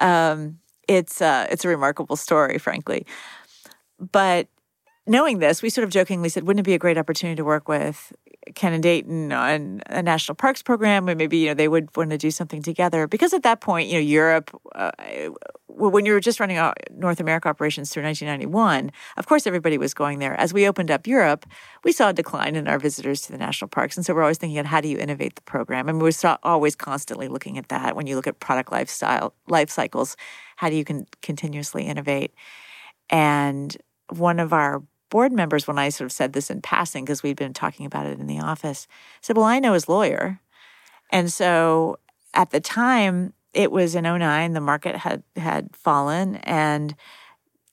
um, 0.00 0.58
it's 0.88 1.20
uh, 1.20 1.46
it's 1.50 1.64
a 1.64 1.68
remarkable 1.68 2.16
story, 2.16 2.58
frankly. 2.58 3.06
But 3.98 4.48
knowing 5.06 5.38
this, 5.38 5.62
we 5.62 5.70
sort 5.70 5.84
of 5.84 5.90
jokingly 5.90 6.28
said, 6.28 6.46
wouldn't 6.46 6.60
it 6.60 6.68
be 6.68 6.74
a 6.74 6.78
great 6.78 6.98
opportunity 6.98 7.36
to 7.36 7.44
work 7.44 7.68
with 7.68 8.12
Ken 8.54 8.72
and 8.72 8.82
Dayton 8.82 9.32
on 9.32 9.82
a 9.86 10.02
national 10.02 10.34
parks 10.34 10.62
program, 10.62 11.08
and 11.08 11.18
maybe 11.18 11.38
you 11.38 11.48
know 11.48 11.54
they 11.54 11.68
would 11.68 11.94
want 11.96 12.10
to 12.10 12.18
do 12.18 12.30
something 12.30 12.62
together? 12.62 13.06
Because 13.06 13.32
at 13.32 13.42
that 13.42 13.60
point, 13.60 13.88
you 13.88 13.94
know, 13.94 14.00
Europe, 14.00 14.50
uh, 14.74 14.90
when 15.66 16.06
you 16.06 16.12
were 16.12 16.20
just 16.20 16.40
running 16.40 16.58
North 16.90 17.20
America 17.20 17.48
operations 17.48 17.90
through 17.90 18.04
1991, 18.04 18.90
of 19.18 19.26
course 19.26 19.46
everybody 19.46 19.76
was 19.78 19.92
going 19.92 20.18
there. 20.18 20.34
As 20.40 20.54
we 20.54 20.66
opened 20.66 20.90
up 20.90 21.06
Europe, 21.06 21.44
we 21.84 21.92
saw 21.92 22.08
a 22.08 22.12
decline 22.12 22.56
in 22.56 22.66
our 22.66 22.78
visitors 22.78 23.20
to 23.22 23.32
the 23.32 23.38
national 23.38 23.68
parks, 23.68 23.96
and 23.96 24.06
so 24.06 24.14
we're 24.14 24.22
always 24.22 24.38
thinking 24.38 24.58
of 24.58 24.66
how 24.66 24.80
do 24.80 24.88
you 24.88 24.98
innovate 24.98 25.36
the 25.36 25.42
program. 25.42 25.88
and 25.88 25.98
mean, 25.98 26.02
we're 26.02 26.36
always 26.42 26.74
constantly 26.74 27.28
looking 27.28 27.58
at 27.58 27.68
that. 27.68 27.94
When 27.94 28.06
you 28.06 28.16
look 28.16 28.26
at 28.26 28.40
product 28.40 28.72
lifestyle 28.72 29.34
life 29.48 29.70
cycles, 29.70 30.16
how 30.56 30.70
do 30.70 30.76
you 30.76 30.84
can 30.84 31.06
continuously 31.20 31.86
innovate? 31.86 32.32
And 33.10 33.76
one 34.08 34.40
of 34.40 34.52
our 34.52 34.82
board 35.10 35.32
members, 35.32 35.66
when 35.66 35.78
I 35.78 35.90
sort 35.90 36.06
of 36.06 36.12
said 36.12 36.32
this 36.32 36.50
in 36.50 36.62
passing, 36.62 37.04
because 37.04 37.22
we'd 37.22 37.36
been 37.36 37.52
talking 37.52 37.86
about 37.86 38.06
it 38.06 38.18
in 38.18 38.26
the 38.26 38.40
office, 38.40 38.88
said, 39.20 39.36
Well, 39.36 39.46
I 39.46 39.58
know 39.58 39.74
his 39.74 39.88
lawyer. 39.88 40.40
And 41.10 41.32
so 41.32 41.98
at 42.34 42.50
the 42.50 42.60
time, 42.60 43.32
it 43.52 43.72
was 43.72 43.94
in 43.94 44.04
09, 44.04 44.52
the 44.52 44.60
market 44.60 44.96
had, 44.96 45.22
had 45.36 45.74
fallen, 45.74 46.36
and 46.36 46.94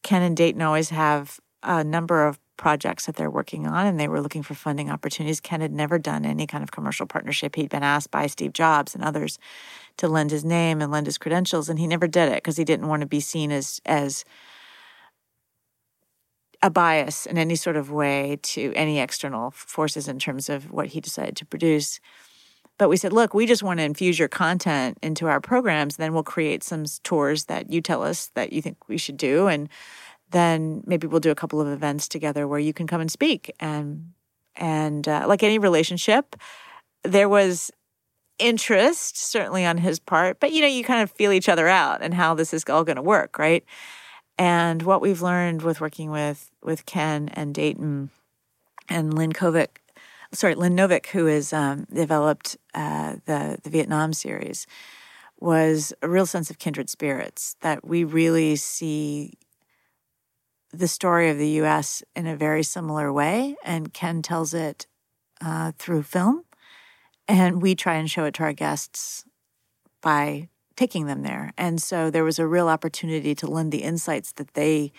Ken 0.03 0.23
and 0.23 0.35
Dayton 0.35 0.61
always 0.61 0.89
have 0.89 1.39
a 1.63 1.83
number 1.83 2.25
of 2.25 2.39
projects 2.57 3.05
that 3.05 3.15
they're 3.15 3.29
working 3.29 3.67
on, 3.67 3.85
and 3.85 3.99
they 3.99 4.07
were 4.07 4.21
looking 4.21 4.41
for 4.41 4.55
funding 4.55 4.89
opportunities. 4.89 5.39
Ken 5.39 5.61
had 5.61 5.71
never 5.71 5.99
done 5.99 6.25
any 6.25 6.47
kind 6.47 6.63
of 6.63 6.71
commercial 6.71 7.05
partnership. 7.05 7.55
He'd 7.55 7.69
been 7.69 7.83
asked 7.83 8.09
by 8.09 8.25
Steve 8.27 8.53
Jobs 8.53 8.95
and 8.95 9.03
others 9.03 9.37
to 9.97 10.07
lend 10.07 10.31
his 10.31 10.43
name 10.43 10.81
and 10.81 10.91
lend 10.91 11.05
his 11.05 11.17
credentials, 11.17 11.69
and 11.69 11.77
he 11.77 11.87
never 11.87 12.07
did 12.07 12.29
it 12.29 12.37
because 12.37 12.57
he 12.57 12.63
didn't 12.63 12.87
want 12.87 13.01
to 13.01 13.07
be 13.07 13.19
seen 13.19 13.51
as 13.51 13.79
as 13.85 14.25
a 16.61 16.69
bias 16.69 17.25
in 17.25 17.37
any 17.37 17.55
sort 17.55 17.75
of 17.75 17.91
way 17.91 18.39
to 18.41 18.73
any 18.75 18.99
external 18.99 19.51
forces 19.51 20.07
in 20.07 20.19
terms 20.19 20.49
of 20.49 20.71
what 20.71 20.87
he 20.87 20.99
decided 20.99 21.35
to 21.37 21.45
produce. 21.45 21.99
But 22.77 22.89
we 22.89 22.97
said, 22.97 23.13
look, 23.13 23.33
we 23.33 23.45
just 23.45 23.63
want 23.63 23.79
to 23.79 23.83
infuse 23.83 24.19
your 24.19 24.27
content 24.27 24.97
into 25.01 25.27
our 25.27 25.41
programs. 25.41 25.97
Then 25.97 26.13
we'll 26.13 26.23
create 26.23 26.63
some 26.63 26.85
tours 27.03 27.45
that 27.45 27.71
you 27.71 27.81
tell 27.81 28.03
us 28.03 28.27
that 28.35 28.53
you 28.53 28.61
think 28.61 28.87
we 28.87 28.97
should 28.97 29.17
do. 29.17 29.47
And 29.47 29.69
then 30.31 30.83
maybe 30.85 31.07
we'll 31.07 31.19
do 31.19 31.31
a 31.31 31.35
couple 31.35 31.59
of 31.59 31.67
events 31.67 32.07
together 32.07 32.47
where 32.47 32.59
you 32.59 32.73
can 32.73 32.85
come 32.85 33.01
and 33.01 33.11
speak. 33.11 33.51
And, 33.59 34.13
and 34.55 35.07
uh, 35.07 35.25
like 35.27 35.41
any 35.41 35.57
relationship, 35.57 36.35
there 37.03 37.29
was 37.29 37.71
interest 38.39 39.17
certainly 39.17 39.65
on 39.65 39.77
his 39.77 39.99
part, 39.99 40.39
but 40.39 40.51
you 40.51 40.61
know, 40.61 40.67
you 40.67 40.83
kind 40.83 41.01
of 41.01 41.11
feel 41.11 41.31
each 41.31 41.49
other 41.49 41.67
out 41.67 42.01
and 42.01 42.13
how 42.13 42.35
this 42.35 42.53
is 42.53 42.63
all 42.69 42.83
going 42.83 42.95
to 42.95 43.01
work, 43.01 43.39
right? 43.39 43.63
And 44.37 44.83
what 44.83 45.01
we've 45.01 45.21
learned 45.21 45.63
with 45.63 45.81
working 45.81 46.11
with 46.11 46.51
with 46.61 46.85
Ken 46.85 47.29
and 47.33 47.53
Dayton 47.53 48.11
and 48.87 49.13
Lynn 49.13 49.33
Kovic, 49.33 49.77
sorry, 50.31 50.55
Lynn 50.55 50.75
Novick, 50.75 51.07
who 51.07 51.25
has 51.25 51.53
um, 51.53 51.87
developed 51.91 52.57
uh, 52.73 53.15
the 53.25 53.57
the 53.63 53.69
Vietnam 53.69 54.13
series, 54.13 54.67
was 55.39 55.93
a 56.01 56.09
real 56.09 56.25
sense 56.25 56.49
of 56.49 56.59
kindred 56.59 56.89
spirits. 56.89 57.55
That 57.61 57.85
we 57.85 58.03
really 58.03 58.55
see 58.55 59.33
the 60.71 60.87
story 60.87 61.29
of 61.29 61.37
the 61.37 61.49
U.S. 61.49 62.03
in 62.15 62.27
a 62.27 62.35
very 62.35 62.63
similar 62.63 63.11
way, 63.11 63.55
and 63.63 63.93
Ken 63.93 64.21
tells 64.21 64.53
it 64.53 64.85
uh, 65.41 65.71
through 65.79 66.03
film, 66.03 66.43
and 67.27 67.61
we 67.61 67.73
try 67.73 67.95
and 67.95 68.09
show 68.09 68.25
it 68.25 68.35
to 68.35 68.43
our 68.43 68.53
guests 68.53 69.25
by 70.01 70.49
taking 70.77 71.07
them 71.07 71.23
there. 71.23 71.51
And 71.57 71.81
so 71.81 72.09
there 72.09 72.23
was 72.23 72.39
a 72.39 72.47
real 72.47 72.69
opportunity 72.69 73.35
to 73.35 73.47
lend 73.47 73.73
the 73.73 73.83
insights 73.83 74.31
that 74.33 74.53
they 74.53 74.93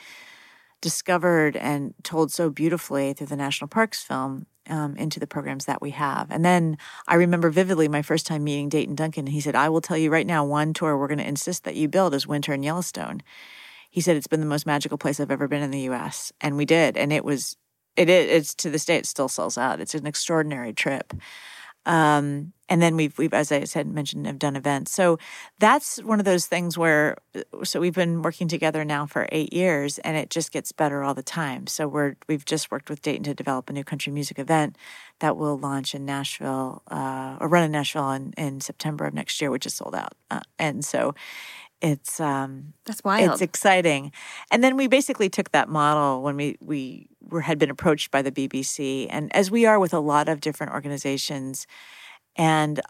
discovered 0.81 1.57
and 1.57 1.95
told 2.03 2.31
so 2.31 2.51
beautifully 2.51 3.13
through 3.13 3.29
the 3.29 3.37
National 3.37 3.69
Parks 3.69 4.03
film 4.03 4.47
um, 4.69 4.97
into 4.97 5.19
the 5.19 5.27
programs 5.27 5.65
that 5.65 5.81
we 5.81 5.91
have. 5.93 6.31
And 6.31 6.45
then 6.45 6.77
I 7.07 7.15
remember 7.15 7.49
vividly 7.49 7.89
my 7.89 8.03
first 8.03 8.27
time 8.27 8.45
meeting 8.45 8.69
Dayton 8.69 8.95
Duncan. 8.95 9.29
He 9.29 9.41
said, 9.41 9.55
I 9.55 9.69
will 9.71 9.81
tell 9.81 9.97
you 9.97 10.11
right 10.11 10.27
now, 10.27 10.45
one 10.45 10.75
tour 10.75 10.97
we're 10.97 11.09
going 11.09 11.19
to 11.19 11.27
insist 11.27 11.65
that 11.65 11.77
you 11.77 11.89
build 11.89 12.15
is 12.15 12.27
Winter 12.27 12.53
in 12.53 12.63
Yellowstone. 12.63 13.23
He 13.91 14.01
said, 14.01 14.17
it's 14.17 14.27
been 14.27 14.41
the 14.41 14.47
most 14.47 14.67
magical 14.67 14.99
place 14.99 15.19
I've 15.19 15.31
ever 15.31 15.49
been 15.49 15.63
in 15.63 15.71
the 15.71 15.89
US. 15.91 16.33
And 16.41 16.57
we 16.57 16.65
did. 16.65 16.97
And 16.97 17.13
it 17.13 17.25
was, 17.25 17.57
it 17.97 18.11
is, 18.11 18.31
it's 18.31 18.55
to 18.57 18.71
this 18.71 18.85
day, 18.85 18.97
it 18.97 19.07
still 19.07 19.29
sells 19.29 19.57
out. 19.57 19.81
It's 19.81 19.95
an 19.95 20.07
extraordinary 20.07 20.73
trip. 20.73 21.15
Um, 21.89 22.53
and 22.69 22.83
then 22.83 22.97
we've, 22.97 23.17
we've, 23.17 23.33
as 23.33 23.51
I 23.51 23.65
said, 23.65 23.87
mentioned, 23.87 24.27
have 24.27 24.39
done 24.39 24.55
events. 24.55 24.93
So 24.93 25.19
that's 25.59 26.03
one 26.03 26.19
of 26.19 26.27
those 26.27 26.47
things 26.47 26.77
where, 26.77 27.17
so 27.65 27.81
we've 27.81 27.95
been 27.95 28.21
working 28.21 28.47
together 28.47 28.85
now 28.85 29.07
for 29.07 29.27
eight 29.33 29.55
years, 29.55 29.99
and 30.01 30.15
it 30.15 30.29
just 30.29 30.53
gets 30.53 30.71
better 30.71 31.03
all 31.03 31.15
the 31.15 31.23
time. 31.23 31.67
So 31.67 31.89
we're 31.89 32.17
we've 32.29 32.45
just 32.45 32.71
worked 32.71 32.91
with 32.91 33.01
Dayton 33.01 33.25
to 33.25 33.35
develop 33.35 33.71
a 33.71 33.73
new 33.73 33.85
country 33.85 34.13
music 34.13 34.39
event 34.39 34.77
that 35.21 35.39
will 35.39 35.59
launch 35.59 35.95
in 35.95 36.05
Nashville, 36.05 36.83
uh, 36.91 37.39
or 37.41 37.49
run 37.49 37.65
in 37.65 37.73
Nashville 37.73 38.11
in, 38.11 38.35
in 38.37 38.61
September 38.61 39.07
of 39.07 39.15
next 39.15 39.41
year, 39.41 39.51
which 39.51 39.65
is 39.65 39.75
sold 39.75 39.95
out. 39.95 40.13
Uh, 40.31 40.41
and 40.59 40.85
so 40.85 41.15
it's 41.81 42.19
um 42.21 42.73
that's 42.85 43.05
wild. 43.05 43.33
It's 43.33 43.43
exciting. 43.43 44.13
And 44.51 44.65
then 44.65 44.77
we 44.77 44.89
basically 44.89 45.29
took 45.29 45.53
that 45.53 45.69
model 45.69 46.23
when 46.23 46.37
we 46.37 46.57
we 46.61 47.09
were 47.29 47.43
had 47.43 47.59
been 47.59 47.71
approached 47.71 48.11
by 48.11 48.23
the 48.23 48.33
BBC 48.33 49.07
and 49.11 49.35
as 49.35 49.51
we 49.51 49.67
are 49.67 49.79
with 49.79 49.95
a 49.95 50.01
lot 50.01 50.29
of 50.29 50.41
different 50.41 50.73
organizations 50.73 51.67
and 52.37 52.81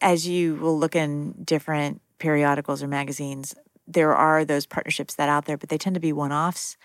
as 0.00 0.26
you 0.26 0.56
will 0.56 0.78
look 0.78 0.96
in 0.96 1.32
different 1.44 2.00
periodicals 2.18 2.82
or 2.82 2.88
magazines, 2.88 3.54
there 3.86 4.14
are 4.14 4.44
those 4.44 4.66
partnerships 4.66 5.14
that 5.14 5.28
out 5.28 5.44
there, 5.44 5.56
but 5.56 5.68
they 5.68 5.78
tend 5.78 5.94
to 5.94 6.00
be 6.00 6.12
one-offs 6.12 6.76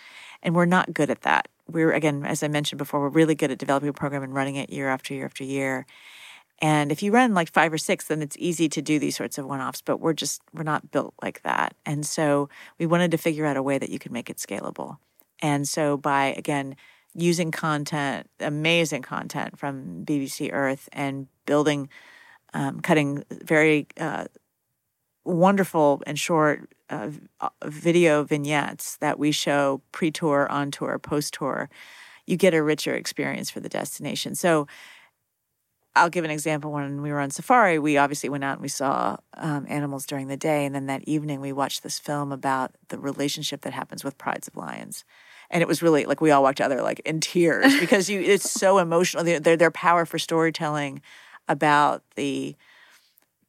and 0.43 0.55
we're 0.55 0.65
not 0.65 0.93
good 0.93 1.09
at 1.09 1.21
that. 1.21 1.47
We're 1.67 1.91
again, 1.91 2.25
as 2.25 2.43
I 2.43 2.47
mentioned 2.47 2.77
before, 2.77 2.99
we're 2.99 3.09
really 3.09 3.35
good 3.35 3.51
at 3.51 3.57
developing 3.57 3.89
a 3.89 3.93
program 3.93 4.23
and 4.23 4.33
running 4.33 4.55
it 4.55 4.69
year 4.69 4.89
after 4.89 5.13
year 5.13 5.25
after 5.25 5.43
year. 5.43 5.85
And 6.61 6.91
if 6.91 7.01
you 7.01 7.11
run 7.11 7.33
like 7.33 7.51
five 7.51 7.71
or 7.71 7.77
six, 7.77 8.07
then 8.07 8.21
it's 8.21 8.35
easy 8.37 8.67
to 8.69 8.81
do 8.81 8.99
these 8.99 9.15
sorts 9.15 9.37
of 9.37 9.45
one 9.45 9.61
offs, 9.61 9.81
but 9.81 9.99
we're 9.99 10.13
just, 10.13 10.41
we're 10.53 10.63
not 10.63 10.91
built 10.91 11.13
like 11.21 11.41
that. 11.43 11.73
And 11.85 12.05
so 12.05 12.49
we 12.77 12.85
wanted 12.85 13.11
to 13.11 13.17
figure 13.17 13.45
out 13.45 13.57
a 13.57 13.63
way 13.63 13.77
that 13.77 13.89
you 13.89 13.99
could 13.99 14.11
make 14.11 14.29
it 14.29 14.37
scalable. 14.37 14.97
And 15.41 15.67
so 15.67 15.95
by, 15.95 16.33
again, 16.37 16.75
using 17.15 17.51
content, 17.51 18.29
amazing 18.39 19.01
content 19.01 19.57
from 19.57 20.03
BBC 20.05 20.51
Earth 20.51 20.89
and 20.91 21.27
building, 21.45 21.89
um, 22.53 22.81
cutting 22.81 23.23
very 23.31 23.87
uh, 23.97 24.25
wonderful 25.23 26.03
and 26.05 26.19
short 26.19 26.73
uh, 26.89 27.09
video 27.65 28.23
vignettes 28.23 28.97
that 28.97 29.19
we 29.19 29.31
show 29.31 29.81
pre 29.91 30.11
tour, 30.11 30.49
on 30.51 30.71
tour, 30.71 30.97
post 30.99 31.33
tour, 31.35 31.69
you 32.25 32.35
get 32.37 32.53
a 32.53 32.61
richer 32.61 32.93
experience 32.95 33.49
for 33.49 33.59
the 33.59 33.69
destination. 33.69 34.35
So, 34.35 34.67
I'll 35.99 36.09
give 36.09 36.25
an 36.25 36.31
example. 36.31 36.71
When 36.71 37.01
we 37.01 37.11
were 37.11 37.19
on 37.19 37.29
safari, 37.29 37.77
we 37.77 37.97
obviously 37.97 38.29
went 38.29 38.43
out 38.43 38.53
and 38.53 38.61
we 38.61 38.69
saw 38.69 39.17
um, 39.35 39.65
animals 39.67 40.05
during 40.05 40.27
the 40.27 40.37
day. 40.37 40.65
And 40.65 40.73
then 40.73 40.85
that 40.87 41.03
evening, 41.03 41.41
we 41.41 41.51
watched 41.51 41.83
this 41.83 41.99
film 41.99 42.31
about 42.31 42.71
the 42.87 42.97
relationship 42.97 43.61
that 43.61 43.73
happens 43.73 44.03
with 44.03 44.17
prides 44.17 44.47
of 44.47 44.55
lions. 44.55 45.03
And 45.49 45.61
it 45.61 45.67
was 45.67 45.81
really 45.81 46.05
like 46.05 46.21
we 46.21 46.31
all 46.31 46.43
walked 46.43 46.61
out 46.61 46.69
there 46.69 46.81
like 46.81 46.99
in 46.99 47.19
tears 47.19 47.77
because 47.79 48.09
you 48.09 48.21
it's 48.21 48.49
so 48.49 48.77
emotional. 48.77 49.23
Their, 49.23 49.57
their 49.57 49.71
power 49.71 50.05
for 50.05 50.17
storytelling 50.17 51.01
about 51.47 52.03
the 52.15 52.55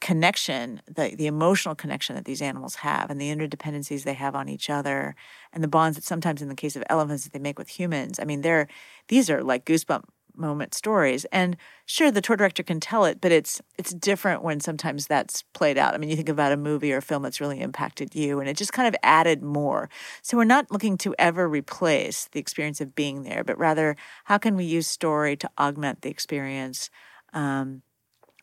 connection, 0.01 0.81
the, 0.87 1.15
the 1.15 1.27
emotional 1.27 1.75
connection 1.75 2.17
that 2.17 2.25
these 2.25 2.41
animals 2.41 2.77
have 2.77 3.11
and 3.11 3.21
the 3.21 3.29
interdependencies 3.35 4.05
they 4.05 4.15
have 4.15 4.35
on 4.35 4.49
each 4.49 4.71
other 4.71 5.15
and 5.53 5.63
the 5.63 5.69
bonds 5.69 5.97
that 5.97 6.05
sometimes 6.05 6.41
in 6.41 6.49
the 6.49 6.55
case 6.55 6.75
of 6.75 6.83
elephants 6.89 7.25
that 7.25 7.33
they 7.35 7.39
make 7.39 7.59
with 7.59 7.69
humans. 7.69 8.19
I 8.19 8.25
mean, 8.25 8.41
they're 8.41 8.67
these 9.09 9.29
are 9.29 9.45
like 9.45 9.67
goosebump 9.67 10.05
moment 10.41 10.75
stories. 10.75 11.25
And 11.27 11.57
sure, 11.87 12.11
the 12.11 12.21
tour 12.21 12.37
director 12.37 12.63
can 12.63 12.81
tell 12.81 13.05
it, 13.05 13.21
but 13.21 13.33
it's 13.33 13.61
it's 13.79 13.93
different 13.95 14.43
when 14.43 14.61
sometimes 14.61 15.07
that's 15.07 15.43
played 15.53 15.79
out. 15.79 15.95
I 15.95 15.99
mean, 15.99 16.11
you 16.11 16.17
think 16.17 16.29
about 16.29 16.53
a 16.53 16.57
movie 16.57 16.93
or 16.93 16.99
a 16.99 17.03
film 17.03 17.23
that's 17.23 17.41
really 17.41 17.61
impacted 17.61 18.15
you, 18.15 18.41
and 18.41 18.49
it 18.49 18.57
just 18.57 18.73
kind 18.73 18.89
of 18.89 18.97
added 19.03 19.43
more. 19.43 19.89
So 20.23 20.37
we're 20.37 20.45
not 20.45 20.71
looking 20.71 20.97
to 20.99 21.15
ever 21.19 21.49
replace 21.49 22.29
the 22.33 22.41
experience 22.41 22.81
of 22.81 22.95
being 22.95 23.23
there, 23.23 23.45
but 23.45 23.59
rather 23.59 23.97
how 24.25 24.39
can 24.39 24.57
we 24.57 24.65
use 24.65 24.87
story 24.87 25.37
to 25.37 25.51
augment 25.59 26.03
the 26.03 26.11
experience. 26.11 26.91
Um, 27.33 27.83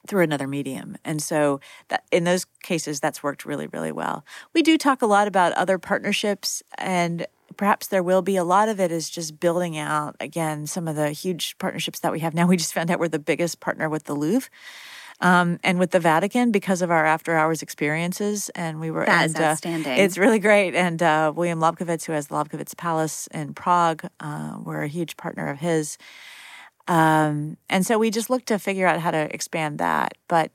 through 0.07 0.23
another 0.23 0.47
medium. 0.47 0.97
And 1.03 1.21
so 1.21 1.59
that, 1.89 2.03
in 2.11 2.23
those 2.23 2.45
cases 2.63 2.99
that's 2.99 3.21
worked 3.21 3.45
really 3.45 3.67
really 3.67 3.91
well. 3.91 4.25
We 4.53 4.61
do 4.61 4.77
talk 4.77 5.01
a 5.01 5.05
lot 5.05 5.27
about 5.27 5.53
other 5.53 5.77
partnerships 5.77 6.63
and 6.77 7.27
perhaps 7.55 7.87
there 7.87 8.03
will 8.03 8.21
be. 8.21 8.35
A 8.35 8.43
lot 8.43 8.69
of 8.69 8.79
it 8.79 8.91
is 8.91 9.09
just 9.09 9.39
building 9.39 9.77
out, 9.77 10.15
again, 10.19 10.67
some 10.67 10.87
of 10.87 10.95
the 10.95 11.11
huge 11.11 11.57
partnerships 11.57 11.99
that 11.99 12.11
we 12.11 12.19
have 12.19 12.33
now. 12.35 12.47
We 12.47 12.57
just 12.57 12.73
found 12.73 12.91
out 12.91 12.99
we're 12.99 13.07
the 13.07 13.19
biggest 13.19 13.59
partner 13.59 13.89
with 13.89 14.05
the 14.05 14.13
Louvre. 14.13 14.49
Um, 15.19 15.59
and 15.63 15.79
with 15.79 15.89
the 15.89 15.99
Vatican 15.99 16.51
because 16.51 16.83
of 16.83 16.91
our 16.91 17.03
after 17.03 17.35
hours 17.35 17.63
experiences. 17.63 18.49
And 18.49 18.79
we 18.79 18.91
were 18.91 19.03
That's 19.03 19.33
and, 19.33 19.43
uh, 19.43 19.47
outstanding. 19.47 19.97
It's 19.97 20.15
really 20.15 20.37
great. 20.37 20.75
And 20.75 21.01
uh, 21.01 21.33
William 21.35 21.59
Lobkowicz, 21.59 22.05
who 22.05 22.13
has 22.13 22.27
the 22.27 22.35
Lobkowicz 22.35 22.77
Palace 22.77 23.25
in 23.33 23.55
Prague, 23.55 24.07
uh, 24.19 24.59
we're 24.63 24.83
a 24.83 24.87
huge 24.87 25.17
partner 25.17 25.49
of 25.49 25.57
his. 25.57 25.97
Um, 26.87 27.57
and 27.67 27.83
so 27.83 27.97
we 27.97 28.11
just 28.11 28.29
look 28.29 28.45
to 28.45 28.59
figure 28.59 28.85
out 28.85 28.99
how 28.99 29.09
to 29.09 29.33
expand 29.33 29.79
that. 29.79 30.13
But 30.27 30.51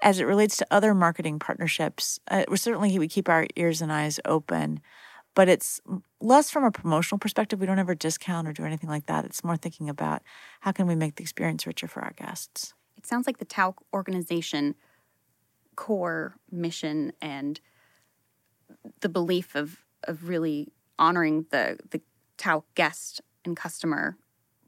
as 0.00 0.20
it 0.20 0.24
relates 0.24 0.56
to 0.56 0.66
other 0.70 0.94
marketing 0.94 1.38
partnerships, 1.38 2.18
uh, 2.30 2.44
certainly 2.54 2.98
we 2.98 3.08
keep 3.08 3.28
our 3.28 3.46
ears 3.56 3.82
and 3.82 3.92
eyes 3.92 4.20
open 4.24 4.80
but 5.38 5.48
it's 5.48 5.80
less 6.20 6.50
from 6.50 6.64
a 6.64 6.72
promotional 6.72 7.16
perspective. 7.16 7.60
We 7.60 7.66
don't 7.66 7.78
ever 7.78 7.94
discount 7.94 8.48
or 8.48 8.52
do 8.52 8.64
anything 8.64 8.90
like 8.90 9.06
that. 9.06 9.24
It's 9.24 9.44
more 9.44 9.56
thinking 9.56 9.88
about 9.88 10.20
how 10.62 10.72
can 10.72 10.88
we 10.88 10.96
make 10.96 11.14
the 11.14 11.22
experience 11.22 11.64
richer 11.64 11.86
for 11.86 12.02
our 12.02 12.12
guests. 12.16 12.74
It 12.96 13.06
sounds 13.06 13.24
like 13.24 13.38
the 13.38 13.44
Tauck 13.44 13.74
organization 13.94 14.74
core 15.76 16.34
mission 16.50 17.12
and 17.22 17.60
the 19.00 19.08
belief 19.08 19.54
of 19.54 19.84
of 20.08 20.28
really 20.28 20.72
honoring 20.98 21.46
the 21.50 21.78
the 21.88 22.00
Tauck 22.36 22.64
guest 22.74 23.20
and 23.44 23.56
customer 23.56 24.16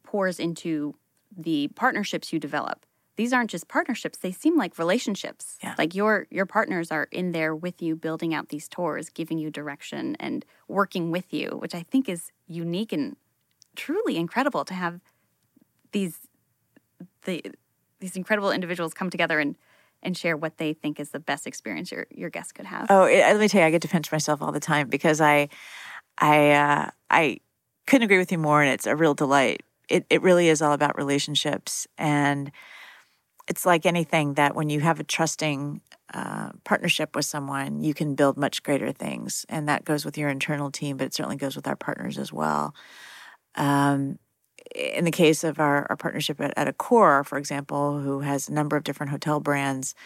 pours 0.05 0.39
into 0.39 0.95
the 1.37 1.66
partnerships 1.75 2.33
you 2.33 2.39
develop 2.39 2.87
these 3.21 3.35
aren't 3.35 3.51
just 3.51 3.68
partnerships 3.68 4.16
they 4.18 4.33
seem 4.33 4.57
like 4.57 4.79
relationships. 4.79 5.59
Yeah. 5.62 5.75
like 5.77 5.95
your 5.95 6.27
your 6.31 6.47
partners 6.47 6.91
are 6.91 7.07
in 7.12 7.33
there 7.33 7.55
with 7.55 7.83
you 7.83 7.95
building 7.95 8.33
out 8.33 8.49
these 8.49 8.66
tours 8.66 9.11
giving 9.11 9.37
you 9.37 9.51
direction 9.51 10.16
and 10.18 10.47
working 10.68 11.11
with 11.11 11.31
you 11.35 11.49
which 11.59 11.75
i 11.75 11.83
think 11.83 12.09
is 12.09 12.33
unique 12.47 12.93
and 12.93 13.16
truly 13.77 14.16
incredible 14.16 14.64
to 14.64 14.73
have 14.73 15.01
these 15.93 16.16
the 17.25 17.43
these 17.99 18.16
incredible 18.16 18.51
individuals 18.51 18.95
come 18.95 19.11
together 19.11 19.39
and 19.39 19.57
and 20.03 20.16
share 20.16 20.35
what 20.35 20.57
they 20.57 20.73
think 20.73 20.99
is 20.99 21.11
the 21.11 21.21
best 21.21 21.47
experience 21.47 21.93
your 21.93 22.07
your 22.11 22.31
guests 22.31 22.53
could 22.53 22.64
have. 22.64 22.87
Oh 22.89 23.05
it, 23.05 23.18
let 23.21 23.39
me 23.39 23.49
tell 23.49 23.61
you 23.61 23.66
i 23.66 23.71
get 23.71 23.83
to 23.83 23.89
pinch 23.89 24.11
myself 24.11 24.41
all 24.41 24.51
the 24.51 24.61
time 24.61 24.89
because 24.89 25.21
i 25.21 25.51
i 26.16 26.53
uh, 26.53 26.91
i 27.11 27.39
couldn't 27.87 28.05
agree 28.05 28.18
with 28.18 28.33
you 28.33 28.39
more 28.39 28.62
and 28.62 28.73
it's 28.73 28.87
a 28.87 28.97
real 28.97 29.14
delight. 29.14 29.62
It, 29.91 30.07
it 30.09 30.23
really 30.23 30.49
is 30.49 30.62
all 30.62 30.73
about 30.73 30.97
relationships 30.97 31.89
and 31.99 32.53
it's 33.51 33.66
like 33.66 33.84
anything 33.84 34.34
that 34.34 34.55
when 34.55 34.70
you 34.70 34.78
have 34.78 35.01
a 35.01 35.05
trusting 35.05 35.80
uh, 36.14 36.51
partnership 36.62 37.16
with 37.16 37.24
someone, 37.24 37.82
you 37.82 37.92
can 37.92 38.14
build 38.14 38.36
much 38.36 38.62
greater 38.62 38.92
things. 38.92 39.44
And 39.48 39.68
that 39.68 39.84
goes 39.84 40.05
with 40.05 40.16
your 40.16 40.28
internal 40.28 40.70
team, 40.70 40.96
but 40.96 41.09
it 41.09 41.14
certainly 41.14 41.36
goes 41.36 41.57
with 41.57 41.66
our 41.66 41.74
partners 41.74 42.16
as 42.16 42.32
well. 42.32 42.76
Um, 43.57 44.20
in 44.72 45.05
the 45.05 45.11
case 45.11 45.42
of 45.42 45.59
our, 45.59 45.84
our 45.90 45.96
partnership 45.96 46.40
at, 46.40 46.55
at 46.57 46.68
Accor, 46.68 47.26
for 47.26 47.38
example, 47.38 47.98
who 47.98 48.20
has 48.20 48.48
a 48.48 48.53
number 48.53 48.76
of 48.76 48.84
different 48.84 49.11
hotel 49.11 49.40
brands, 49.40 49.96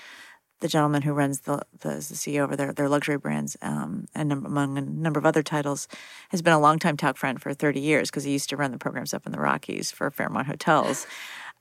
the 0.61 0.69
gentleman 0.69 1.03
who 1.03 1.13
runs 1.13 1.41
the, 1.41 1.61
the, 1.81 1.91
the 1.91 2.15
CEO 2.15 2.45
over 2.45 2.57
their, 2.57 2.73
their 2.73 2.89
luxury 2.89 3.19
brands 3.19 3.59
um, 3.61 4.07
and 4.15 4.33
among 4.33 4.79
a 4.79 4.81
number 4.81 5.19
of 5.19 5.27
other 5.27 5.43
titles 5.43 5.87
has 6.31 6.41
been 6.41 6.55
a 6.55 6.59
longtime 6.59 6.97
Tauck 6.97 7.19
friend 7.19 7.43
for 7.43 7.53
30 7.53 7.79
years 7.79 8.11
because 8.11 8.25
he 8.25 8.33
used 8.33 8.49
to 8.49 8.57
run 8.57 8.73
the 8.73 8.79
programs 8.79 9.13
up 9.13 9.27
in 9.27 9.33
the 9.33 9.41
Rockies 9.41 9.91
for 9.91 10.11
Fairmont 10.11 10.47
Hotels. 10.47 11.07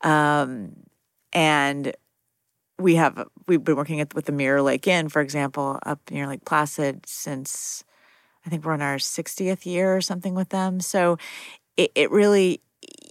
Um, 0.01 0.77
and 1.33 1.93
we 2.79 2.95
have 2.95 3.27
we've 3.47 3.63
been 3.63 3.75
working 3.75 4.05
with 4.13 4.25
the 4.25 4.31
Mirror 4.31 4.61
Lake 4.61 4.87
Inn, 4.87 5.09
for 5.09 5.21
example, 5.21 5.79
up 5.85 5.99
near 6.09 6.27
Lake 6.27 6.45
Placid 6.45 7.05
since 7.05 7.83
I 8.45 8.49
think 8.49 8.65
we're 8.65 8.73
on 8.73 8.81
our 8.81 8.97
60th 8.97 9.65
year 9.65 9.95
or 9.95 10.01
something 10.01 10.35
with 10.35 10.49
them. 10.49 10.79
So 10.79 11.17
it, 11.77 11.91
it 11.95 12.11
really 12.11 12.61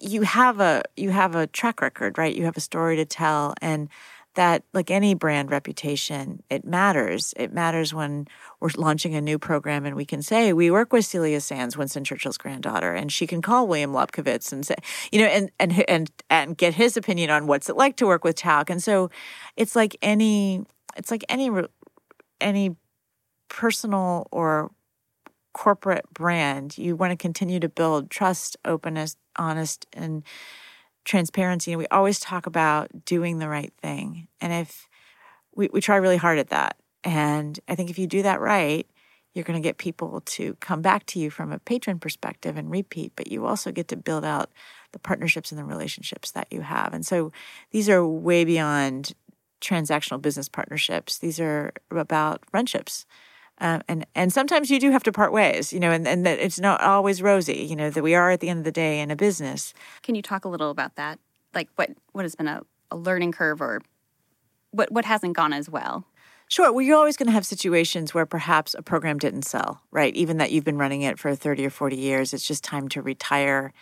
you 0.01 0.23
have 0.23 0.61
a 0.61 0.83
you 0.97 1.11
have 1.11 1.35
a 1.35 1.47
track 1.47 1.81
record, 1.81 2.19
right? 2.19 2.35
You 2.35 2.45
have 2.45 2.57
a 2.57 2.61
story 2.61 2.97
to 2.97 3.05
tell, 3.05 3.55
and 3.63 3.89
that 4.35 4.65
like 4.73 4.91
any 4.91 5.15
brand 5.15 5.51
reputation 5.51 6.43
it 6.49 6.65
matters. 6.65 7.35
It 7.37 7.53
matters 7.53 7.93
when 7.93 8.29
we're 8.61 8.71
launching 8.77 9.15
a 9.15 9.21
new 9.21 9.39
program 9.39 9.85
and 9.85 9.97
we 9.97 10.05
can 10.05 10.23
say 10.23 10.53
we 10.53 10.71
work 10.71 10.93
with 10.93 11.05
celia 11.05 11.39
Sandys 11.39 11.77
winston 11.77 12.05
churchill's 12.05 12.39
granddaughter 12.39 12.95
and 12.95 13.13
she 13.13 13.27
can 13.27 13.43
call 13.43 13.67
william 13.67 13.93
Lobkowicz 13.93 14.53
and 14.53 14.65
say 14.65 14.77
you 15.11 15.21
know 15.21 15.27
and 15.27 15.51
and 15.59 15.85
and 15.89 16.11
and 16.31 16.57
get 16.57 16.75
his 16.75 16.97
opinion 16.97 17.31
on 17.31 17.47
what's 17.47 17.69
it 17.69 17.77
like 17.77 17.97
to 17.97 18.07
work 18.07 18.25
with 18.25 18.37
Tauck. 18.37 18.71
And 18.71 18.83
so 18.83 19.11
it's 19.57 19.77
like 19.77 19.97
any 20.03 20.65
it's 20.97 21.11
like 21.11 21.25
any 21.29 21.51
any 22.41 22.77
personal 23.49 24.29
or 24.31 24.71
corporate 25.53 26.07
brand 26.15 26.79
you 26.79 26.97
want 26.97 27.11
to 27.11 27.17
continue 27.17 27.61
to 27.61 27.69
build 27.69 28.11
trust 28.11 28.57
openness 28.65 29.17
honest 29.37 29.87
and 29.93 30.23
transparency 31.05 31.73
and 31.73 31.79
we 31.79 31.87
always 31.89 32.21
talk 32.21 32.47
about 32.47 33.05
doing 33.05 33.39
the 33.39 33.49
right 33.49 33.73
thing. 33.81 34.29
And 34.41 34.53
if 34.53 34.89
we, 35.55 35.69
we 35.73 35.81
try 35.81 35.97
really 35.97 36.17
hard 36.17 36.39
at 36.39 36.51
that. 36.51 36.77
And 37.05 37.59
i 37.69 37.75
think 37.75 37.91
if 37.91 37.99
you 37.99 38.07
do 38.07 38.23
that 38.23 38.41
right 38.41 38.87
you're 39.35 39.45
going 39.45 39.61
to 39.61 39.67
get 39.67 39.79
people 39.79 40.21
to 40.27 40.55
come 40.61 40.83
back 40.83 41.07
to 41.07 41.19
you 41.19 41.31
from 41.31 41.51
a 41.51 41.59
patron 41.59 41.99
perspective 41.99 42.57
and 42.57 42.71
repeat 42.71 43.13
but 43.17 43.33
you 43.33 43.45
also 43.45 43.73
get 43.73 43.89
to 43.89 43.97
build 43.97 44.25
out 44.25 44.51
the 44.93 44.99
partnerships 44.99 45.51
and 45.51 45.59
the 45.59 45.65
relationships 45.65 46.31
that 46.33 46.47
you 46.51 46.61
have. 46.61 46.95
And 46.95 47.05
so 47.05 47.33
these 47.71 47.89
are 47.89 48.07
way 48.07 48.45
beyond 48.45 49.15
transactional 49.61 50.21
business 50.21 50.49
partnerships. 50.49 51.19
These 51.19 51.41
are 51.41 51.73
about 51.91 52.45
friendships 52.51 53.07
um, 53.59 53.83
and 53.89 54.07
and 54.15 54.33
sometimes 54.33 54.71
you 54.71 54.81
do 54.81 54.91
have 54.91 55.03
to 55.05 55.13
part 55.13 55.33
ways, 55.33 55.73
you 55.73 55.81
know, 55.81 55.91
and, 55.91 56.07
and 56.07 56.27
that 56.27 56.39
it's 56.39 56.59
not 56.59 56.81
always 56.81 57.23
rosy, 57.23 57.67
you 57.69 57.77
know, 57.77 57.91
that 57.91 58.03
we 58.03 58.15
are 58.15 58.31
at 58.31 58.41
the 58.41 58.49
end 58.49 58.59
of 58.59 58.65
the 58.65 58.73
day 58.73 59.01
in 59.01 59.11
a 59.11 59.17
business. 59.17 59.75
Can 60.03 60.15
you 60.15 60.23
talk 60.23 60.45
a 60.45 60.49
little 60.49 60.71
about 60.71 60.97
that? 60.97 61.19
Like 61.55 61.69
what 61.77 61.91
what 62.13 62.25
has 62.25 62.35
been 62.35 62.49
a, 62.49 62.63
a 62.91 62.97
learning 62.97 63.33
curve 63.33 63.61
or 63.61 63.83
what 64.71 64.91
what 64.91 65.05
hasn't 65.05 65.37
gone 65.37 65.53
as 65.53 65.69
well? 65.69 66.05
Sure. 66.49 66.71
Well, 66.71 66.83
you're 66.83 66.99
always 66.99 67.17
going 67.17 67.29
to 67.29 67.33
have 67.33 67.47
situations 67.47 68.13
where 68.13 68.27
perhaps 68.27 68.75
a 68.75 68.83
program 68.83 69.19
didn't 69.19 69.47
sell, 69.47 69.81
right? 69.91 70.15
Even 70.15 70.37
that 70.37 70.51
you've 70.51 70.65
been 70.65 70.77
running 70.77 71.01
it 71.01 71.19
for 71.19 71.35
30 71.35 71.65
or 71.65 71.71
40 71.71 71.97
years, 71.97 72.35
it's 72.35 72.47
just 72.47 72.63
time 72.63 72.89
to 72.91 73.01
retire. 73.01 73.73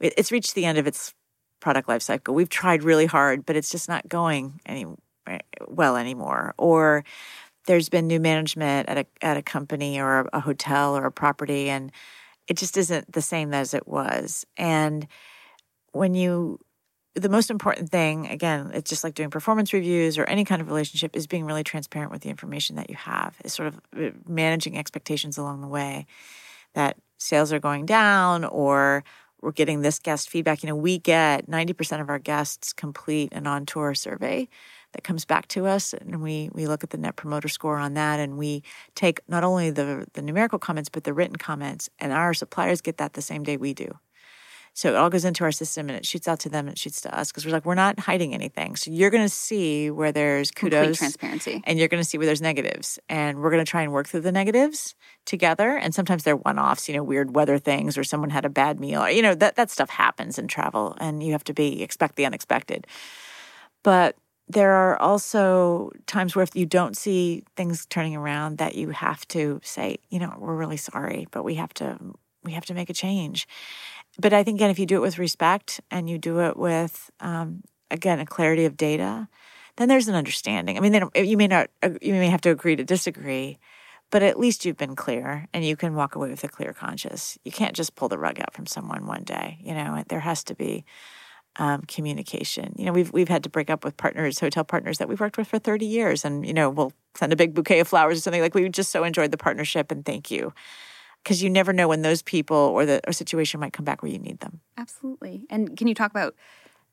It's 0.00 0.30
reached 0.30 0.54
the 0.54 0.66
end 0.66 0.76
of 0.76 0.86
its 0.86 1.14
product 1.60 1.88
life 1.88 2.02
cycle. 2.02 2.34
We've 2.34 2.48
tried 2.48 2.82
really 2.82 3.06
hard, 3.06 3.46
but 3.46 3.56
it's 3.56 3.70
just 3.70 3.88
not 3.88 4.06
going 4.06 4.60
any 4.66 4.84
well 5.66 5.96
anymore. 5.96 6.54
Or 6.58 7.04
there's 7.70 7.88
been 7.88 8.08
new 8.08 8.18
management 8.18 8.88
at 8.88 8.98
a 8.98 9.06
at 9.22 9.36
a 9.36 9.42
company 9.42 10.00
or 10.00 10.28
a 10.32 10.40
hotel 10.40 10.96
or 10.96 11.06
a 11.06 11.12
property 11.12 11.70
and 11.70 11.92
it 12.48 12.56
just 12.56 12.76
isn't 12.76 13.12
the 13.12 13.22
same 13.22 13.54
as 13.54 13.74
it 13.74 13.86
was. 13.86 14.44
And 14.56 15.06
when 15.92 16.14
you 16.14 16.58
the 17.14 17.28
most 17.28 17.48
important 17.48 17.88
thing, 17.90 18.26
again, 18.26 18.72
it's 18.74 18.90
just 18.90 19.04
like 19.04 19.14
doing 19.14 19.30
performance 19.30 19.72
reviews 19.72 20.18
or 20.18 20.24
any 20.24 20.44
kind 20.44 20.60
of 20.60 20.66
relationship, 20.66 21.14
is 21.14 21.28
being 21.28 21.44
really 21.44 21.62
transparent 21.62 22.10
with 22.10 22.22
the 22.22 22.28
information 22.28 22.74
that 22.74 22.90
you 22.90 22.96
have, 22.96 23.36
is 23.44 23.52
sort 23.52 23.68
of 23.68 23.80
uh, 23.96 24.10
managing 24.26 24.76
expectations 24.76 25.38
along 25.38 25.60
the 25.60 25.68
way 25.68 26.06
that 26.74 26.96
sales 27.18 27.52
are 27.52 27.60
going 27.60 27.86
down 27.86 28.44
or 28.44 29.04
we're 29.42 29.52
getting 29.52 29.82
this 29.82 30.00
guest 30.00 30.28
feedback. 30.28 30.64
You 30.64 30.68
know, 30.68 30.76
we 30.76 30.98
get 30.98 31.48
90% 31.48 32.00
of 32.00 32.10
our 32.10 32.18
guests 32.18 32.72
complete 32.72 33.32
an 33.32 33.46
on 33.46 33.64
tour 33.64 33.94
survey 33.94 34.48
that 34.92 35.04
comes 35.04 35.24
back 35.24 35.48
to 35.48 35.66
us 35.66 35.92
and 35.92 36.22
we 36.22 36.50
we 36.52 36.66
look 36.66 36.84
at 36.84 36.90
the 36.90 36.98
net 36.98 37.16
promoter 37.16 37.48
score 37.48 37.76
on 37.76 37.94
that 37.94 38.18
and 38.20 38.36
we 38.36 38.62
take 38.94 39.20
not 39.28 39.44
only 39.44 39.70
the 39.70 40.06
the 40.14 40.22
numerical 40.22 40.58
comments 40.58 40.88
but 40.88 41.04
the 41.04 41.12
written 41.12 41.36
comments 41.36 41.88
and 41.98 42.12
our 42.12 42.34
suppliers 42.34 42.80
get 42.80 42.96
that 42.98 43.12
the 43.14 43.22
same 43.22 43.42
day 43.42 43.56
we 43.56 43.74
do 43.74 43.98
so 44.72 44.88
it 44.88 44.96
all 44.96 45.10
goes 45.10 45.24
into 45.24 45.44
our 45.44 45.52
system 45.52 45.88
and 45.88 45.98
it 45.98 46.06
shoots 46.06 46.28
out 46.28 46.40
to 46.40 46.48
them 46.48 46.66
and 46.66 46.76
it 46.76 46.78
shoots 46.78 47.00
to 47.02 47.16
us 47.16 47.30
because 47.30 47.44
we're 47.44 47.52
like, 47.52 47.64
we're 47.64 47.74
not 47.74 47.98
hiding 47.98 48.34
anything. 48.34 48.76
So 48.76 48.90
you're 48.90 49.10
going 49.10 49.24
to 49.24 49.28
see 49.28 49.90
where 49.90 50.12
there's 50.12 50.50
kudos, 50.50 50.80
Complete 50.80 50.96
transparency, 50.96 51.62
and 51.66 51.78
you're 51.78 51.88
going 51.88 52.02
to 52.02 52.08
see 52.08 52.18
where 52.18 52.26
there's 52.26 52.40
negatives. 52.40 52.98
And 53.08 53.40
we're 53.40 53.50
going 53.50 53.64
to 53.64 53.70
try 53.70 53.82
and 53.82 53.92
work 53.92 54.08
through 54.08 54.20
the 54.20 54.32
negatives 54.32 54.94
together. 55.26 55.76
And 55.76 55.94
sometimes 55.94 56.22
they're 56.22 56.36
one 56.36 56.58
offs, 56.58 56.88
you 56.88 56.94
know, 56.94 57.02
weird 57.02 57.34
weather 57.34 57.58
things 57.58 57.98
or 57.98 58.04
someone 58.04 58.30
had 58.30 58.44
a 58.44 58.48
bad 58.48 58.78
meal. 58.78 59.02
Or, 59.02 59.10
you 59.10 59.22
know, 59.22 59.34
that, 59.34 59.56
that 59.56 59.70
stuff 59.70 59.90
happens 59.90 60.38
in 60.38 60.46
travel 60.46 60.96
and 60.98 61.22
you 61.22 61.32
have 61.32 61.44
to 61.44 61.54
be 61.54 61.82
expect 61.82 62.16
the 62.16 62.26
unexpected. 62.26 62.86
But 63.82 64.16
there 64.52 64.72
are 64.72 65.00
also 65.00 65.90
times 66.06 66.34
where 66.34 66.42
if 66.42 66.56
you 66.56 66.66
don't 66.66 66.96
see 66.96 67.44
things 67.56 67.86
turning 67.86 68.16
around 68.16 68.58
that 68.58 68.74
you 68.74 68.90
have 68.90 69.26
to 69.28 69.60
say, 69.62 69.98
you 70.08 70.18
know, 70.18 70.34
we're 70.38 70.56
really 70.56 70.76
sorry, 70.76 71.26
but 71.30 71.44
we 71.44 71.54
have 71.56 71.72
to 71.74 71.98
we 72.42 72.52
have 72.52 72.64
to 72.64 72.74
make 72.74 72.88
a 72.88 72.94
change 72.94 73.46
but 74.18 74.32
I 74.32 74.42
think 74.42 74.56
again, 74.56 74.70
if 74.70 74.78
you 74.78 74.86
do 74.86 74.96
it 74.96 75.00
with 75.00 75.18
respect 75.18 75.80
and 75.90 76.08
you 76.08 76.18
do 76.18 76.40
it 76.40 76.56
with 76.56 77.10
um, 77.20 77.62
again 77.90 78.20
a 78.20 78.26
clarity 78.26 78.64
of 78.64 78.76
data, 78.76 79.28
then 79.76 79.88
there's 79.88 80.08
an 80.08 80.14
understanding. 80.14 80.76
I 80.76 80.80
mean, 80.80 81.00
you 81.14 81.36
may 81.36 81.46
not, 81.46 81.70
you 82.02 82.12
may 82.12 82.28
have 82.28 82.40
to 82.42 82.50
agree 82.50 82.76
to 82.76 82.84
disagree, 82.84 83.58
but 84.10 84.22
at 84.22 84.38
least 84.38 84.64
you've 84.64 84.76
been 84.76 84.96
clear 84.96 85.46
and 85.54 85.64
you 85.64 85.76
can 85.76 85.94
walk 85.94 86.14
away 86.16 86.30
with 86.30 86.44
a 86.44 86.48
clear 86.48 86.72
conscience. 86.72 87.38
You 87.44 87.52
can't 87.52 87.74
just 87.74 87.94
pull 87.94 88.08
the 88.08 88.18
rug 88.18 88.40
out 88.40 88.52
from 88.52 88.66
someone 88.66 89.06
one 89.06 89.22
day. 89.22 89.58
You 89.62 89.74
know, 89.74 90.02
there 90.08 90.20
has 90.20 90.44
to 90.44 90.54
be 90.54 90.84
um, 91.60 91.82
communication. 91.82 92.74
You 92.76 92.86
know, 92.86 92.92
we've 92.92 93.12
we've 93.12 93.28
had 93.28 93.44
to 93.44 93.50
break 93.50 93.68
up 93.68 93.84
with 93.84 93.96
partners, 93.98 94.40
hotel 94.40 94.64
partners 94.64 94.98
that 94.98 95.08
we've 95.08 95.20
worked 95.20 95.36
with 95.36 95.46
for 95.46 95.58
30 95.58 95.84
years, 95.84 96.24
and 96.24 96.44
you 96.44 96.54
know, 96.54 96.70
we'll 96.70 96.92
send 97.14 97.32
a 97.34 97.36
big 97.36 97.54
bouquet 97.54 97.80
of 97.80 97.86
flowers 97.86 98.16
or 98.18 98.20
something 98.22 98.40
like 98.40 98.54
we 98.54 98.66
just 98.70 98.90
so 98.90 99.04
enjoyed 99.04 99.30
the 99.30 99.36
partnership 99.36 99.92
and 99.92 100.06
thank 100.06 100.30
you 100.30 100.54
because 101.22 101.42
you 101.42 101.50
never 101.50 101.74
know 101.74 101.86
when 101.86 102.00
those 102.00 102.22
people 102.22 102.56
or 102.56 102.86
the 102.86 103.00
or 103.06 103.12
situation 103.12 103.60
might 103.60 103.74
come 103.74 103.84
back 103.84 104.02
where 104.02 104.10
you 104.10 104.18
need 104.18 104.40
them. 104.40 104.60
Absolutely. 104.78 105.44
And 105.50 105.76
can 105.76 105.86
you 105.86 105.94
talk 105.94 106.10
about 106.10 106.34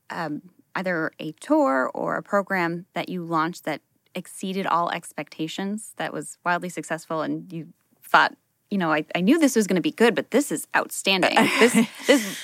um, 0.09 0.41
either 0.75 1.11
a 1.17 1.31
tour 1.33 1.89
or 1.93 2.17
a 2.17 2.23
program 2.23 2.87
that 2.93 3.07
you 3.07 3.23
launched 3.23 3.63
that 3.63 3.81
exceeded 4.15 4.67
all 4.67 4.91
expectations, 4.91 5.93
that 5.95 6.11
was 6.11 6.37
wildly 6.43 6.69
successful, 6.69 7.21
and 7.21 7.53
you 7.53 7.69
thought, 8.03 8.35
you 8.69 8.77
know, 8.77 8.91
I, 8.91 9.05
I 9.15 9.21
knew 9.21 9.39
this 9.39 9.55
was 9.55 9.65
going 9.65 9.75
to 9.75 9.81
be 9.81 9.91
good, 9.91 10.13
but 10.13 10.31
this 10.31 10.51
is 10.51 10.67
outstanding. 10.75 11.35
this 11.35 11.73
this 12.07 12.37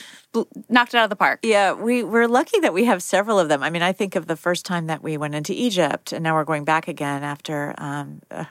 knocked 0.70 0.94
it 0.94 0.98
out 0.98 1.06
of 1.06 1.10
the 1.10 1.16
park. 1.16 1.40
Yeah, 1.44 1.74
we 1.74 2.04
we're 2.04 2.28
lucky 2.28 2.60
that 2.62 2.74
we 2.74 2.86
have 2.86 3.04
several 3.04 3.40
of 3.40 3.50
them. 3.50 3.64
I 3.64 3.70
mean, 3.70 3.82
I 3.82 3.92
think 3.92 4.16
of 4.16 4.28
the 4.28 4.36
first 4.36 4.66
time 4.66 4.88
that 4.88 5.04
we 5.04 5.18
went 5.18 5.36
into 5.36 5.54
Egypt, 5.54 6.12
and 6.12 6.24
now 6.24 6.36
we're 6.36 6.44
going 6.44 6.66
back 6.66 6.88
again 6.88 7.24
after 7.24 7.74
um, 7.78 8.22
uh, 8.32 8.46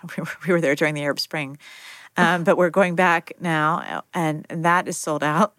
we 0.47 0.53
were 0.53 0.61
there 0.61 0.75
during 0.75 0.95
the 0.95 1.03
Arab 1.03 1.21
Spring. 1.21 1.59
Um, 2.17 2.45
but 2.45 2.59
we're 2.59 2.71
going 2.71 2.95
back 2.95 3.33
now, 3.41 4.03
and, 4.13 4.47
and 4.51 4.65
that 4.65 4.87
is 4.87 4.97
sold 4.97 5.25
out. 5.25 5.55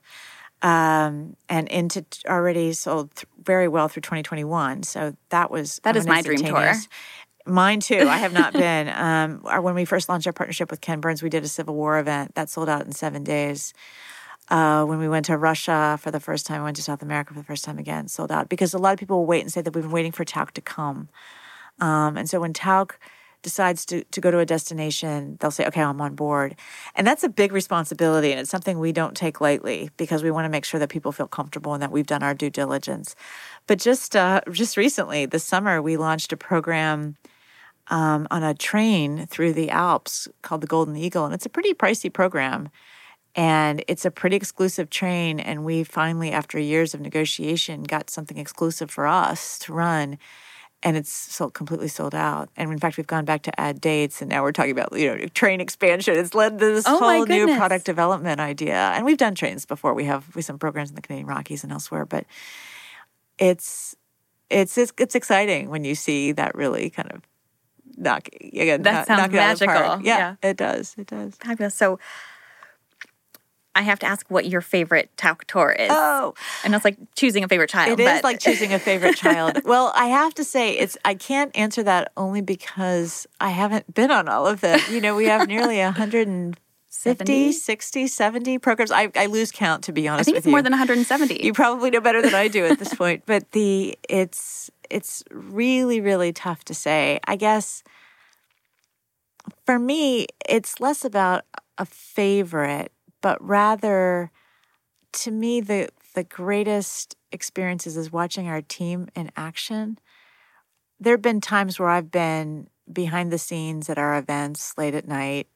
Um, 0.62 1.36
and 1.50 1.68
into 1.68 2.06
already 2.26 2.72
sold 2.72 3.14
th- 3.16 3.26
very 3.44 3.68
well 3.68 3.90
through 3.90 4.04
2021. 4.04 4.84
So 4.84 5.16
that 5.30 5.52
was 5.52 5.82
that 5.84 5.98
is 5.98 6.08
my 6.08 6.22
dream 6.22 6.38
tour. 6.38 6.74
Mine 7.46 7.82
too. 7.82 8.08
I 8.08 8.18
have 8.18 8.32
not 8.32 8.54
been. 8.54 8.88
Um, 8.88 9.40
when 9.62 9.76
we 9.76 9.84
first 9.84 10.08
launched 10.08 10.26
our 10.26 10.32
partnership 10.32 10.72
with 10.72 10.80
Ken 10.80 11.02
Burns, 11.02 11.22
we 11.22 11.30
did 11.30 11.44
a 11.44 11.50
Civil 11.50 11.76
War 11.76 12.00
event 12.00 12.36
that 12.36 12.50
sold 12.50 12.70
out 12.70 12.86
in 12.86 12.94
seven 12.94 13.26
days. 13.26 13.74
Uh, 14.50 14.84
when 14.86 15.00
we 15.00 15.08
went 15.08 15.26
to 15.26 15.38
Russia 15.38 15.98
for 16.02 16.12
the 16.12 16.20
first 16.20 16.46
time, 16.46 16.62
we 16.62 16.66
went 16.66 16.76
to 16.76 16.84
South 16.84 17.02
America 17.02 17.34
for 17.34 17.40
the 17.40 17.46
first 17.46 17.64
time 17.64 17.80
again, 17.80 18.08
sold 18.08 18.32
out 18.32 18.50
because 18.50 18.74
a 18.74 18.78
lot 18.78 18.94
of 18.94 19.00
people 19.00 19.20
will 19.20 19.26
wait 19.26 19.42
and 19.42 19.52
say 19.52 19.62
that 19.62 19.74
we've 19.74 19.84
been 19.84 19.92
waiting 19.92 20.12
for 20.12 20.26
Tauck 20.26 20.52
to 20.52 20.62
come. 20.62 21.08
Um, 21.80 22.18
and 22.18 22.30
so 22.30 22.42
when 22.42 22.54
Tauck 22.54 22.94
decides 23.42 23.86
to, 23.86 24.04
to 24.06 24.22
go 24.22 24.32
to 24.32 24.40
a 24.40 24.46
destination, 24.46 25.38
they'll 25.40 25.52
say, 25.52 25.66
okay, 25.68 25.82
I'm 25.82 26.02
on 26.02 26.16
board. 26.16 26.56
And 26.96 27.06
that's 27.06 27.24
a 27.24 27.30
big 27.30 27.52
responsibility. 27.52 28.32
And 28.32 28.40
it's 28.40 28.50
something 28.50 28.80
we 28.80 28.92
don't 28.92 29.16
take 29.16 29.42
lightly 29.42 29.92
because 29.98 30.24
we 30.24 30.32
want 30.32 30.46
to 30.46 30.50
make 30.50 30.66
sure 30.66 30.80
that 30.80 30.90
people 30.90 31.12
feel 31.12 31.28
comfortable 31.28 31.74
and 31.74 31.84
that 31.84 31.92
we've 31.92 32.08
done 32.08 32.24
our 32.24 32.34
due 32.34 32.50
diligence. 32.50 33.16
But 33.68 33.80
just, 33.80 34.16
uh, 34.16 34.42
just 34.52 34.78
recently, 34.78 35.26
this 35.26 35.44
summer, 35.44 35.82
we 35.82 35.98
launched 35.98 36.34
a 36.34 36.38
program 36.38 37.18
um, 37.88 38.28
on 38.32 38.44
a 38.44 38.54
train 38.54 39.28
through 39.28 39.54
the 39.54 39.70
Alps 39.70 40.28
called 40.42 40.62
the 40.62 40.68
Golden 40.68 40.96
Eagle. 40.96 41.26
And 41.26 41.34
it's 41.34 41.46
a 41.46 41.50
pretty 41.50 41.74
pricey 41.74 42.12
program. 42.12 42.70
And 43.36 43.84
it's 43.88 44.06
a 44.06 44.12
pretty 44.12 44.36
exclusive 44.36 44.90
train. 44.90 45.40
And 45.40 45.66
we 45.66 45.84
finally, 45.84 46.32
after 46.32 46.60
years 46.60 46.94
of 46.94 47.02
negotiation, 47.02 47.84
got 47.84 48.10
something 48.10 48.38
exclusive 48.38 48.92
for 48.92 49.08
us 49.08 49.58
to 49.60 49.74
run 49.74 50.18
and 50.84 50.98
it's 50.98 51.12
sold 51.12 51.54
completely 51.54 51.88
sold 51.88 52.14
out. 52.14 52.50
And 52.58 52.72
in 52.72 52.78
fact, 52.78 52.98
we've 52.98 53.08
gone 53.08 53.26
back 53.26 53.44
to 53.44 53.60
add 53.60 53.80
dates, 53.80 54.22
and 54.22 54.30
now 54.30 54.44
we're 54.44 54.52
talking 54.52 54.72
about 54.72 54.98
you 54.98 55.16
know 55.16 55.26
train 55.28 55.62
expansion. 55.62 56.16
It's 56.16 56.36
led 56.36 56.60
to 56.60 56.66
this 56.66 56.86
oh 56.88 57.00
whole 57.00 57.26
new 57.26 57.56
product 57.56 57.86
development 57.86 58.40
idea. 58.40 58.76
And 58.76 59.06
we've 59.06 59.18
done 59.18 59.34
trains 59.34 59.66
before. 59.66 59.94
We 59.94 60.06
have 60.06 60.36
we 60.36 60.42
some 60.42 60.60
programs 60.60 60.90
in 60.90 60.96
the 60.96 61.02
Canadian 61.02 61.28
Rockies 61.28 61.64
and 61.64 61.72
elsewhere, 61.72 62.06
but 62.06 62.26
it's 63.40 63.96
it's 64.50 64.78
it's, 64.78 64.94
it's 64.98 65.16
exciting 65.16 65.70
when 65.70 65.86
you 65.86 65.96
see 65.96 66.34
that 66.34 66.54
really 66.54 66.90
kind 66.90 67.12
of 67.12 67.22
knock 67.98 68.28
again. 68.42 68.82
That 68.82 68.94
knock, 68.94 69.08
sounds 69.08 69.22
knock 69.22 69.32
magical. 69.32 70.02
Yeah, 70.06 70.36
yeah, 70.44 70.50
it 70.50 70.58
does. 70.58 70.96
It 70.98 71.08
does. 71.08 71.36
Fabulous. 71.38 71.76
So 71.76 71.98
I 73.76 73.82
have 73.82 74.00
to 74.00 74.06
ask 74.06 74.30
what 74.30 74.46
your 74.46 74.62
favorite 74.62 75.10
Tauck 75.18 75.46
tour 75.46 75.72
is. 75.72 75.90
Oh, 75.92 76.36
And 76.64 76.76
it's 76.76 76.86
like 76.86 76.98
choosing 77.16 77.44
a 77.44 77.48
favorite 77.48 77.70
child. 77.70 78.00
It 78.00 78.04
but... 78.04 78.18
is 78.18 78.24
like 78.24 78.40
choosing 78.40 78.74
a 78.74 78.80
favorite 78.80 79.16
child. 79.16 79.62
well, 79.66 79.92
I 79.96 80.08
have 80.08 80.34
to 80.36 80.44
say 80.44 80.78
it's. 80.78 80.98
I 81.04 81.16
can't 81.16 81.56
answer 81.56 81.82
that 81.84 82.12
only 82.16 82.42
because 82.42 83.26
I 83.40 83.50
haven't 83.50 83.94
been 83.94 84.12
on 84.12 84.28
all 84.28 84.46
of 84.46 84.62
them. 84.62 84.80
You 84.92 85.02
know, 85.02 85.16
we 85.16 85.26
have 85.26 85.48
nearly 85.48 85.80
a 85.80 85.92
hundred 85.92 86.28
and 86.28 86.60
50, 86.90 87.52
60, 87.52 88.08
70 88.08 88.60
programs. 88.60 88.92
I, 88.92 89.12
I 89.16 89.26
lose 89.26 89.52
count 89.52 89.84
to 89.86 89.92
be 89.92 90.08
honest 90.08 90.24
I 90.24 90.26
think 90.26 90.38
it's 90.38 90.46
you. 90.46 90.52
more 90.52 90.62
than 90.62 90.72
170. 90.72 91.44
You 91.44 91.54
probably 91.54 91.90
know 91.90 92.02
better 92.02 92.22
than 92.22 92.36
I 92.36 92.48
do 92.48 92.66
at 92.66 92.80
this 92.80 92.94
point, 92.96 93.24
but 93.26 93.52
the 93.52 93.98
it's 94.08 94.70
it's 94.90 95.24
really 95.32 96.00
really 96.00 96.32
tough 96.32 96.64
to 96.66 96.74
say. 96.74 97.20
I 97.26 97.36
guess 97.36 97.84
for 99.66 99.80
me, 99.80 100.28
it's 100.48 100.80
less 100.80 101.04
about 101.04 101.46
a 101.78 101.86
favorite 101.86 102.92
but 103.24 103.44
rather 103.44 104.30
to 105.14 105.32
me 105.32 105.62
the 105.62 105.90
the 106.14 106.24
greatest 106.24 107.16
experiences 107.32 107.98
is 107.98 108.12
watching 108.12 108.48
our 108.48 108.62
team 108.62 109.08
in 109.16 109.32
action. 109.36 109.98
There 111.00 111.14
have 111.14 111.24
been 111.24 111.42
times 111.42 111.80
where 111.80 111.90
I've 111.90 112.12
been 112.12 112.68
behind 112.92 113.32
the 113.32 113.40
scenes 113.40 113.90
at 113.90 113.98
our 113.98 114.16
events 114.16 114.78
late 114.78 114.94
at 114.94 115.08
night 115.08 115.48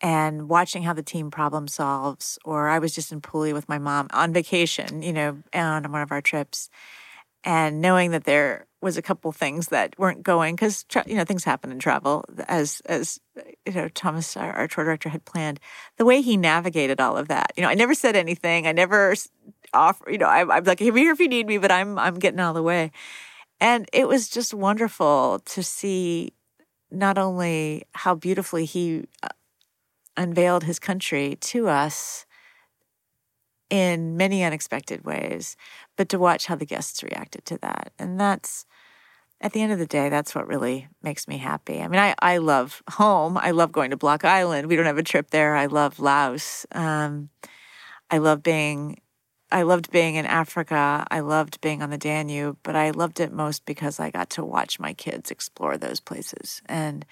and 0.00 0.48
watching 0.48 0.84
how 0.84 0.92
the 0.92 1.02
team 1.02 1.32
problem 1.32 1.66
solves 1.66 2.38
or 2.44 2.68
I 2.68 2.78
was 2.78 2.94
just 2.94 3.10
in 3.10 3.20
Puli 3.20 3.52
with 3.52 3.68
my 3.68 3.78
mom 3.78 4.06
on 4.12 4.32
vacation, 4.32 5.02
you 5.02 5.12
know, 5.12 5.42
on 5.52 5.90
one 5.90 6.02
of 6.02 6.12
our 6.12 6.20
trips 6.20 6.70
and 7.42 7.80
knowing 7.80 8.12
that 8.12 8.24
there 8.24 8.66
was 8.84 8.96
a 8.96 9.02
couple 9.02 9.32
things 9.32 9.68
that 9.68 9.98
weren't 9.98 10.22
going 10.22 10.54
because 10.54 10.84
you 11.06 11.16
know 11.16 11.24
things 11.24 11.42
happen 11.42 11.72
in 11.72 11.78
travel 11.78 12.24
as 12.46 12.80
as 12.86 13.18
you 13.66 13.72
know 13.72 13.88
Thomas 13.88 14.36
our, 14.36 14.52
our, 14.52 14.68
tour 14.68 14.84
director 14.84 15.08
had 15.08 15.24
planned. 15.24 15.58
The 15.96 16.04
way 16.04 16.20
he 16.20 16.36
navigated 16.36 17.00
all 17.00 17.16
of 17.16 17.28
that 17.28 17.52
you 17.56 17.62
know 17.62 17.68
I 17.68 17.74
never 17.74 17.94
said 17.94 18.14
anything. 18.14 18.66
I 18.66 18.72
never 18.72 19.14
offer 19.72 20.10
you 20.10 20.18
know 20.18 20.26
I, 20.26 20.56
I'm 20.56 20.64
like 20.64 20.78
here 20.78 21.12
if 21.12 21.18
you 21.18 21.28
need 21.28 21.46
me 21.46 21.58
but 21.58 21.72
I'm 21.72 21.98
I'm 21.98 22.18
getting 22.18 22.38
out 22.38 22.50
of 22.50 22.56
the 22.56 22.62
way. 22.62 22.92
And 23.60 23.88
it 23.92 24.06
was 24.06 24.28
just 24.28 24.52
wonderful 24.52 25.40
to 25.46 25.62
see 25.62 26.34
not 26.90 27.16
only 27.18 27.84
how 27.94 28.14
beautifully 28.14 28.66
he 28.66 29.06
uh, 29.22 29.28
unveiled 30.16 30.64
his 30.64 30.78
country 30.78 31.36
to 31.40 31.68
us 31.68 32.26
in 33.70 34.16
many 34.16 34.44
unexpected 34.44 35.04
ways, 35.04 35.56
but 35.96 36.08
to 36.08 36.18
watch 36.18 36.46
how 36.46 36.54
the 36.54 36.66
guests 36.66 37.02
reacted 37.02 37.44
to 37.46 37.58
that. 37.58 37.92
And 37.98 38.20
that's 38.20 38.66
at 39.44 39.52
the 39.52 39.60
end 39.60 39.72
of 39.72 39.78
the 39.78 39.86
day, 39.86 40.08
that's 40.08 40.34
what 40.34 40.48
really 40.48 40.88
makes 41.02 41.28
me 41.28 41.36
happy. 41.36 41.82
I 41.82 41.88
mean, 41.88 42.00
I, 42.00 42.14
I 42.18 42.38
love 42.38 42.82
home. 42.88 43.36
I 43.36 43.50
love 43.50 43.72
going 43.72 43.90
to 43.90 43.96
Block 43.96 44.24
Island. 44.24 44.68
We 44.68 44.74
don't 44.74 44.86
have 44.86 44.96
a 44.96 45.02
trip 45.02 45.30
there. 45.30 45.54
I 45.54 45.66
love 45.66 46.00
Laos. 46.00 46.64
Um, 46.72 47.28
I 48.10 48.18
love 48.18 48.42
being, 48.42 49.02
I 49.52 49.62
loved 49.64 49.90
being 49.90 50.14
in 50.14 50.24
Africa. 50.24 51.06
I 51.10 51.20
loved 51.20 51.60
being 51.60 51.82
on 51.82 51.90
the 51.90 51.98
Danube, 51.98 52.56
but 52.62 52.74
I 52.74 52.88
loved 52.90 53.20
it 53.20 53.34
most 53.34 53.66
because 53.66 54.00
I 54.00 54.10
got 54.10 54.30
to 54.30 54.44
watch 54.46 54.80
my 54.80 54.94
kids 54.94 55.30
explore 55.30 55.76
those 55.76 56.00
places 56.00 56.62
and 56.64 57.04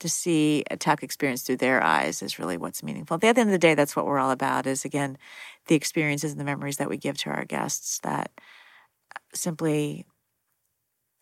to 0.00 0.08
see 0.08 0.64
a 0.70 0.76
Tauck 0.76 1.04
experience 1.04 1.42
through 1.42 1.56
their 1.58 1.82
eyes 1.82 2.20
is 2.20 2.38
really 2.38 2.56
what's 2.56 2.82
meaningful. 2.82 3.14
At 3.14 3.20
the 3.20 3.28
end 3.28 3.38
of 3.38 3.48
the 3.48 3.58
day, 3.58 3.74
that's 3.74 3.94
what 3.94 4.06
we're 4.06 4.18
all 4.18 4.32
about. 4.32 4.66
Is 4.66 4.84
again, 4.84 5.16
the 5.68 5.76
experiences 5.76 6.32
and 6.32 6.40
the 6.40 6.44
memories 6.44 6.78
that 6.78 6.90
we 6.90 6.96
give 6.96 7.16
to 7.18 7.30
our 7.30 7.44
guests 7.44 8.00
that 8.00 8.30
simply 9.32 10.04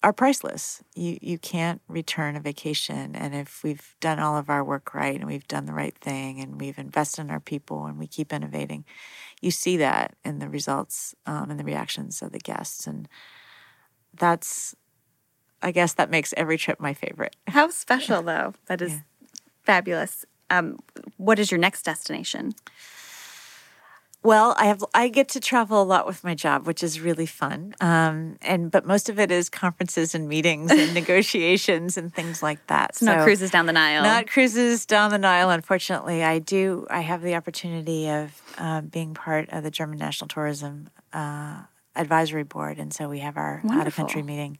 are 0.05 0.13
priceless. 0.13 0.83
You 0.95 1.19
you 1.23 1.39
can't 1.39 1.81
return 1.89 2.37
a 2.37 2.41
vacation, 2.41 3.17
and 3.17 3.35
if 3.35 3.65
we've 3.65 3.97
done 4.01 4.19
all 4.19 4.37
of 4.37 4.51
our 4.51 4.63
work 4.63 4.95
right 4.95 5.15
and 5.15 5.27
we've 5.27 5.49
done 5.49 5.65
the 5.65 5.73
right 5.73 5.97
thing 5.97 6.41
and 6.41 6.61
we've 6.61 6.79
invested 6.79 7.23
in 7.23 7.31
our 7.31 7.41
people 7.41 7.87
and 7.87 7.99
we 7.99 8.07
keep 8.07 8.31
innovating, 8.31 8.85
you 9.41 9.51
see 9.51 9.79
that 9.79 10.15
in 10.23 10.41
the 10.41 10.49
results 10.51 11.15
um, 11.25 11.51
and 11.51 11.59
the 11.59 11.65
reactions 11.65 12.21
of 12.21 12.33
the 12.33 12.39
guests, 12.39 12.87
and 12.87 13.09
that's, 14.13 14.75
I 15.63 15.71
guess, 15.71 15.95
that 15.95 16.11
makes 16.11 16.35
every 16.37 16.59
trip 16.59 16.79
my 16.79 16.93
favorite. 16.93 17.35
How 17.47 17.71
special, 17.71 18.23
though! 18.23 18.53
That 18.67 18.83
is 18.83 18.93
yeah. 18.93 19.01
fabulous. 19.63 20.27
Um, 20.51 20.81
what 21.17 21.39
is 21.39 21.51
your 21.51 21.59
next 21.59 21.83
destination? 21.83 22.53
Well, 24.25 24.55
I 24.57 24.67
have 24.67 24.83
I 24.95 25.09
get 25.09 25.29
to 25.31 25.41
travel 25.41 25.83
a 25.83 25.85
lot 25.85 26.07
with 26.07 26.25
my 26.25 26.35
job, 26.35 26.67
which 26.67 26.83
is 26.83 26.99
really 26.99 27.27
fun. 27.27 27.75
Um, 27.79 28.39
and 28.41 28.71
but 28.71 28.87
most 28.87 29.11
of 29.11 29.21
it 29.21 29.31
is 29.31 29.51
conferences 29.51 30.15
and 30.15 30.27
meetings 30.27 30.71
and 30.71 30.95
negotiations 31.03 31.99
and 31.99 32.13
things 32.13 32.43
like 32.43 32.67
that. 32.69 32.97
So, 32.97 33.05
so, 33.05 33.17
not 33.17 33.25
cruises 33.25 33.51
down 33.51 33.67
the 33.67 33.75
Nile. 33.75 34.03
Not 34.03 34.27
cruises 34.27 34.87
down 34.87 35.11
the 35.11 35.19
Nile. 35.19 35.51
Unfortunately, 35.51 36.25
I 36.25 36.39
do. 36.39 36.87
I 36.89 37.03
have 37.03 37.21
the 37.21 37.35
opportunity 37.35 38.09
of 38.09 38.41
uh, 38.57 38.81
being 38.81 39.13
part 39.13 39.51
of 39.51 39.63
the 39.63 39.71
German 39.71 39.99
National 39.99 40.27
Tourism 40.27 40.89
uh, 41.13 41.65
Advisory 41.95 42.45
Board, 42.45 42.79
and 42.79 42.95
so 42.95 43.11
we 43.11 43.19
have 43.19 43.37
our 43.37 43.61
out 43.71 43.87
of 43.87 43.95
country 43.95 44.23
meeting 44.23 44.57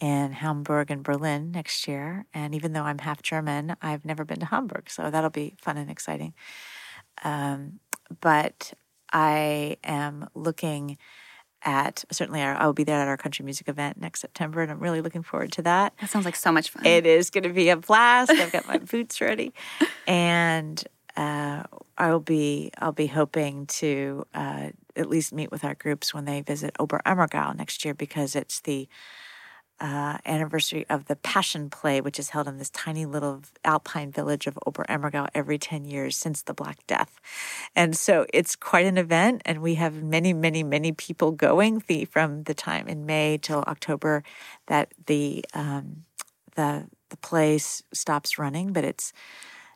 in 0.00 0.30
Hamburg 0.30 0.92
and 0.92 1.02
Berlin 1.02 1.50
next 1.50 1.88
year. 1.88 2.26
And 2.32 2.54
even 2.54 2.74
though 2.74 2.82
I'm 2.82 2.98
half 2.98 3.22
German, 3.22 3.74
I've 3.82 4.04
never 4.04 4.24
been 4.24 4.38
to 4.38 4.46
Hamburg, 4.46 4.88
so 4.88 5.10
that'll 5.10 5.30
be 5.30 5.56
fun 5.60 5.78
and 5.78 5.90
exciting. 5.90 6.32
Um, 7.24 7.80
but 8.20 8.72
I 9.14 9.78
am 9.84 10.28
looking 10.34 10.98
at 11.62 12.04
certainly 12.10 12.42
our, 12.42 12.54
I 12.54 12.66
will 12.66 12.74
be 12.74 12.84
there 12.84 13.00
at 13.00 13.08
our 13.08 13.16
country 13.16 13.44
music 13.44 13.68
event 13.68 13.98
next 13.98 14.20
September, 14.20 14.60
and 14.60 14.70
I'm 14.70 14.80
really 14.80 15.00
looking 15.00 15.22
forward 15.22 15.52
to 15.52 15.62
that. 15.62 15.94
That 16.00 16.10
sounds 16.10 16.26
like 16.26 16.36
so 16.36 16.52
much 16.52 16.68
fun. 16.68 16.84
It 16.84 17.06
is 17.06 17.30
going 17.30 17.44
to 17.44 17.50
be 17.50 17.70
a 17.70 17.76
blast. 17.76 18.30
I've 18.30 18.52
got 18.52 18.66
my 18.68 18.78
boots 18.90 19.20
ready, 19.20 19.54
and 20.06 20.82
uh, 21.16 21.62
I'll 21.96 22.20
be 22.20 22.70
I'll 22.78 22.92
be 22.92 23.06
hoping 23.06 23.66
to 23.66 24.26
uh, 24.34 24.70
at 24.96 25.08
least 25.08 25.32
meet 25.32 25.50
with 25.50 25.64
our 25.64 25.74
groups 25.74 26.12
when 26.12 26.24
they 26.24 26.42
visit 26.42 26.74
Oberammergau 26.78 27.56
next 27.56 27.84
year 27.84 27.94
because 27.94 28.36
it's 28.36 28.60
the 28.60 28.88
uh, 29.80 30.18
anniversary 30.24 30.86
of 30.88 31.06
the 31.06 31.16
Passion 31.16 31.68
Play, 31.68 32.00
which 32.00 32.18
is 32.18 32.30
held 32.30 32.46
in 32.46 32.58
this 32.58 32.70
tiny 32.70 33.06
little 33.06 33.42
alpine 33.64 34.10
village 34.10 34.46
of 34.46 34.58
Oberammergau 34.66 35.28
every 35.34 35.58
10 35.58 35.84
years 35.84 36.16
since 36.16 36.42
the 36.42 36.54
Black 36.54 36.86
Death. 36.86 37.20
And 37.74 37.96
so 37.96 38.26
it's 38.32 38.56
quite 38.56 38.86
an 38.86 38.98
event, 38.98 39.42
and 39.44 39.60
we 39.60 39.74
have 39.74 40.02
many, 40.02 40.32
many, 40.32 40.62
many 40.62 40.92
people 40.92 41.32
going 41.32 41.82
the, 41.86 42.04
from 42.06 42.44
the 42.44 42.54
time 42.54 42.88
in 42.88 43.04
May 43.04 43.38
till 43.38 43.64
October 43.66 44.22
that 44.66 44.92
the, 45.06 45.44
um, 45.54 46.04
the, 46.54 46.86
the 47.10 47.16
place 47.16 47.82
stops 47.92 48.38
running, 48.38 48.72
but 48.72 48.84
it's 48.84 49.12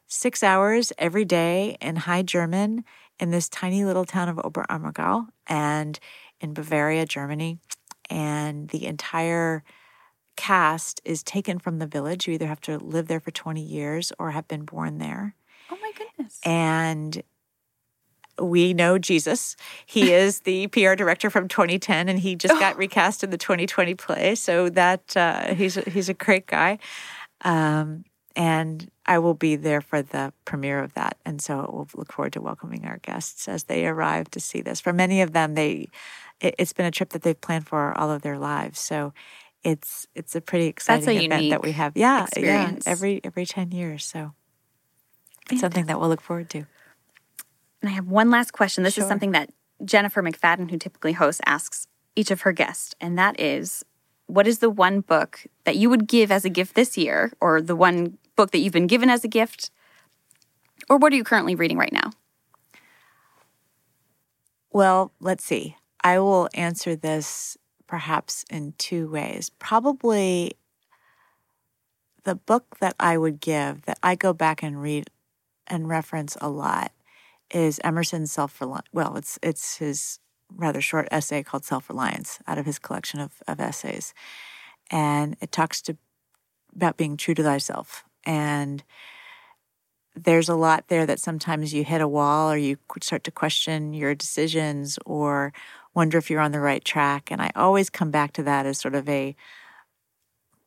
six 0.06 0.42
hours 0.42 0.92
every 0.96 1.24
day 1.24 1.76
in 1.80 1.96
High 1.96 2.22
German 2.22 2.84
in 3.20 3.30
this 3.30 3.48
tiny 3.48 3.84
little 3.84 4.04
town 4.04 4.28
of 4.28 4.36
Oberammergau 4.36 5.26
and 5.46 5.98
in 6.40 6.54
Bavaria, 6.54 7.04
Germany. 7.04 7.58
And 8.10 8.68
the 8.68 8.86
entire 8.86 9.64
cast 10.38 11.00
is 11.04 11.24
taken 11.24 11.58
from 11.58 11.80
the 11.80 11.86
village. 11.86 12.28
You 12.28 12.34
either 12.34 12.46
have 12.46 12.60
to 12.60 12.78
live 12.78 13.08
there 13.08 13.18
for 13.18 13.32
20 13.32 13.60
years 13.60 14.12
or 14.20 14.30
have 14.30 14.46
been 14.46 14.64
born 14.64 14.98
there. 14.98 15.34
Oh 15.68 15.76
my 15.82 15.92
goodness. 15.98 16.38
And 16.44 17.22
we 18.38 18.72
know 18.72 18.98
Jesus. 18.98 19.56
He 19.84 20.12
is 20.12 20.40
the 20.40 20.68
PR 20.68 20.94
director 20.94 21.28
from 21.28 21.48
2010, 21.48 22.08
and 22.08 22.20
he 22.20 22.36
just 22.36 22.54
got 22.60 22.78
recast 22.78 23.24
in 23.24 23.30
the 23.30 23.36
2020 23.36 23.96
play. 23.96 24.36
So 24.36 24.68
that 24.70 25.16
uh, 25.16 25.54
he's 25.54 25.76
a, 25.76 25.90
he's 25.90 26.08
a 26.08 26.14
great 26.14 26.46
guy, 26.46 26.78
um, 27.40 28.04
and 28.36 28.88
I 29.06 29.18
will 29.18 29.34
be 29.34 29.56
there 29.56 29.80
for 29.80 30.02
the 30.02 30.32
premiere 30.44 30.78
of 30.78 30.94
that. 30.94 31.16
And 31.26 31.42
so 31.42 31.68
we'll 31.72 31.88
look 31.96 32.12
forward 32.12 32.34
to 32.34 32.40
welcoming 32.40 32.86
our 32.86 32.98
guests 32.98 33.48
as 33.48 33.64
they 33.64 33.88
arrive 33.88 34.30
to 34.30 34.40
see 34.40 34.60
this. 34.60 34.80
For 34.80 34.92
many 34.92 35.20
of 35.20 35.32
them, 35.32 35.54
they 35.54 35.88
it, 36.40 36.54
it's 36.58 36.72
been 36.72 36.86
a 36.86 36.92
trip 36.92 37.10
that 37.10 37.22
they've 37.22 37.40
planned 37.40 37.66
for 37.66 37.96
all 37.98 38.12
of 38.12 38.22
their 38.22 38.38
lives. 38.38 38.78
So 38.78 39.12
it's 39.68 40.06
it's 40.14 40.34
a 40.34 40.40
pretty 40.40 40.66
exciting 40.66 41.08
a 41.18 41.24
event 41.24 41.50
that 41.50 41.62
we 41.62 41.72
have. 41.72 41.96
Yeah, 41.96 42.24
experience. 42.24 42.86
yeah, 42.86 42.92
every 42.92 43.20
every 43.22 43.44
ten 43.44 43.70
years. 43.70 44.04
So 44.04 44.32
it's 45.50 45.60
something 45.60 45.86
that 45.86 46.00
we'll 46.00 46.08
look 46.08 46.22
forward 46.22 46.48
to. 46.50 46.58
And 46.58 47.90
I 47.90 47.90
have 47.90 48.08
one 48.08 48.30
last 48.30 48.52
question. 48.52 48.82
This 48.82 48.94
sure. 48.94 49.04
is 49.04 49.08
something 49.08 49.32
that 49.32 49.50
Jennifer 49.84 50.22
McFadden, 50.22 50.70
who 50.70 50.78
typically 50.78 51.12
hosts, 51.12 51.40
asks 51.46 51.86
each 52.16 52.30
of 52.30 52.40
her 52.42 52.52
guests, 52.52 52.94
and 53.00 53.18
that 53.18 53.38
is, 53.38 53.84
what 54.26 54.48
is 54.48 54.58
the 54.58 54.70
one 54.70 55.00
book 55.00 55.46
that 55.64 55.76
you 55.76 55.88
would 55.88 56.08
give 56.08 56.32
as 56.32 56.44
a 56.44 56.50
gift 56.50 56.74
this 56.74 56.96
year, 56.96 57.32
or 57.40 57.60
the 57.60 57.76
one 57.76 58.18
book 58.34 58.50
that 58.50 58.58
you've 58.58 58.72
been 58.72 58.88
given 58.88 59.10
as 59.10 59.22
a 59.22 59.28
gift, 59.28 59.70
or 60.88 60.96
what 60.96 61.12
are 61.12 61.16
you 61.16 61.24
currently 61.24 61.54
reading 61.54 61.78
right 61.78 61.92
now? 61.92 62.10
Well, 64.72 65.12
let's 65.20 65.44
see. 65.44 65.76
I 66.02 66.18
will 66.18 66.48
answer 66.54 66.96
this 66.96 67.56
perhaps 67.88 68.44
in 68.48 68.74
two 68.78 69.08
ways. 69.10 69.50
Probably 69.58 70.52
the 72.22 72.36
book 72.36 72.78
that 72.78 72.94
I 73.00 73.18
would 73.18 73.40
give 73.40 73.82
that 73.86 73.98
I 74.02 74.14
go 74.14 74.32
back 74.32 74.62
and 74.62 74.80
read 74.80 75.10
and 75.66 75.88
reference 75.88 76.36
a 76.40 76.48
lot 76.48 76.92
is 77.50 77.80
Emerson's 77.82 78.30
Self 78.30 78.60
Reliance. 78.60 78.86
Well, 78.92 79.16
it's 79.16 79.38
it's 79.42 79.78
his 79.78 80.20
rather 80.54 80.80
short 80.80 81.08
essay 81.10 81.42
called 81.42 81.64
Self 81.64 81.88
Reliance 81.88 82.38
out 82.46 82.58
of 82.58 82.66
his 82.66 82.78
collection 82.78 83.20
of, 83.20 83.42
of 83.48 83.60
essays. 83.60 84.14
And 84.90 85.36
it 85.40 85.50
talks 85.50 85.82
to 85.82 85.96
about 86.76 86.96
being 86.96 87.16
true 87.16 87.34
to 87.34 87.42
thyself. 87.42 88.04
And 88.24 88.84
there's 90.14 90.48
a 90.48 90.54
lot 90.54 90.88
there 90.88 91.06
that 91.06 91.20
sometimes 91.20 91.72
you 91.72 91.84
hit 91.84 92.00
a 92.00 92.08
wall 92.08 92.50
or 92.50 92.56
you 92.56 92.76
start 93.00 93.24
to 93.24 93.30
question 93.30 93.94
your 93.94 94.14
decisions 94.14 94.98
or 95.06 95.52
wonder 95.98 96.16
if 96.16 96.30
you're 96.30 96.40
on 96.40 96.52
the 96.52 96.60
right 96.60 96.84
track. 96.84 97.28
And 97.32 97.42
I 97.42 97.50
always 97.56 97.90
come 97.90 98.12
back 98.12 98.32
to 98.34 98.44
that 98.44 98.66
as 98.66 98.78
sort 98.78 98.94
of 98.94 99.08
a 99.08 99.34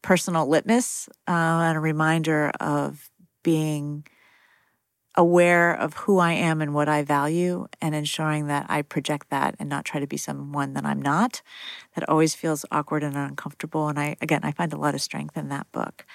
personal 0.02 0.46
litmus 0.46 1.08
uh, 1.26 1.32
and 1.32 1.78
a 1.78 1.80
reminder 1.80 2.52
of 2.60 3.10
being 3.42 4.06
aware 5.16 5.74
of 5.74 5.94
who 5.94 6.20
I 6.20 6.34
am 6.34 6.62
and 6.62 6.74
what 6.74 6.90
I 6.90 7.04
value 7.04 7.66
and 7.82 7.96
ensuring 7.96 8.48
that 8.48 8.66
I 8.68 8.82
project 8.82 9.30
that 9.30 9.56
and 9.58 9.70
not 9.70 9.86
try 9.86 10.02
to 10.02 10.08
be 10.08 10.18
someone 10.18 10.74
that 10.74 10.86
I'm 10.86 11.02
not. 11.02 11.42
That 11.96 12.10
always 12.10 12.36
feels 12.36 12.66
awkward 12.70 13.02
and 13.02 13.16
uncomfortable. 13.16 13.88
And 13.88 13.98
I, 13.98 14.18
again, 14.20 14.42
I 14.44 14.52
find 14.52 14.74
a 14.74 14.78
lot 14.78 14.96
of 14.96 15.02
strength 15.02 15.38
in 15.38 15.48
that 15.48 15.72
book. 15.72 16.06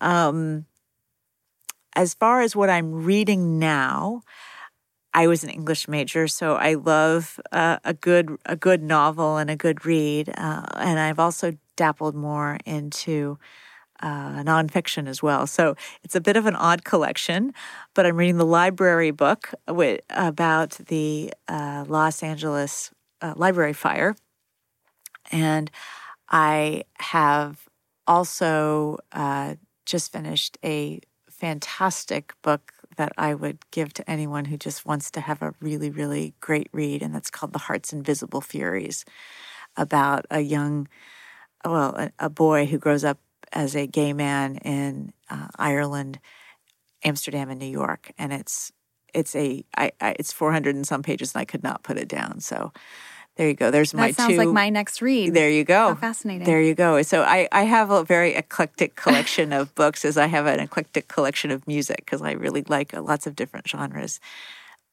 Um, 0.00 0.66
as 1.96 2.14
far 2.14 2.42
as 2.42 2.54
what 2.54 2.70
I'm 2.70 2.92
reading 3.04 3.58
now, 3.58 4.22
I 5.14 5.28
was 5.28 5.44
an 5.44 5.50
English 5.50 5.86
major, 5.86 6.26
so 6.26 6.56
I 6.56 6.74
love 6.74 7.40
uh, 7.52 7.78
a 7.84 7.94
good 7.94 8.36
a 8.44 8.56
good 8.56 8.82
novel 8.82 9.36
and 9.36 9.48
a 9.48 9.56
good 9.56 9.86
read. 9.86 10.28
Uh, 10.36 10.66
and 10.76 10.98
I've 10.98 11.20
also 11.20 11.56
dabbled 11.76 12.16
more 12.16 12.58
into 12.66 13.38
uh, 14.00 14.42
nonfiction 14.42 15.06
as 15.08 15.22
well. 15.22 15.46
So 15.46 15.76
it's 16.02 16.16
a 16.16 16.20
bit 16.20 16.36
of 16.36 16.46
an 16.46 16.56
odd 16.56 16.84
collection, 16.84 17.54
but 17.94 18.06
I'm 18.06 18.16
reading 18.16 18.38
the 18.38 18.44
library 18.44 19.12
book 19.12 19.54
with, 19.68 20.00
about 20.10 20.72
the 20.88 21.32
uh, 21.48 21.84
Los 21.86 22.22
Angeles 22.22 22.90
uh, 23.22 23.34
library 23.36 23.72
fire, 23.72 24.16
and 25.30 25.70
I 26.28 26.84
have 26.98 27.68
also 28.06 28.98
uh, 29.12 29.54
just 29.86 30.12
finished 30.12 30.58
a 30.64 31.00
fantastic 31.30 32.34
book 32.42 32.72
that 32.96 33.12
I 33.18 33.34
would 33.34 33.58
give 33.70 33.92
to 33.94 34.10
anyone 34.10 34.46
who 34.46 34.56
just 34.56 34.86
wants 34.86 35.10
to 35.12 35.20
have 35.20 35.42
a 35.42 35.54
really, 35.60 35.90
really 35.90 36.34
great 36.40 36.68
read, 36.72 37.02
and 37.02 37.14
that's 37.14 37.30
called 37.30 37.52
The 37.52 37.60
Heart's 37.60 37.92
Invisible 37.92 38.40
Furies, 38.40 39.04
about 39.76 40.26
a 40.30 40.40
young, 40.40 40.88
well, 41.64 41.94
a, 41.96 42.12
a 42.18 42.30
boy 42.30 42.66
who 42.66 42.78
grows 42.78 43.04
up 43.04 43.18
as 43.52 43.76
a 43.76 43.86
gay 43.86 44.12
man 44.12 44.56
in 44.58 45.12
uh, 45.30 45.48
Ireland, 45.56 46.20
Amsterdam, 47.04 47.50
and 47.50 47.60
New 47.60 47.66
York, 47.66 48.12
and 48.18 48.32
it's 48.32 48.72
it's 49.14 49.36
a 49.36 49.64
I, 49.76 49.92
I, 50.00 50.16
it's 50.18 50.32
400 50.32 50.74
and 50.74 50.86
some 50.86 51.02
pages, 51.02 51.34
and 51.34 51.40
I 51.40 51.44
could 51.44 51.62
not 51.62 51.82
put 51.82 51.98
it 51.98 52.08
down. 52.08 52.40
So 52.40 52.72
There 53.36 53.48
you 53.48 53.54
go. 53.54 53.70
There's 53.70 53.90
that 53.90 53.98
my 53.98 54.10
sounds 54.12 54.34
two. 54.34 54.38
like 54.38 54.48
my 54.48 54.70
next 54.70 55.02
read. 55.02 55.34
There 55.34 55.50
you 55.50 55.64
go. 55.64 55.88
How 55.88 55.94
fascinating. 55.94 56.46
There 56.46 56.60
you 56.60 56.74
go. 56.74 57.02
So 57.02 57.22
I, 57.22 57.48
I 57.50 57.64
have 57.64 57.90
a 57.90 58.04
very 58.04 58.34
eclectic 58.34 58.94
collection 58.96 59.52
of 59.52 59.74
books 59.74 60.04
as 60.04 60.16
I 60.16 60.26
have 60.26 60.46
an 60.46 60.60
eclectic 60.60 61.08
collection 61.08 61.50
of 61.50 61.66
music 61.66 61.98
because 61.98 62.22
I 62.22 62.32
really 62.32 62.62
like 62.68 62.94
uh, 62.94 63.02
lots 63.02 63.26
of 63.26 63.34
different 63.34 63.68
genres. 63.68 64.20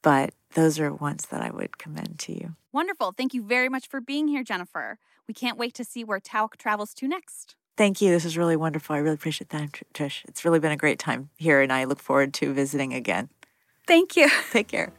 But 0.02 0.34
those 0.56 0.80
are 0.80 0.92
ones 0.92 1.28
that 1.28 1.42
I 1.42 1.52
would 1.52 1.78
commend 1.78 2.18
to 2.20 2.34
you. 2.34 2.56
Wonderful. 2.74 3.12
Thank 3.12 3.34
you 3.34 3.44
very 3.44 3.70
much 3.70 3.88
for 3.88 4.02
being 4.02 4.28
here, 4.28 4.44
Jennifer. 4.44 4.98
We 5.28 5.34
can't 5.34 5.58
wait 5.58 5.76
to 5.76 5.84
see 5.84 6.04
where 6.04 6.20
Tauck 6.20 6.58
travels 6.58 6.94
to 6.96 7.08
next. 7.08 7.56
Thank 7.78 8.02
you. 8.02 8.12
This 8.12 8.26
is 8.26 8.38
really 8.38 8.56
wonderful. 8.56 8.96
I 8.96 9.00
really 9.00 9.16
appreciate 9.16 9.50
that, 9.50 9.72
Trish. 9.94 10.26
It's 10.28 10.44
really 10.44 10.60
been 10.60 10.72
a 10.72 10.78
great 10.78 11.00
time 11.00 11.30
here, 11.38 11.62
and 11.62 11.72
I 11.72 11.86
look 11.86 12.00
forward 12.00 12.34
to 12.36 12.54
visiting 12.54 12.94
again. 12.94 13.30
Thank 13.88 14.16
you. 14.16 14.30
Take 14.52 14.68
care. 14.68 14.92